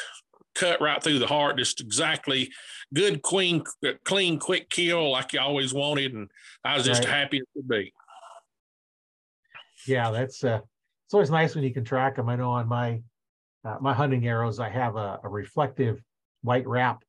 cut 0.54 0.80
right 0.80 1.02
through 1.02 1.18
the 1.18 1.26
heart, 1.26 1.58
just 1.58 1.82
exactly 1.82 2.50
good, 2.94 3.20
clean, 3.20 3.62
clean, 4.04 4.38
quick 4.38 4.70
kill 4.70 5.10
like 5.10 5.34
you 5.34 5.40
always 5.40 5.74
wanted, 5.74 6.14
and 6.14 6.30
I 6.64 6.74
was 6.74 6.86
just 6.86 7.04
right. 7.04 7.12
happy 7.12 7.36
it 7.36 7.48
could 7.54 7.68
be. 7.68 7.92
Yeah, 9.86 10.10
that's 10.10 10.44
uh, 10.44 10.60
it's 11.06 11.14
always 11.14 11.30
nice 11.30 11.54
when 11.54 11.64
you 11.64 11.72
can 11.72 11.84
track 11.84 12.16
them. 12.16 12.28
I 12.28 12.36
know 12.36 12.50
on 12.50 12.68
my 12.68 13.00
uh, 13.64 13.76
my 13.80 13.94
hunting 13.94 14.26
arrows, 14.26 14.60
I 14.60 14.68
have 14.68 14.96
a, 14.96 15.20
a 15.22 15.28
reflective 15.28 16.00
white 16.42 16.66
wrap 16.66 17.02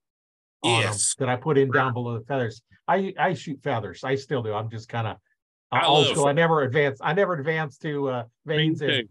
yes. 0.64 1.16
that 1.20 1.30
I 1.30 1.36
put 1.36 1.58
in 1.58 1.70
right. 1.70 1.82
down 1.82 1.94
below 1.94 2.18
the 2.18 2.26
feathers. 2.26 2.62
I 2.88 3.14
I 3.18 3.34
shoot 3.34 3.62
feathers. 3.64 4.04
I 4.04 4.16
still 4.16 4.42
do. 4.42 4.54
I'm 4.54 4.70
just 4.70 4.90
kind 4.90 5.08
of 5.08 5.18
old 5.84 6.08
school. 6.08 6.28
I 6.28 6.34
never 6.34 6.62
advance. 6.62 7.00
I 7.02 7.14
never 7.14 7.34
advanced 7.34 7.82
to 7.84 8.10
uh, 8.10 8.24
vanes 8.46 8.82
and 8.82 9.08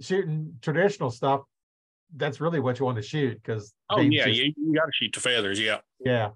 shooting 0.00 0.54
traditional 0.60 1.10
stuff. 1.10 1.42
That's 2.14 2.40
really 2.40 2.60
what 2.60 2.78
you 2.78 2.84
want 2.84 2.96
to 2.96 3.02
shoot 3.02 3.34
because 3.42 3.74
oh 3.90 4.00
yeah, 4.00 4.26
just, 4.26 4.38
you, 4.38 4.52
you 4.56 4.74
got 4.74 4.86
to 4.86 4.92
shoot 4.92 5.12
the 5.12 5.20
feathers. 5.20 5.60
Yeah, 5.60 5.78
yeah, 6.00 6.30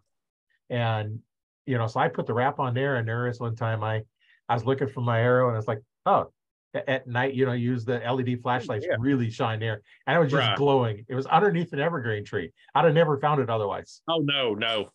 and 0.68 1.20
you 1.66 1.78
know, 1.78 1.86
so 1.86 2.00
I 2.00 2.08
put 2.08 2.26
the 2.26 2.34
wrap 2.34 2.58
on 2.58 2.74
there, 2.74 2.96
and 2.96 3.06
there 3.06 3.28
is 3.28 3.38
one 3.38 3.54
time 3.54 3.84
I 3.84 4.02
I 4.48 4.54
was 4.54 4.64
looking 4.64 4.88
for 4.88 5.00
my 5.00 5.20
arrow, 5.20 5.48
and 5.48 5.56
it's 5.56 5.68
like, 5.68 5.80
oh, 6.06 6.32
at 6.74 7.06
night, 7.06 7.34
you 7.34 7.46
know, 7.46 7.52
use 7.52 7.84
the 7.84 7.98
LED 7.98 8.40
flashlights 8.42 8.86
yeah. 8.88 8.96
really 8.98 9.30
shine 9.30 9.60
there, 9.60 9.82
and 10.06 10.16
it 10.16 10.20
was 10.20 10.30
just 10.30 10.46
right. 10.46 10.56
glowing. 10.56 11.04
It 11.08 11.14
was 11.14 11.26
underneath 11.26 11.72
an 11.72 11.80
evergreen 11.80 12.24
tree. 12.24 12.52
I'd 12.74 12.84
have 12.84 12.94
never 12.94 13.18
found 13.18 13.40
it 13.40 13.50
otherwise. 13.50 14.02
Oh 14.08 14.18
no, 14.18 14.54
no, 14.54 14.90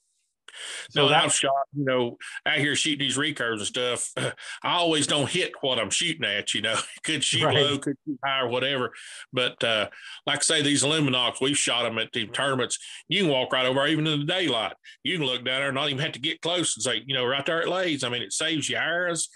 so 0.90 1.08
no, 1.08 1.14
I've 1.14 1.34
shot, 1.34 1.52
you 1.74 1.86
know, 1.86 2.18
out 2.46 2.58
here 2.58 2.76
shooting 2.76 3.00
these 3.00 3.18
recurves 3.18 3.58
and 3.58 3.66
stuff. 3.66 4.12
I 4.64 4.76
always 4.76 5.08
don't 5.08 5.30
hit 5.30 5.54
what 5.62 5.80
I'm 5.80 5.90
shooting 5.90 6.26
at, 6.26 6.54
you 6.54 6.62
know, 6.62 6.76
could 7.04 7.24
shoot 7.24 7.44
right. 7.44 7.56
low, 7.56 7.78
could 7.78 7.98
shoot 8.06 8.20
high 8.24 8.42
or 8.42 8.48
whatever. 8.48 8.94
But 9.34 9.64
uh, 9.64 9.90
like 10.26 10.40
I 10.40 10.42
say, 10.42 10.62
these 10.62 10.84
Lumenoks, 10.84 11.42
we've 11.42 11.58
shot 11.58 11.84
them 11.84 11.98
at 11.98 12.12
the 12.14 12.28
tournaments. 12.28 12.78
You 13.08 13.24
can 13.24 13.32
walk 13.32 13.54
right 13.54 13.66
over, 13.66 13.86
even 13.88 14.08
in 14.08 14.20
the 14.20 14.26
daylight. 14.26 14.74
You 15.04 15.18
can 15.18 15.28
look 15.28 15.44
down 15.46 15.60
there 15.60 15.68
and 15.68 15.76
not 15.76 15.90
even 15.90 16.04
have 16.04 16.14
to 16.14 16.20
get 16.20 16.42
close 16.42 16.76
and 16.76 16.84
say, 16.84 17.04
you 17.06 17.16
know, 17.16 17.26
right 17.26 17.46
there 17.46 17.62
it 17.62 17.70
lays. 17.70 18.04
I 18.04 18.10
mean, 18.10 18.22
it 18.22 18.34
saves 18.34 18.70
you 18.70 18.78
hours. 18.78 19.30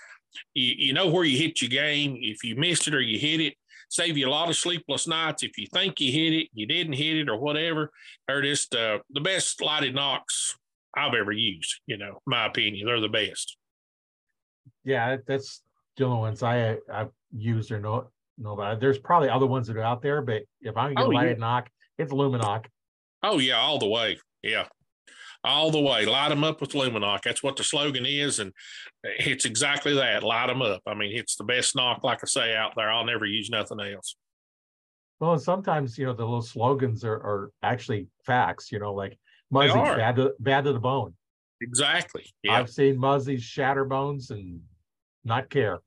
You, 0.53 0.73
you 0.77 0.93
know 0.93 1.07
where 1.07 1.23
you 1.23 1.37
hit 1.37 1.61
your 1.61 1.69
game. 1.69 2.17
If 2.19 2.43
you 2.43 2.55
missed 2.55 2.87
it 2.87 2.95
or 2.95 3.01
you 3.01 3.19
hit 3.19 3.41
it, 3.41 3.55
save 3.89 4.17
you 4.17 4.27
a 4.27 4.29
lot 4.29 4.49
of 4.49 4.55
sleepless 4.55 5.07
nights. 5.07 5.43
If 5.43 5.57
you 5.57 5.67
think 5.73 5.99
you 5.99 6.11
hit 6.11 6.33
it, 6.33 6.47
you 6.53 6.65
didn't 6.65 6.93
hit 6.93 7.17
it 7.17 7.29
or 7.29 7.37
whatever, 7.37 7.91
they're 8.27 8.41
just 8.41 8.73
uh, 8.75 8.99
the 9.09 9.21
best 9.21 9.61
lighted 9.61 9.95
nocks 9.95 10.57
I've 10.95 11.13
ever 11.13 11.31
used. 11.31 11.81
You 11.87 11.97
know, 11.97 12.21
my 12.25 12.45
opinion, 12.45 12.85
they're 12.85 13.01
the 13.01 13.09
best. 13.09 13.57
Yeah, 14.83 15.17
that's 15.27 15.61
the 15.97 16.05
only 16.05 16.19
ones 16.19 16.43
I 16.43 16.77
I've 16.91 17.09
used 17.35 17.71
or 17.71 17.79
know 17.79 18.09
know 18.37 18.53
about. 18.53 18.79
There's 18.79 18.99
probably 18.99 19.29
other 19.29 19.47
ones 19.47 19.67
that 19.67 19.77
are 19.77 19.83
out 19.83 20.01
there, 20.01 20.21
but 20.21 20.43
if 20.61 20.77
I'm 20.77 20.93
gonna 20.93 20.95
get 20.95 21.05
oh, 21.05 21.09
lighted 21.09 21.37
yeah. 21.37 21.45
nock, 21.45 21.69
it's 21.97 22.11
Lumenok. 22.11 22.65
Oh 23.23 23.39
yeah, 23.39 23.57
all 23.57 23.79
the 23.79 23.87
way. 23.87 24.19
Yeah. 24.41 24.65
All 25.43 25.71
the 25.71 25.79
way, 25.79 26.05
light 26.05 26.29
them 26.29 26.43
up 26.43 26.59
with 26.59 26.71
Lumenok. 26.71 27.21
That's 27.23 27.41
what 27.41 27.55
the 27.55 27.63
slogan 27.63 28.05
is, 28.05 28.39
and 28.39 28.51
it's 29.03 29.45
exactly 29.45 29.95
that. 29.95 30.21
Light 30.21 30.47
them 30.47 30.61
up. 30.61 30.81
I 30.85 30.93
mean, 30.93 31.17
it's 31.17 31.37
the 31.37 31.45
best 31.45 31.75
nock, 31.77 32.03
like 32.03 32.19
I 32.21 32.27
say, 32.27 32.55
out 32.55 32.73
there. 32.75 32.91
I'll 32.91 33.05
never 33.05 33.25
use 33.25 33.49
nothing 33.49 33.79
else. 33.79 34.15
Well, 35.19 35.37
sometimes 35.37 35.97
you 35.97 36.05
know 36.05 36.13
the 36.13 36.25
little 36.25 36.41
slogans 36.41 37.03
are, 37.03 37.13
are 37.13 37.51
actually 37.63 38.07
facts. 38.25 38.71
You 38.71 38.79
know, 38.79 38.93
like 38.93 39.17
Muzzy's 39.51 39.73
bad 39.73 40.15
to 40.17 40.33
bad 40.39 40.65
to 40.65 40.73
the 40.73 40.79
bone. 40.79 41.13
Exactly. 41.61 42.25
Yeah. 42.43 42.53
I've 42.53 42.69
seen 42.69 42.97
Muzzies 42.97 43.41
shatter 43.41 43.85
bones 43.85 44.31
and 44.31 44.61
not 45.23 45.49
care. 45.49 45.79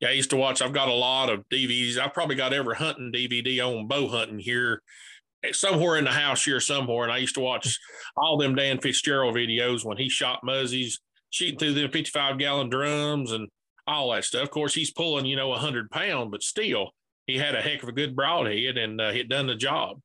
Yeah, 0.00 0.08
I 0.08 0.12
used 0.12 0.30
to 0.30 0.36
watch. 0.36 0.62
I've 0.62 0.72
got 0.72 0.88
a 0.88 0.94
lot 0.94 1.28
of 1.28 1.44
DVDs. 1.52 1.98
I've 1.98 2.14
probably 2.14 2.36
got 2.36 2.52
every 2.52 2.76
hunting 2.76 3.12
DVD 3.12 3.60
on 3.60 3.86
bow 3.86 4.08
hunting 4.08 4.38
here, 4.38 4.82
somewhere 5.52 5.96
in 5.96 6.04
the 6.04 6.10
house 6.10 6.44
here 6.44 6.60
somewhere. 6.60 7.04
And 7.04 7.12
I 7.12 7.18
used 7.18 7.34
to 7.34 7.40
watch 7.40 7.78
all 8.16 8.36
them 8.36 8.54
Dan 8.54 8.78
Fitzgerald 8.78 9.34
videos 9.34 9.84
when 9.84 9.96
he 9.96 10.08
shot 10.08 10.44
muzzies, 10.44 11.00
shooting 11.30 11.58
through 11.58 11.74
them 11.74 11.90
55 11.90 12.38
gallon 12.38 12.68
drums 12.68 13.32
and 13.32 13.48
all 13.86 14.12
that 14.12 14.24
stuff. 14.24 14.42
Of 14.42 14.50
course, 14.50 14.74
he's 14.74 14.92
pulling, 14.92 15.26
you 15.26 15.36
know, 15.36 15.52
a 15.52 15.58
hundred 15.58 15.90
pound, 15.90 16.30
but 16.30 16.42
still, 16.42 16.90
he 17.26 17.38
had 17.38 17.54
a 17.54 17.60
heck 17.60 17.82
of 17.82 17.88
a 17.88 17.92
good 17.92 18.16
broadhead 18.16 18.76
and 18.76 19.00
uh, 19.00 19.04
it 19.14 19.28
done 19.28 19.46
the 19.46 19.54
job. 19.54 20.00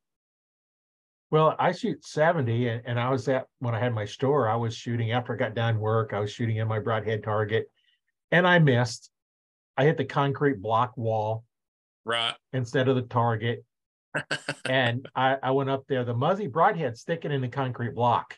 Well, 1.32 1.56
I 1.58 1.72
shoot 1.72 2.06
70 2.06 2.68
and, 2.68 2.82
and 2.86 3.00
I 3.00 3.10
was 3.10 3.28
at 3.28 3.48
when 3.60 3.76
I 3.76 3.80
had 3.80 3.94
my 3.94 4.06
store, 4.06 4.48
I 4.48 4.56
was 4.56 4.76
shooting 4.76 5.12
after 5.12 5.34
I 5.34 5.38
got 5.38 5.56
done 5.56 5.80
work, 5.80 6.14
I 6.14 6.20
was 6.20 6.32
shooting 6.32 6.58
in 6.58 6.68
my 6.68 6.80
broadhead 6.80 7.24
target 7.24 7.70
and 8.32 8.48
I 8.48 8.60
missed. 8.60 9.10
I 9.78 9.84
hit 9.84 9.98
the 9.98 10.06
concrete 10.06 10.62
block 10.62 10.96
wall. 10.96 11.44
Right. 12.06 12.36
Instead 12.54 12.88
of 12.88 12.96
the 12.96 13.02
target. 13.02 13.66
And 14.66 15.08
I, 15.16 15.38
I 15.42 15.52
went 15.52 15.70
up 15.70 15.86
there, 15.88 16.04
the 16.04 16.14
muzzy 16.14 16.48
broadhead 16.48 16.98
sticking 16.98 17.32
in 17.32 17.42
the 17.42 17.48
concrete 17.48 17.96
block. 17.96 18.38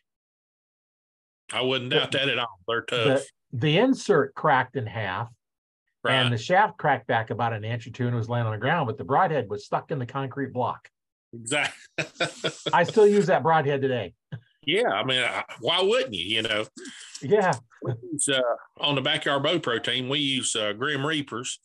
I 1.51 1.61
wouldn't 1.61 1.91
doubt 1.91 2.11
that 2.11 2.29
at 2.29 2.39
all. 2.39 2.59
They're 2.67 2.81
tough. 2.81 3.21
The, 3.51 3.57
the 3.57 3.77
insert 3.77 4.35
cracked 4.35 4.75
in 4.75 4.85
half. 4.85 5.31
Right. 6.03 6.15
And 6.15 6.33
the 6.33 6.37
shaft 6.37 6.77
cracked 6.77 7.07
back 7.07 7.31
about 7.31 7.53
an 7.53 7.63
inch 7.65 7.87
or 7.87 7.89
two 7.89 8.07
and 8.07 8.15
was 8.15 8.29
laying 8.29 8.45
on 8.45 8.51
the 8.51 8.57
ground, 8.57 8.87
but 8.87 8.97
the 8.97 9.03
broadhead 9.03 9.49
was 9.49 9.65
stuck 9.65 9.91
in 9.91 9.99
the 9.99 10.05
concrete 10.05 10.53
block. 10.53 10.89
Exactly. 11.33 12.05
I 12.71 12.83
still 12.83 13.07
use 13.07 13.27
that 13.27 13.43
broadhead 13.43 13.81
today. 13.81 14.13
Yeah, 14.65 14.89
I 14.89 15.05
mean, 15.05 15.25
why 15.61 15.81
wouldn't 15.81 16.13
you? 16.13 16.25
You 16.25 16.41
know. 16.41 16.65
Yeah. 17.21 17.53
Uh, 17.85 18.41
on 18.79 18.95
the 18.95 19.01
backyard 19.01 19.43
bow 19.43 19.59
pro 19.59 19.79
team, 19.79 20.09
we 20.09 20.19
use 20.19 20.55
uh, 20.55 20.73
Grim 20.73 21.05
Reapers, 21.05 21.59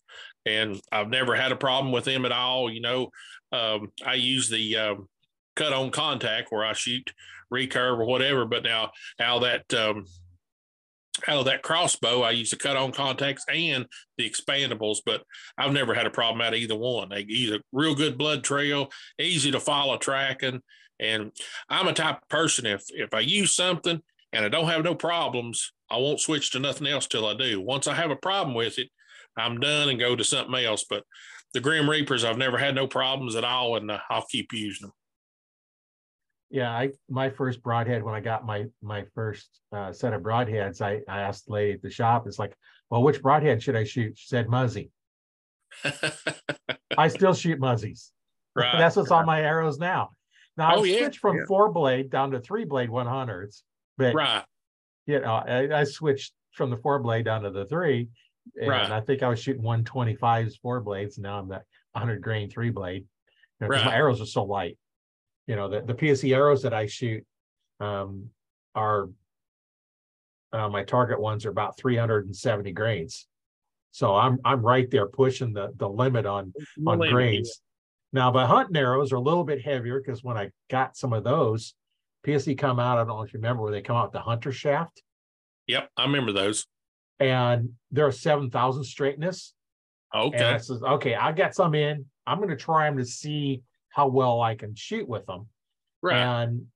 and 0.46 0.80
I've 0.90 1.08
never 1.08 1.34
had 1.34 1.52
a 1.52 1.56
problem 1.56 1.92
with 1.92 2.04
them 2.04 2.24
at 2.24 2.32
all. 2.32 2.70
You 2.70 2.80
know, 2.80 3.10
um, 3.52 3.92
I 4.04 4.14
use 4.14 4.48
the 4.48 4.76
um, 4.76 5.08
cut 5.56 5.72
on 5.72 5.90
contact 5.90 6.48
where 6.50 6.64
I 6.64 6.72
shoot 6.72 7.12
recurve 7.52 7.98
or 7.98 8.04
whatever. 8.04 8.44
But 8.44 8.62
now, 8.62 8.90
how 9.18 9.40
that 9.40 9.72
um, 9.74 10.06
out 11.28 11.38
of 11.38 11.44
that 11.44 11.62
crossbow, 11.62 12.22
I 12.22 12.30
use 12.30 12.50
the 12.50 12.56
cut 12.56 12.76
on 12.76 12.92
contacts 12.92 13.44
and 13.48 13.86
the 14.16 14.28
expandables, 14.28 14.98
but 15.04 15.22
I've 15.58 15.72
never 15.72 15.94
had 15.94 16.06
a 16.06 16.10
problem 16.10 16.40
out 16.40 16.54
of 16.54 16.58
either 16.58 16.76
one. 16.76 17.10
They 17.10 17.24
use 17.28 17.52
a 17.52 17.60
real 17.72 17.94
good 17.94 18.16
blood 18.16 18.42
trail, 18.44 18.90
easy 19.18 19.50
to 19.50 19.60
follow 19.60 19.98
tracking. 19.98 20.62
And 20.98 21.32
I'm 21.68 21.88
a 21.88 21.92
type 21.92 22.22
of 22.22 22.28
person, 22.28 22.66
if 22.66 22.84
if 22.90 23.12
I 23.12 23.20
use 23.20 23.54
something 23.54 24.00
and 24.32 24.44
I 24.44 24.48
don't 24.48 24.68
have 24.68 24.84
no 24.84 24.94
problems, 24.94 25.72
I 25.92 25.98
won't 25.98 26.20
switch 26.20 26.50
to 26.52 26.58
nothing 26.58 26.86
else 26.86 27.06
till 27.06 27.26
I 27.26 27.34
do. 27.34 27.60
Once 27.60 27.86
I 27.86 27.94
have 27.94 28.10
a 28.10 28.16
problem 28.16 28.54
with 28.54 28.78
it, 28.78 28.88
I'm 29.36 29.60
done 29.60 29.88
and 29.88 30.00
go 30.00 30.16
to 30.16 30.24
something 30.24 30.54
else. 30.64 30.84
But 30.88 31.04
the 31.54 31.60
Grim 31.60 31.88
Reapers, 31.88 32.24
I've 32.24 32.38
never 32.38 32.58
had 32.58 32.74
no 32.74 32.86
problems 32.86 33.36
at 33.36 33.44
all, 33.44 33.76
and 33.76 33.90
uh, 33.90 33.98
I'll 34.10 34.26
keep 34.30 34.52
using 34.52 34.86
them 34.88 34.92
yeah, 36.52 36.70
I 36.70 36.90
my 37.08 37.30
first 37.30 37.62
broadhead 37.62 38.02
when 38.02 38.14
I 38.14 38.20
got 38.20 38.44
my 38.44 38.66
my 38.82 39.04
first 39.14 39.48
uh, 39.72 39.90
set 39.90 40.12
of 40.12 40.20
broadheads, 40.20 40.82
I, 40.82 41.00
I 41.08 41.22
asked 41.22 41.46
the 41.46 41.54
lady 41.54 41.72
at 41.72 41.82
the 41.82 41.90
shop, 41.90 42.26
it's 42.26 42.38
like, 42.38 42.54
well, 42.90 43.02
which 43.02 43.22
broadhead 43.22 43.62
should 43.62 43.74
I 43.74 43.84
shoot? 43.84 44.18
She 44.18 44.28
said 44.28 44.50
muzzy. 44.50 44.90
I 46.98 47.08
still 47.08 47.32
shoot 47.32 47.58
muzzies. 47.58 48.10
Right. 48.54 48.74
That's 48.78 48.96
what's 48.96 49.10
right. 49.10 49.20
on 49.20 49.26
my 49.26 49.40
arrows 49.40 49.78
now. 49.78 50.10
Now 50.58 50.76
oh, 50.76 50.84
I 50.84 50.88
switched 50.88 51.16
yeah, 51.16 51.20
from 51.22 51.36
yeah. 51.38 51.44
four 51.48 51.72
blade 51.72 52.10
down 52.10 52.32
to 52.32 52.40
three 52.40 52.66
blade 52.66 52.90
100s, 52.90 53.62
but 53.96 54.14
right. 54.14 54.44
You 55.06 55.20
know, 55.20 55.34
I, 55.34 55.80
I 55.80 55.84
switched 55.84 56.32
from 56.52 56.70
the 56.70 56.76
four 56.76 56.98
blade 56.98 57.24
down 57.24 57.42
to 57.42 57.50
the 57.50 57.66
three, 57.66 58.08
and 58.60 58.68
right. 58.68 58.90
I 58.90 59.00
think 59.00 59.22
I 59.22 59.28
was 59.28 59.40
shooting 59.40 59.62
125s 59.62 60.54
four 60.60 60.80
blades. 60.80 61.18
Now 61.18 61.38
I'm 61.38 61.48
that 61.48 61.62
100 61.92 62.20
grain 62.20 62.50
three 62.50 62.70
blade. 62.70 63.04
You 63.60 63.66
know, 63.66 63.68
right. 63.68 63.84
My 63.84 63.94
arrows 63.94 64.20
are 64.20 64.26
so 64.26 64.44
light 64.44 64.78
you 65.46 65.56
know, 65.56 65.68
the, 65.68 65.80
the 65.80 65.94
PSE 65.94 66.34
arrows 66.34 66.62
that 66.62 66.74
I 66.74 66.86
shoot 66.86 67.24
um, 67.80 68.28
are 68.74 69.08
uh, 70.52 70.68
my 70.68 70.84
target 70.84 71.20
ones 71.20 71.46
are 71.46 71.50
about 71.50 71.78
370 71.78 72.72
grains. 72.72 73.26
So 73.90 74.14
I'm 74.14 74.38
I'm 74.44 74.62
right 74.62 74.90
there 74.90 75.06
pushing 75.06 75.52
the 75.52 75.72
the 75.76 75.88
limit 75.88 76.24
on 76.24 76.52
on 76.86 76.98
grains. 76.98 77.60
Now 78.12 78.30
my 78.30 78.46
hunting 78.46 78.76
arrows 78.76 79.12
are 79.12 79.16
a 79.16 79.20
little 79.20 79.44
bit 79.44 79.62
heavier 79.62 80.00
because 80.00 80.24
when 80.24 80.38
I 80.38 80.50
got 80.70 80.96
some 80.96 81.12
of 81.12 81.24
those, 81.24 81.74
PSE 82.26 82.56
come 82.56 82.78
out. 82.78 82.98
I 82.98 83.04
don't 83.04 83.08
know 83.08 83.22
if 83.22 83.32
you 83.32 83.38
remember 83.38 83.62
where 83.62 83.72
they 83.72 83.82
come 83.82 83.96
out 83.96 84.12
the 84.12 84.20
hunter 84.20 84.52
shaft. 84.52 85.02
Yep, 85.66 85.90
I 85.96 86.04
remember 86.04 86.32
those. 86.32 86.66
And 87.20 87.70
there 87.90 88.06
are 88.06 88.12
seven 88.12 88.50
thousand 88.50 88.84
straightness. 88.84 89.54
Okay. 90.14 90.36
And 90.36 90.46
I 90.46 90.58
says, 90.58 90.82
okay, 90.82 91.14
I 91.14 91.32
got 91.32 91.54
some 91.54 91.74
in. 91.74 92.04
I'm 92.26 92.38
going 92.38 92.50
to 92.50 92.56
try 92.56 92.88
them 92.88 92.98
to 92.98 93.04
see 93.04 93.62
how 93.88 94.08
well 94.08 94.40
I 94.40 94.54
can 94.54 94.74
shoot 94.74 95.08
with 95.08 95.26
them. 95.26 95.48
Right. 96.02 96.16
And 96.16 96.66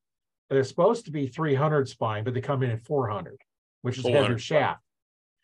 they're 0.48 0.64
supposed 0.64 1.06
to 1.06 1.10
be 1.10 1.26
300 1.26 1.88
spine, 1.88 2.24
but 2.24 2.34
they 2.34 2.40
come 2.40 2.62
in 2.62 2.70
at 2.70 2.84
400, 2.84 3.36
which 3.82 3.98
is 3.98 4.06
heavier 4.06 4.38
shaft. 4.38 4.80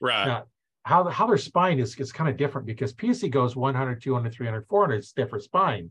Right. 0.01 0.27
Now, 0.27 0.45
how, 0.85 1.05
how 1.09 1.27
their 1.27 1.39
spine 1.39 1.79
is, 1.79 1.95
is 1.97 2.13
kind 2.13 2.31
of 2.31 2.37
different 2.37 2.67
because 2.67 2.93
PSE 2.93 3.31
goes 3.31 3.55
100, 3.55 4.03
200, 4.03 4.33
300, 4.33 4.67
400, 4.69 4.95
it's 4.97 5.13
different 5.13 5.45
spine. 5.45 5.89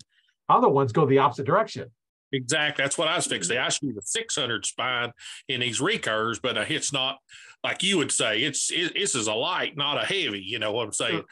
Other 0.50 0.70
ones 0.70 0.92
go 0.92 1.06
the 1.06 1.20
opposite 1.20 1.46
direction. 1.46 1.92
Exactly. 2.34 2.84
That's 2.84 2.98
what 2.98 3.08
I 3.08 3.16
was 3.16 3.28
fixing. 3.28 3.58
I 3.58 3.70
shoot 3.70 3.98
a 3.98 4.02
600 4.02 4.66
spine 4.66 5.12
in 5.48 5.60
these 5.60 5.80
recurves, 5.80 6.40
but 6.42 6.58
uh, 6.58 6.66
it's 6.68 6.94
not 6.94 7.18
like 7.64 7.84
you 7.84 7.98
would 7.98 8.12
say. 8.12 8.42
It's 8.42 8.72
it, 8.72 8.94
this 8.94 9.16
is 9.16 9.28
a 9.28 9.34
light, 9.34 9.76
not 9.76 10.02
a 10.02 10.06
heavy. 10.06 10.44
You 10.46 10.60
know 10.60 10.72
what 10.72 10.86
I'm 10.86 10.94
saying? 10.94 11.24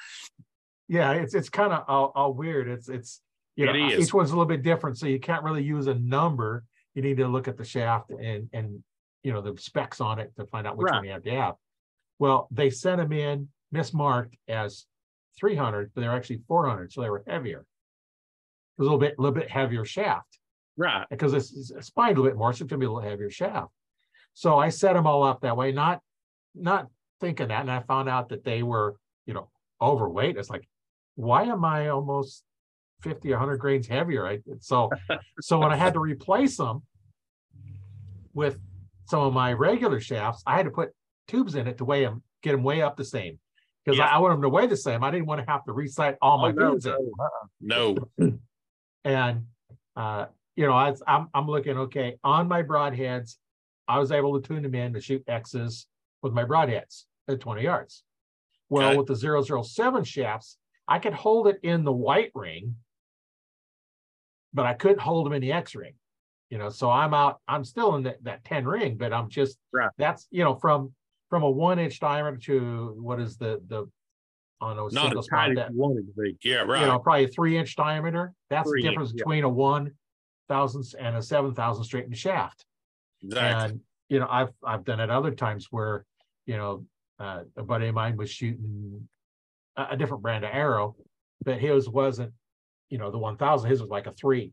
Yeah, 0.87 1.11
it's 1.13 1.33
it's 1.33 1.49
kind 1.49 1.71
of 1.71 1.79
uh, 1.79 1.83
all, 1.87 2.05
uh, 2.15 2.19
all 2.19 2.33
weird. 2.33 2.67
It's 2.67 2.89
it's 2.89 3.21
you 3.55 3.65
know, 3.65 3.75
each 3.75 4.13
one's 4.13 4.29
a 4.29 4.33
little 4.33 4.45
bit 4.45 4.63
different, 4.63 4.97
so 4.97 5.05
you 5.05 5.19
can't 5.19 5.43
really 5.43 5.63
use 5.63 5.87
a 5.87 5.93
number. 5.95 6.63
You 6.95 7.01
need 7.01 7.17
to 7.17 7.27
look 7.27 7.47
at 7.47 7.57
the 7.57 7.65
shaft 7.65 8.09
and 8.09 8.49
and 8.53 8.83
you 9.23 9.33
know 9.33 9.41
the 9.41 9.59
specs 9.59 10.01
on 10.01 10.19
it 10.19 10.33
to 10.37 10.45
find 10.45 10.65
out 10.65 10.77
which 10.77 10.85
right. 10.85 10.97
one 10.97 11.05
you 11.05 11.11
have 11.11 11.23
to 11.23 11.31
have. 11.31 11.55
Well, 12.19 12.47
they 12.51 12.69
sent 12.69 12.97
them 12.97 13.11
in 13.11 13.49
mismarked 13.73 14.33
as 14.47 14.85
300, 15.39 15.91
but 15.93 16.01
they're 16.01 16.15
actually 16.15 16.41
400, 16.47 16.91
so 16.91 17.01
they 17.01 17.09
were 17.09 17.23
heavier. 17.27 17.65
a 18.79 18.83
little 18.83 18.97
bit, 18.97 19.15
a 19.17 19.21
little 19.21 19.35
bit 19.35 19.49
heavier 19.49 19.85
shaft. 19.85 20.38
Right. 20.79 21.05
Because 21.09 21.33
it's, 21.33 21.71
it's 21.71 21.87
spined 21.87 22.17
a 22.17 22.21
little 22.21 22.31
bit 22.31 22.37
more, 22.37 22.53
so 22.53 22.63
it's 22.63 22.69
gonna 22.69 22.79
be 22.79 22.85
a 22.85 22.91
little 22.91 23.07
heavier 23.07 23.29
shaft. 23.29 23.67
So 24.33 24.57
I 24.57 24.69
set 24.69 24.93
them 24.93 25.05
all 25.05 25.23
up 25.23 25.41
that 25.41 25.57
way, 25.57 25.73
not 25.73 25.99
not 26.55 26.87
thinking 27.19 27.49
that, 27.49 27.61
and 27.61 27.71
I 27.71 27.81
found 27.81 28.07
out 28.07 28.29
that 28.29 28.45
they 28.45 28.63
were, 28.63 28.95
you 29.25 29.33
know, 29.33 29.49
overweight. 29.81 30.37
It's 30.37 30.49
like, 30.49 30.67
why 31.15 31.43
am 31.43 31.65
I 31.65 31.89
almost 31.89 32.43
50 33.01 33.29
100 33.29 33.57
grains 33.57 33.87
heavier 33.87 34.23
right 34.23 34.41
so 34.59 34.89
so 35.39 35.57
when 35.59 35.71
i 35.71 35.75
had 35.75 35.93
to 35.93 35.99
replace 35.99 36.57
them 36.57 36.81
with 38.33 38.57
some 39.07 39.21
of 39.21 39.33
my 39.33 39.53
regular 39.53 39.99
shafts 39.99 40.43
i 40.45 40.57
had 40.57 40.65
to 40.65 40.71
put 40.71 40.89
tubes 41.27 41.55
in 41.55 41.67
it 41.67 41.77
to 41.77 41.85
weigh 41.85 42.03
them 42.03 42.21
get 42.41 42.51
them 42.51 42.63
way 42.63 42.81
up 42.81 42.97
the 42.97 43.05
same 43.05 43.39
because 43.85 43.97
yeah. 43.97 44.07
I, 44.07 44.15
I, 44.15 44.17
want 44.19 44.33
them 44.33 44.41
to 44.41 44.49
weigh 44.49 44.67
the 44.67 44.75
same 44.75 45.03
i 45.03 45.11
didn't 45.11 45.27
want 45.27 45.39
to 45.45 45.49
have 45.49 45.63
to 45.65 45.71
recite 45.71 46.17
all 46.21 46.39
my 46.39 46.49
oh, 46.49 46.71
beans 46.71 46.85
no, 47.61 47.97
no. 48.17 48.31
and 49.05 49.45
uh 49.95 50.25
you 50.59 50.67
know 50.67 50.73
I, 50.73 50.93
I'm, 51.07 51.27
I'm 51.33 51.47
looking 51.47 51.77
okay 51.77 52.17
on 52.23 52.47
my 52.47 52.63
broadheads 52.63 53.35
i 53.87 53.97
was 53.97 54.11
able 54.11 54.39
to 54.39 54.47
tune 54.47 54.63
them 54.63 54.75
in 54.75 54.93
to 54.93 55.01
shoot 55.01 55.23
x's 55.27 55.87
with 56.21 56.33
my 56.33 56.43
broadheads 56.43 57.03
at 57.27 57.39
20 57.39 57.63
yards 57.63 58.03
well 58.69 58.97
with 58.97 59.07
the 59.07 59.63
007 59.63 60.03
shafts 60.03 60.57
i 60.87 60.99
could 60.99 61.13
hold 61.13 61.47
it 61.47 61.59
in 61.63 61.83
the 61.83 61.91
white 61.91 62.31
ring 62.35 62.75
but 64.53 64.65
I 64.65 64.73
couldn't 64.73 64.99
hold 64.99 65.25
them 65.25 65.33
in 65.33 65.41
the 65.41 65.51
X 65.51 65.75
ring. 65.75 65.93
You 66.49 66.57
know, 66.57 66.69
so 66.69 66.89
I'm 66.89 67.13
out. 67.13 67.39
I'm 67.47 67.63
still 67.63 67.95
in 67.95 68.03
the, 68.03 68.15
that 68.23 68.43
10 68.43 68.65
ring, 68.65 68.97
but 68.97 69.13
I'm 69.13 69.29
just 69.29 69.57
right. 69.71 69.89
that's 69.97 70.27
you 70.31 70.43
know 70.43 70.55
from 70.55 70.91
from 71.29 71.43
a 71.43 71.49
one 71.49 71.77
inch 71.77 71.99
diameter 71.99 72.37
to 72.37 72.95
what 72.99 73.19
is 73.19 73.37
the 73.37 73.61
the 73.67 73.87
on 74.59 74.75
those 74.75 74.93
not 74.93 75.15
as 75.15 75.27
tight 75.27 75.57
as 75.57 75.71
you 75.71 75.79
wanted 75.79 76.07
to 76.07 76.21
be. 76.21 76.37
Yeah, 76.43 76.63
right. 76.63 76.81
You 76.81 76.87
know, 76.87 76.99
probably 76.99 77.25
a 77.25 77.27
three 77.27 77.55
inch 77.55 77.75
diameter. 77.75 78.33
That's 78.49 78.67
three 78.67 78.81
the 78.81 78.89
difference 78.89 79.11
inch, 79.11 79.19
between 79.19 79.39
yeah. 79.39 79.45
a 79.45 79.49
one 79.49 79.91
thousandths 80.49 80.93
and 80.93 81.15
a 81.15 81.21
seven 81.21 81.53
thousand 81.53 81.85
straightened 81.85 82.17
shaft. 82.17 82.65
Exactly. 83.23 83.69
And 83.71 83.79
you 84.09 84.19
know, 84.19 84.27
I've 84.29 84.49
I've 84.65 84.83
done 84.83 84.99
it 84.99 85.09
other 85.09 85.31
times 85.31 85.67
where 85.71 86.05
you 86.45 86.57
know 86.57 86.85
uh, 87.19 87.43
a 87.55 87.63
buddy 87.63 87.87
of 87.87 87.95
mine 87.95 88.17
was 88.17 88.29
shooting 88.29 89.07
a, 89.77 89.87
a 89.91 89.97
different 89.97 90.23
brand 90.23 90.43
of 90.43 90.51
arrow, 90.53 90.95
but 91.45 91.59
his 91.59 91.87
wasn't 91.87 92.33
you 92.89 92.97
know, 92.97 93.11
the 93.11 93.17
1000, 93.17 93.69
his 93.69 93.81
was 93.81 93.89
like 93.89 94.07
a 94.07 94.11
three. 94.11 94.51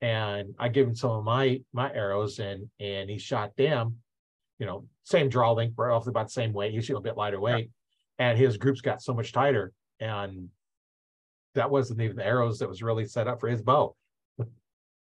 And 0.00 0.54
I 0.58 0.68
give 0.68 0.86
him 0.86 0.94
some 0.94 1.10
of 1.10 1.24
my 1.24 1.60
my 1.72 1.92
arrows 1.92 2.38
and 2.38 2.68
and 2.78 3.10
he 3.10 3.18
shot 3.18 3.56
them, 3.56 3.96
you 4.58 4.66
know, 4.66 4.86
same 5.02 5.28
draw 5.28 5.52
length, 5.52 5.74
roughly 5.76 6.10
about 6.10 6.26
the 6.26 6.32
same 6.32 6.52
weight. 6.52 6.72
He's 6.72 6.88
a 6.90 7.00
bit 7.00 7.16
lighter 7.16 7.40
weight. 7.40 7.70
Yeah. 8.18 8.30
And 8.30 8.38
his 8.38 8.56
groups 8.56 8.80
got 8.80 9.02
so 9.02 9.12
much 9.12 9.32
tighter. 9.32 9.72
And 9.98 10.50
that 11.54 11.70
wasn't 11.70 12.00
even 12.00 12.16
the 12.16 12.26
arrows 12.26 12.60
that 12.60 12.68
was 12.68 12.82
really 12.82 13.06
set 13.06 13.26
up 13.26 13.40
for 13.40 13.48
his 13.48 13.62
bow. 13.62 13.96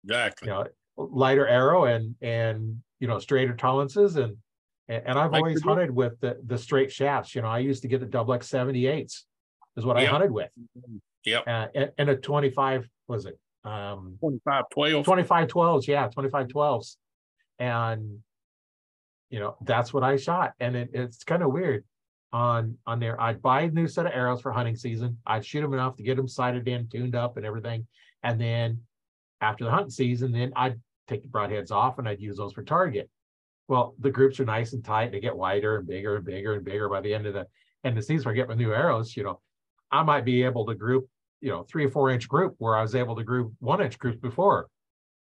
Exactly. 0.04 0.48
You 0.48 0.54
know, 0.54 0.68
lighter 0.98 1.48
arrow 1.48 1.86
and 1.86 2.16
and 2.22 2.82
you 3.00 3.08
know, 3.08 3.20
straighter 3.20 3.56
tolerances 3.56 4.16
and 4.16 4.38
and, 4.88 5.04
and 5.06 5.20
I've 5.20 5.32
like 5.32 5.42
always 5.42 5.62
hunted 5.62 5.92
with 5.92 6.20
the 6.20 6.40
the 6.46 6.58
straight 6.58 6.92
shafts. 6.92 7.36
You 7.36 7.42
know, 7.42 7.48
I 7.48 7.60
used 7.60 7.82
to 7.84 7.88
get 7.88 8.00
the 8.00 8.06
double 8.06 8.34
X 8.34 8.50
78s 8.50 9.24
is 9.78 9.86
what 9.86 9.98
yep. 9.98 10.08
I 10.08 10.12
hunted 10.12 10.32
with. 10.32 10.50
Yep. 11.26 11.48
Uh, 11.48 11.68
and, 11.76 11.92
and, 11.98 12.10
a 12.10 12.16
25 12.16 12.88
was 13.08 13.26
it? 13.26 13.38
Um 13.64 14.16
25 14.20 14.64
12. 14.72 15.06
25 15.06 15.48
12s, 15.48 15.88
yeah, 15.88 16.08
25 16.08 16.48
12s. 16.48 16.96
And 17.60 18.20
you 19.30 19.40
know, 19.40 19.58
that's 19.62 19.94
what 19.94 20.04
I 20.04 20.18
shot. 20.18 20.54
And 20.60 20.76
it, 20.76 20.90
it's 20.94 21.24
kind 21.24 21.44
of 21.44 21.52
weird 21.52 21.84
on 22.32 22.78
on 22.86 23.00
there. 23.00 23.20
I'd 23.22 23.42
buy 23.42 23.62
a 23.62 23.72
new 23.72 23.88
set 23.88 24.06
of 24.06 24.12
arrows 24.14 24.42
for 24.42 24.52
hunting 24.52 24.76
season. 24.76 25.18
I'd 25.26 25.46
shoot 25.46 25.62
them 25.62 25.74
enough 25.74 25.96
to 25.98 26.04
get 26.04 26.18
them 26.18 26.28
sighted 26.28 26.68
in, 26.68 26.88
tuned 26.88 27.16
up, 27.16 27.38
and 27.38 27.46
everything. 27.46 27.86
And 28.24 28.40
then 28.40 28.82
after 29.42 29.64
the 29.64 29.72
hunting 29.72 29.90
season, 29.90 30.32
then 30.32 30.52
I'd 30.56 30.80
take 31.08 31.24
the 31.24 31.30
broadheads 31.30 31.72
off 31.72 32.00
and 32.00 32.08
I'd 32.08 32.20
use 32.20 32.38
those 32.38 32.54
for 32.54 32.64
target. 32.64 33.10
Well, 33.68 33.96
the 34.00 34.10
groups 34.10 34.40
are 34.40 34.46
nice 34.46 34.74
and 34.74 34.84
tight. 34.84 35.12
They 35.12 35.20
get 35.20 35.36
wider 35.36 35.78
and 35.78 35.88
bigger 35.88 36.16
and 36.16 36.26
bigger 36.26 36.54
and 36.56 36.66
bigger 36.66 36.90
by 36.90 37.02
the 37.02 37.14
end 37.14 37.26
of 37.26 37.34
the 37.34 37.48
end 37.84 37.98
of 37.98 38.04
the 38.04 38.08
season. 38.08 38.30
I 38.30 38.34
get 38.34 38.48
my 38.48 38.56
new 38.56 38.74
arrows, 38.74 39.16
you 39.16 39.24
know, 39.24 39.40
I 39.92 40.04
might 40.04 40.26
be 40.26 40.44
able 40.44 40.66
to 40.66 40.76
group, 40.76 41.08
you 41.42 41.50
know, 41.50 41.64
three 41.64 41.86
or 41.86 41.90
four 41.90 42.10
inch 42.10 42.28
group 42.28 42.56
where 42.58 42.76
I 42.76 42.82
was 42.82 42.96
able 42.96 43.16
to 43.16 43.24
group 43.24 43.54
one 43.60 43.82
inch 43.82 43.98
groups 43.98 44.20
before. 44.20 44.68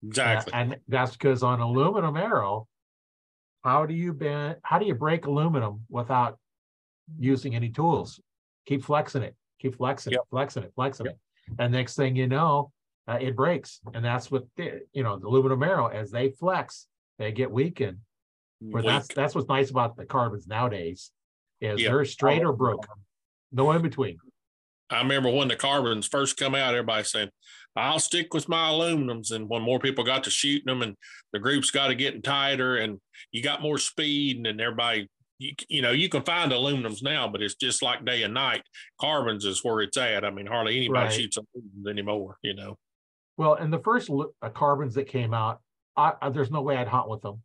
Exactly. 0.06 0.54
Uh, 0.54 0.58
and 0.58 0.78
that's 0.88 1.12
because 1.14 1.44
on 1.44 1.60
aluminum 1.60 2.18
arrow, 2.18 2.68
how 3.64 3.86
do 3.86 3.94
you 3.94 4.14
bend, 4.14 4.58
how 4.64 4.78
do 4.78 4.86
you 4.86 4.96
break 4.96 5.26
aluminum 5.26 5.86
without 5.90 6.38
using 7.18 7.56
any 7.56 7.70
tools? 7.70 8.20
Keep 8.66 8.84
flexing 8.84 9.24
it, 9.24 9.36
keep 9.60 9.76
flexing 9.76 10.12
yep. 10.12 10.22
it, 10.22 10.28
flexing 10.30 10.64
it, 10.64 10.72
flexing 10.76 11.06
yep. 11.06 11.16
it. 11.16 11.56
And 11.60 11.74
next 11.74 11.96
thing 11.96 12.16
you 12.16 12.28
know, 12.28 12.72
uh, 13.08 13.18
it 13.20 13.36
breaks. 13.36 13.80
And 13.94 14.04
that's 14.04 14.32
what, 14.32 14.44
the, 14.58 14.82
you 14.94 15.04
know, 15.04 15.18
the 15.18 15.28
aluminum 15.28 15.64
arrow, 15.64 15.88
as 15.88 16.12
they 16.12 16.30
flex, 16.30 16.88
they 17.20 17.32
get 17.32 17.52
weakened. 17.52 17.98
But 18.72 18.86
that's 18.86 19.08
that's 19.10 19.36
what's 19.36 19.50
nice 19.50 19.70
about 19.72 19.98
the 19.98 20.06
carbons 20.06 20.48
nowadays 20.48 21.12
is 21.60 21.82
yep. 21.82 21.92
they're 21.92 22.06
straight 22.06 22.44
or 22.44 22.54
broken, 22.54 22.96
no 23.52 23.72
in 23.72 23.82
between. 23.82 24.18
I 24.90 25.00
remember 25.00 25.30
when 25.30 25.48
the 25.48 25.56
carbons 25.56 26.08
first 26.08 26.38
come 26.38 26.56
out, 26.56 26.74
everybody 26.74 27.04
saying, 27.04 27.30
I'll 27.76 28.00
stick 28.00 28.34
with 28.34 28.48
my 28.48 28.70
aluminums. 28.70 29.32
And 29.32 29.50
when 29.50 29.64
more 29.64 29.80
people 29.80 30.04
got 30.04 30.24
to 30.26 30.30
shooting 30.30 30.68
them 30.68 30.82
and 30.82 30.96
the 31.32 31.40
groups 31.40 31.72
got 31.72 31.88
to 31.88 31.96
getting 31.96 32.22
tighter 32.22 32.78
and 32.78 33.00
you 33.32 33.42
got 33.42 33.62
more 33.62 33.78
speed 33.78 34.38
and 34.38 34.46
then 34.46 34.62
everybody, 34.62 35.10
you, 35.40 35.54
you 35.68 35.82
know, 35.82 35.92
you 35.92 36.08
can 36.10 36.22
find 36.24 36.52
aluminums 36.52 37.02
now, 37.02 37.28
but 37.28 37.42
it's 37.42 37.56
just 37.56 37.82
like 37.82 38.06
day 38.06 38.24
and 38.24 38.34
night. 38.34 38.62
Carbons 39.02 39.46
is 39.46 39.64
where 39.64 39.82
it's 39.82 39.98
at. 39.98 40.24
I 40.24 40.30
mean, 40.30 40.46
hardly 40.46 40.78
anybody 40.78 41.06
right. 41.06 41.14
shoots 41.14 41.38
aluminums 41.38 41.90
anymore, 41.90 42.38
you 42.44 42.54
know. 42.54 42.78
Well, 43.38 43.56
and 43.56 43.72
the 43.72 43.80
first 43.80 44.10
uh, 44.10 44.50
carbons 44.50 44.96
that 44.96 45.08
came 45.08 45.34
out, 45.34 45.62
I, 45.96 46.14
I, 46.22 46.30
there's 46.30 46.52
no 46.52 46.62
way 46.62 46.78
I'd 46.78 46.88
hunt 46.88 47.10
with 47.10 47.22
them. 47.22 47.42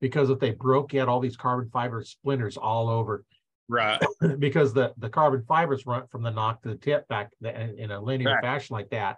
Because 0.00 0.28
if 0.28 0.38
they 0.38 0.50
broke, 0.50 0.92
you 0.92 1.00
had 1.00 1.08
all 1.08 1.20
these 1.20 1.36
carbon 1.36 1.70
fiber 1.70 2.02
splinters 2.02 2.56
all 2.56 2.88
over. 2.88 3.24
Right. 3.68 4.00
Because 4.38 4.72
the 4.72 4.92
the 4.98 5.08
carbon 5.08 5.44
fibers 5.48 5.86
run 5.86 6.06
from 6.08 6.22
the 6.22 6.30
nock 6.30 6.62
to 6.62 6.68
the 6.68 6.76
tip 6.76 7.08
back 7.08 7.30
in 7.42 7.90
a 7.90 8.00
linear 8.00 8.34
right. 8.34 8.42
fashion 8.42 8.74
like 8.74 8.90
that. 8.90 9.16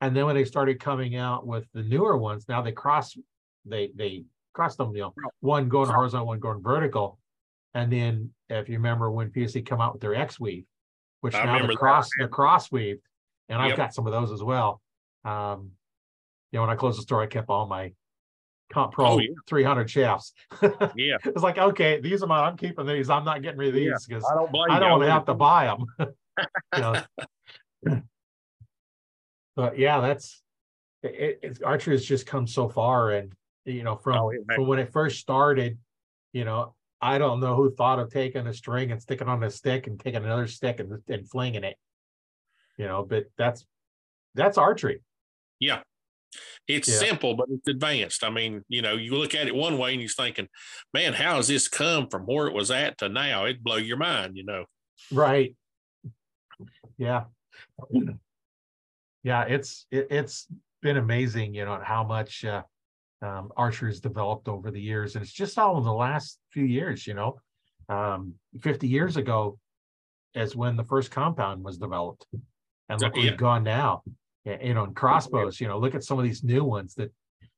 And 0.00 0.16
then 0.16 0.26
when 0.26 0.34
they 0.34 0.44
started 0.44 0.80
coming 0.80 1.16
out 1.16 1.46
with 1.46 1.64
the 1.72 1.82
newer 1.82 2.16
ones 2.16 2.46
now 2.48 2.62
they 2.62 2.72
cross 2.72 3.16
they 3.64 3.90
they 3.94 4.24
cross 4.52 4.76
them 4.76 4.94
you 4.94 5.02
know 5.02 5.14
one 5.40 5.68
going 5.68 5.88
horizontal 5.88 6.26
one 6.26 6.38
going 6.38 6.62
vertical. 6.62 7.18
And 7.74 7.90
then 7.92 8.30
if 8.48 8.68
you 8.68 8.76
remember 8.76 9.10
when 9.10 9.30
PSE 9.30 9.64
come 9.66 9.80
out 9.80 9.94
with 9.94 10.02
their 10.02 10.14
X 10.14 10.38
weave 10.38 10.64
which 11.22 11.34
I 11.34 11.44
now 11.44 11.66
the 11.66 11.74
cross 11.74 12.08
the 12.18 12.28
cross 12.28 12.70
weave 12.70 12.98
and 13.52 13.62
I've 13.62 13.76
got 13.76 13.94
some 13.94 14.06
of 14.06 14.12
those 14.12 14.32
as 14.32 14.42
well 14.42 14.80
um 15.24 15.70
you 16.50 16.58
know 16.58 16.62
when 16.62 16.70
I 16.70 16.76
closed 16.76 16.98
the 16.98 17.02
store 17.02 17.22
I 17.22 17.26
kept 17.26 17.48
all 17.48 17.66
my 17.66 17.92
Comp 18.72 18.92
Pro 18.92 19.06
oh, 19.06 19.18
yeah. 19.18 19.28
300 19.48 19.88
shafts. 19.90 20.32
yeah. 20.96 21.18
It's 21.24 21.42
like, 21.42 21.58
okay, 21.58 22.00
these 22.00 22.22
are 22.22 22.26
my, 22.26 22.40
I'm 22.40 22.56
keeping 22.56 22.86
these. 22.86 23.10
I'm 23.10 23.24
not 23.24 23.42
getting 23.42 23.58
rid 23.58 23.68
of 23.68 23.74
these 23.74 24.06
because 24.06 24.24
yeah. 24.26 24.32
I 24.32 24.34
don't, 24.34 24.70
I 24.70 24.78
don't 24.78 24.90
want 24.92 25.02
to 25.02 25.10
have 25.10 25.26
to 25.26 25.34
buy 25.34 25.66
them. 25.66 25.84
but 29.56 29.78
yeah, 29.78 30.00
that's, 30.00 30.42
it, 31.02 31.40
it, 31.42 31.62
archery 31.64 31.94
has 31.94 32.04
just 32.04 32.26
come 32.26 32.46
so 32.46 32.68
far. 32.68 33.10
And, 33.10 33.32
you 33.64 33.82
know, 33.82 33.96
from, 33.96 34.16
oh, 34.18 34.32
from 34.54 34.66
when 34.66 34.78
it 34.78 34.92
first 34.92 35.18
started, 35.18 35.78
you 36.32 36.44
know, 36.44 36.74
I 37.00 37.18
don't 37.18 37.40
know 37.40 37.56
who 37.56 37.74
thought 37.74 37.98
of 37.98 38.10
taking 38.10 38.46
a 38.46 38.54
string 38.54 38.92
and 38.92 39.02
sticking 39.02 39.28
on 39.28 39.42
a 39.42 39.50
stick 39.50 39.86
and 39.86 39.98
taking 39.98 40.24
another 40.24 40.46
stick 40.46 40.80
and, 40.80 40.98
and 41.08 41.28
flinging 41.28 41.64
it, 41.64 41.76
you 42.78 42.86
know, 42.86 43.04
but 43.08 43.26
that's, 43.36 43.66
that's 44.34 44.58
archery. 44.58 45.02
Yeah. 45.60 45.80
It's 46.66 46.88
yeah. 46.88 46.96
simple, 46.96 47.34
but 47.34 47.48
it's 47.50 47.68
advanced. 47.68 48.24
I 48.24 48.30
mean, 48.30 48.64
you 48.68 48.82
know, 48.82 48.94
you 48.94 49.14
look 49.14 49.34
at 49.34 49.46
it 49.46 49.54
one 49.54 49.76
way 49.78 49.92
and 49.92 50.00
you're 50.00 50.08
thinking, 50.08 50.48
man, 50.94 51.12
how 51.12 51.36
has 51.36 51.48
this 51.48 51.68
come 51.68 52.08
from 52.08 52.22
where 52.22 52.46
it 52.46 52.54
was 52.54 52.70
at 52.70 52.98
to 52.98 53.08
now? 53.08 53.44
It'd 53.44 53.62
blow 53.62 53.76
your 53.76 53.98
mind, 53.98 54.36
you 54.36 54.44
know. 54.44 54.64
Right. 55.10 55.54
Yeah. 56.96 57.24
Yeah, 59.22 59.44
it's 59.44 59.86
it, 59.90 60.10
has 60.10 60.46
been 60.80 60.96
amazing, 60.96 61.54
you 61.54 61.64
know, 61.64 61.80
how 61.82 62.02
much 62.02 62.44
uh, 62.44 62.62
um, 63.22 63.52
archery 63.56 63.90
has 63.90 64.00
developed 64.00 64.48
over 64.48 64.70
the 64.70 64.80
years, 64.80 65.14
and 65.14 65.22
it's 65.22 65.32
just 65.32 65.58
all 65.58 65.78
in 65.78 65.84
the 65.84 65.92
last 65.92 66.38
few 66.50 66.64
years. 66.64 67.06
You 67.06 67.14
know, 67.14 67.40
um, 67.88 68.34
50 68.60 68.88
years 68.88 69.16
ago, 69.16 69.58
as 70.34 70.56
when 70.56 70.76
the 70.76 70.84
first 70.84 71.10
compound 71.10 71.62
was 71.62 71.78
developed, 71.78 72.26
and 72.92 73.02
look 73.02 73.14
where 73.14 73.24
yeah. 73.24 73.30
we've 73.30 73.38
gone 73.38 73.64
now 73.64 74.02
you 74.44 74.74
know, 74.74 74.84
and 74.84 74.96
crossbows, 74.96 75.60
you 75.60 75.68
know, 75.68 75.78
look 75.78 75.94
at 75.94 76.04
some 76.04 76.18
of 76.18 76.24
these 76.24 76.42
new 76.42 76.64
ones 76.64 76.94
that, 76.94 77.12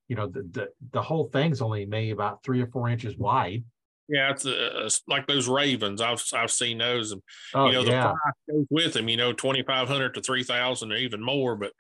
you 0.09 0.16
know, 0.16 0.26
the 0.26 0.43
the, 0.53 0.68
the 0.93 1.03
whole 1.03 1.24
thing's 1.24 1.62
only 1.62 1.87
maybe 1.87 2.11
about 2.11 2.43
three 2.45 2.61
or 2.61 2.66
four 2.66 2.89
inches 2.89 3.16
wide. 3.16 3.64
Yeah, 4.07 4.30
it's, 4.30 4.45
uh, 4.45 4.82
it's 4.85 5.01
like 5.09 5.26
those 5.26 5.49
Ravins. 5.49 6.03
I've 6.03 6.22
I've 6.35 6.51
seen 6.51 6.76
those, 6.76 7.12
and 7.12 7.22
oh, 7.55 7.66
you 7.66 7.72
know 7.72 7.85
the 7.85 7.91
yeah. 7.91 8.03
price 8.12 8.35
goes 8.51 8.66
with 8.68 8.93
them. 8.93 9.09
You 9.09 9.16
know, 9.16 9.32
twenty 9.32 9.62
five 9.62 9.89
hundred 9.89 10.12
to 10.14 10.20
three 10.20 10.43
thousand 10.43 10.93
or 10.93 10.97
even 10.97 11.22
more. 11.22 11.57
But 11.57 11.72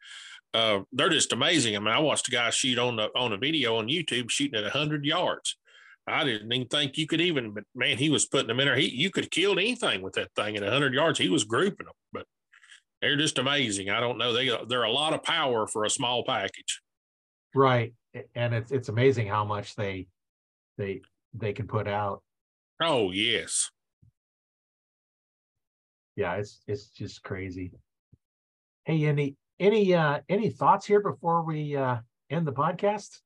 uh, 0.54 0.80
they're 0.90 1.10
just 1.10 1.34
amazing. 1.34 1.76
I 1.76 1.80
mean, 1.80 1.88
I 1.88 1.98
watched 1.98 2.28
a 2.28 2.30
guy 2.30 2.48
shoot 2.48 2.78
on 2.78 2.96
the 2.96 3.10
on 3.14 3.34
a 3.34 3.36
video 3.36 3.76
on 3.76 3.88
YouTube 3.88 4.30
shooting 4.30 4.58
at 4.58 4.72
hundred 4.72 5.04
yards. 5.04 5.58
I 6.06 6.24
didn't 6.24 6.50
even 6.50 6.68
think 6.68 6.96
you 6.96 7.06
could 7.06 7.20
even, 7.20 7.52
but 7.52 7.64
man, 7.74 7.98
he 7.98 8.08
was 8.08 8.26
putting 8.26 8.48
them 8.48 8.60
in 8.60 8.66
there. 8.66 8.76
He 8.76 8.88
you 8.88 9.10
could 9.10 9.24
have 9.24 9.30
killed 9.30 9.58
anything 9.58 10.00
with 10.00 10.14
that 10.14 10.30
thing 10.34 10.56
at 10.56 10.62
hundred 10.62 10.94
yards. 10.94 11.18
He 11.18 11.28
was 11.28 11.44
grouping 11.44 11.86
them, 11.86 11.94
but 12.10 12.26
they're 13.04 13.16
just 13.16 13.36
amazing. 13.36 13.90
I 13.90 14.00
don't 14.00 14.16
know. 14.16 14.32
They 14.32 14.50
they're 14.66 14.84
a 14.84 14.90
lot 14.90 15.12
of 15.12 15.22
power 15.22 15.66
for 15.66 15.84
a 15.84 15.90
small 15.90 16.24
package. 16.24 16.80
Right. 17.54 17.92
And 18.34 18.54
it's 18.54 18.72
it's 18.72 18.88
amazing 18.88 19.26
how 19.26 19.44
much 19.44 19.76
they 19.76 20.06
they 20.78 21.02
they 21.34 21.52
can 21.52 21.66
put 21.66 21.86
out. 21.86 22.22
Oh 22.80 23.10
yes. 23.10 23.70
Yeah, 26.16 26.36
it's 26.36 26.62
it's 26.66 26.86
just 26.86 27.22
crazy. 27.22 27.72
Hey, 28.86 29.04
any 29.04 29.36
any 29.60 29.92
uh 29.92 30.20
any 30.30 30.48
thoughts 30.48 30.86
here 30.86 31.00
before 31.00 31.42
we 31.42 31.76
uh 31.76 31.98
end 32.30 32.46
the 32.46 32.52
podcast? 32.52 33.18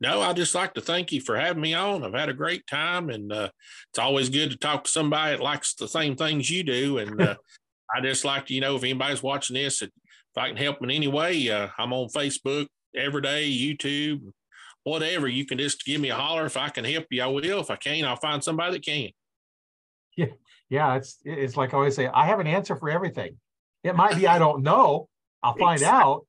No, 0.00 0.22
I 0.22 0.32
just 0.32 0.54
like 0.54 0.72
to 0.74 0.80
thank 0.80 1.12
you 1.12 1.20
for 1.20 1.36
having 1.36 1.60
me 1.60 1.74
on. 1.74 2.04
I've 2.04 2.14
had 2.14 2.30
a 2.30 2.34
great 2.34 2.66
time, 2.66 3.10
and 3.10 3.30
uh, 3.30 3.50
it's 3.90 3.98
always 3.98 4.30
good 4.30 4.50
to 4.50 4.56
talk 4.56 4.84
to 4.84 4.90
somebody 4.90 5.36
that 5.36 5.42
likes 5.42 5.74
the 5.74 5.88
same 5.88 6.16
things 6.16 6.48
you 6.48 6.62
do. 6.62 6.96
And 6.96 7.20
uh, 7.20 7.34
I 7.94 8.00
just 8.00 8.24
like 8.24 8.46
to, 8.46 8.54
you 8.54 8.60
know, 8.60 8.76
if 8.76 8.84
anybody's 8.84 9.22
watching 9.22 9.54
this, 9.54 9.82
if 9.82 9.90
I 10.36 10.48
can 10.48 10.56
help 10.56 10.82
in 10.82 10.90
any 10.90 11.08
way, 11.08 11.50
uh, 11.50 11.68
I'm 11.78 11.92
on 11.92 12.08
Facebook 12.08 12.66
every 12.96 13.22
day, 13.22 13.50
YouTube, 13.50 14.32
whatever. 14.84 15.28
You 15.28 15.44
can 15.44 15.58
just 15.58 15.84
give 15.84 16.00
me 16.00 16.10
a 16.10 16.14
holler. 16.14 16.46
If 16.46 16.56
I 16.56 16.68
can 16.68 16.84
help 16.84 17.06
you, 17.10 17.22
I 17.22 17.26
will. 17.26 17.60
If 17.60 17.70
I 17.70 17.76
can't, 17.76 18.06
I'll 18.06 18.16
find 18.16 18.42
somebody 18.42 18.72
that 18.72 18.84
can. 18.84 19.10
Yeah, 20.16 20.26
yeah. 20.68 20.94
It's 20.96 21.18
it's 21.24 21.56
like 21.56 21.74
I 21.74 21.78
always 21.78 21.96
say, 21.96 22.06
I 22.06 22.26
have 22.26 22.40
an 22.40 22.46
answer 22.46 22.76
for 22.76 22.90
everything. 22.90 23.36
It 23.82 23.96
might 23.96 24.16
be 24.16 24.26
I 24.26 24.38
don't 24.38 24.62
know. 24.62 25.08
I'll 25.42 25.54
find 25.58 25.80
exactly. 25.80 26.02
out. 26.02 26.26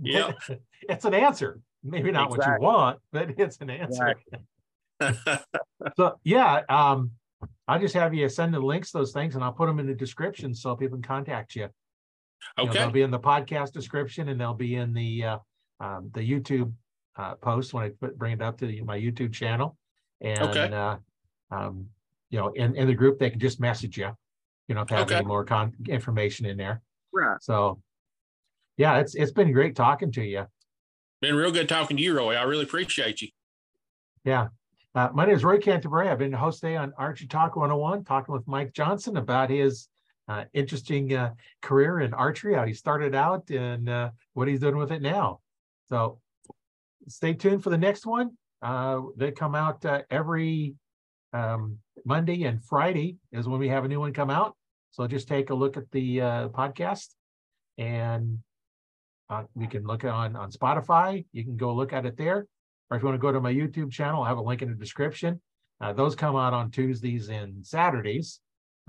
Yeah, 0.00 0.32
it's 0.88 1.04
an 1.04 1.14
answer. 1.14 1.60
Maybe 1.82 2.10
not 2.10 2.34
exactly. 2.34 2.66
what 2.66 2.72
you 2.72 2.76
want, 2.76 2.98
but 3.12 3.30
it's 3.38 3.58
an 3.58 3.70
answer. 3.70 4.14
Exactly. 5.00 5.44
so 5.96 6.18
yeah, 6.24 6.62
um, 6.68 7.12
I'll 7.68 7.78
just 7.78 7.94
have 7.94 8.14
you 8.14 8.28
send 8.30 8.54
the 8.54 8.60
links, 8.60 8.90
those 8.90 9.12
things, 9.12 9.34
and 9.34 9.44
I'll 9.44 9.52
put 9.52 9.66
them 9.66 9.78
in 9.78 9.86
the 9.86 9.94
description 9.94 10.54
so 10.54 10.74
people 10.74 10.96
can 10.96 11.02
contact 11.02 11.54
you. 11.54 11.64
Okay. 11.64 11.72
You 12.58 12.66
know, 12.66 12.72
they'll 12.72 12.90
be 12.90 13.02
in 13.02 13.10
the 13.10 13.18
podcast 13.18 13.72
description 13.72 14.30
and 14.30 14.40
they'll 14.40 14.54
be 14.54 14.76
in 14.76 14.94
the 14.94 15.24
uh, 15.24 15.38
um, 15.80 16.10
the 16.14 16.20
YouTube 16.20 16.72
uh, 17.16 17.34
post 17.34 17.74
when 17.74 17.84
I 17.84 17.90
put, 17.90 18.16
bring 18.18 18.32
it 18.32 18.42
up 18.42 18.58
to 18.58 18.66
the, 18.66 18.80
my 18.82 18.98
YouTube 18.98 19.32
channel. 19.32 19.76
And 20.20 20.40
okay. 20.40 20.72
uh, 20.72 20.96
um, 21.50 21.86
you 22.30 22.38
know, 22.38 22.48
in, 22.48 22.74
in 22.74 22.86
the 22.86 22.94
group, 22.94 23.18
they 23.18 23.30
can 23.30 23.40
just 23.40 23.60
message 23.60 23.98
you. 23.98 24.10
You 24.66 24.74
know, 24.74 24.82
if 24.82 24.88
they 24.88 24.96
have 24.96 25.06
okay. 25.06 25.16
any 25.16 25.26
more 25.26 25.44
con- 25.44 25.74
information 25.88 26.46
in 26.46 26.56
there. 26.56 26.82
Right. 27.12 27.38
So, 27.40 27.80
yeah, 28.76 28.98
it's 28.98 29.14
it's 29.14 29.32
been 29.32 29.52
great 29.52 29.76
talking 29.76 30.12
to 30.12 30.22
you. 30.22 30.46
Been 31.20 31.36
real 31.36 31.50
good 31.50 31.68
talking 31.68 31.96
to 31.96 32.02
you, 32.02 32.16
Roy. 32.16 32.34
I 32.34 32.42
really 32.42 32.64
appreciate 32.64 33.20
you. 33.22 33.28
Yeah. 34.24 34.48
Uh, 34.94 35.10
my 35.12 35.26
name 35.26 35.34
is 35.34 35.44
Roy 35.44 35.58
Canterbury. 35.58 36.08
I've 36.08 36.18
been 36.18 36.32
host 36.32 36.60
today 36.60 36.76
on 36.76 36.94
Archery 36.96 37.26
Talk 37.26 37.56
101, 37.56 38.04
talking 38.04 38.32
with 38.32 38.48
Mike 38.48 38.72
Johnson 38.72 39.18
about 39.18 39.50
his 39.50 39.88
uh, 40.28 40.44
interesting 40.54 41.14
uh, 41.14 41.34
career 41.60 42.00
in 42.00 42.14
archery, 42.14 42.54
how 42.54 42.64
he 42.64 42.72
started 42.72 43.14
out 43.14 43.50
and 43.50 43.90
uh, 43.90 44.10
what 44.32 44.48
he's 44.48 44.60
doing 44.60 44.78
with 44.78 44.90
it 44.90 45.02
now. 45.02 45.40
So 45.90 46.20
stay 47.06 47.34
tuned 47.34 47.62
for 47.62 47.68
the 47.68 47.76
next 47.76 48.06
one. 48.06 48.30
Uh, 48.62 49.02
they 49.14 49.30
come 49.30 49.54
out 49.54 49.84
uh, 49.84 50.02
every 50.10 50.74
um, 51.34 51.78
Monday 52.06 52.44
and 52.44 52.64
Friday 52.64 53.18
is 53.30 53.46
when 53.46 53.60
we 53.60 53.68
have 53.68 53.84
a 53.84 53.88
new 53.88 54.00
one 54.00 54.14
come 54.14 54.30
out. 54.30 54.56
So 54.92 55.06
just 55.06 55.28
take 55.28 55.50
a 55.50 55.54
look 55.54 55.76
at 55.76 55.90
the 55.90 56.16
podcast, 56.16 57.08
and 57.76 58.38
we 59.54 59.66
can 59.66 59.84
look 59.84 60.04
on 60.04 60.34
on 60.34 60.50
Spotify. 60.50 61.26
You 61.32 61.44
can 61.44 61.58
go 61.58 61.74
look 61.74 61.92
at 61.92 62.06
it 62.06 62.16
there, 62.16 62.46
or 62.90 62.96
if 62.96 63.02
you 63.02 63.08
want 63.08 63.20
to 63.20 63.22
go 63.22 63.32
to 63.32 63.40
my 63.40 63.52
YouTube 63.52 63.90
channel, 63.90 64.22
I 64.22 64.28
have 64.28 64.38
a 64.38 64.42
link 64.42 64.62
in 64.62 64.70
the 64.70 64.74
description. 64.74 65.40
Uh, 65.80 65.92
those 65.92 66.14
come 66.14 66.36
out 66.36 66.54
on 66.54 66.70
Tuesdays 66.70 67.28
and 67.28 67.64
Saturdays, 67.66 68.40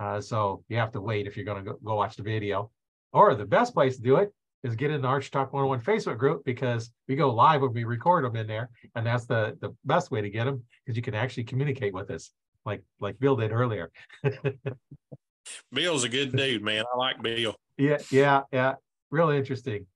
uh, 0.02 0.20
so 0.22 0.64
you 0.70 0.78
have 0.78 0.92
to 0.94 1.02
wait 1.02 1.28
if 1.28 1.36
you're 1.36 1.46
going 1.46 1.64
to 1.64 1.72
go, 1.72 1.78
go 1.84 1.96
watch 1.96 2.16
the 2.16 2.24
video. 2.24 2.72
Or 3.12 3.36
the 3.36 3.46
best 3.46 3.74
place 3.74 3.98
to 3.98 4.02
do 4.02 4.18
it 4.18 4.34
is 4.64 4.76
get 4.76 4.92
in 4.92 5.02
the 5.02 5.08
Arch 5.08 5.32
Talk 5.32 5.54
101 5.54 5.82
Facebook 5.82 6.18
group 6.18 6.44
because 6.46 6.92
we 7.08 7.16
go 7.16 7.34
live 7.34 7.62
when 7.62 7.74
we 7.74 7.84
record 7.84 8.26
them 8.26 8.36
in 8.36 8.48
there, 8.48 8.70
and 8.96 9.06
that's 9.06 9.26
the 9.26 9.58
the 9.62 9.76
best 9.86 10.12
way 10.12 10.22
to 10.22 10.30
get 10.30 10.46
them 10.46 10.64
because 10.86 10.96
you 10.96 11.02
can 11.02 11.16
actually 11.16 11.44
communicate 11.44 11.94
with 11.94 12.10
us 12.12 12.32
like 12.66 12.84
like 13.00 13.20
Bill 13.20 13.36
did 13.36 13.52
earlier. 13.52 13.92
Bill's 15.74 16.04
a 16.04 16.10
good 16.10 16.36
dude, 16.36 16.62
man. 16.62 16.86
I 16.94 16.98
like 16.98 17.22
Bill. 17.22 17.56
Yeah, 17.78 17.98
yeah, 18.12 18.42
yeah. 18.52 18.76
Really 19.10 19.38
interesting. 19.38 19.88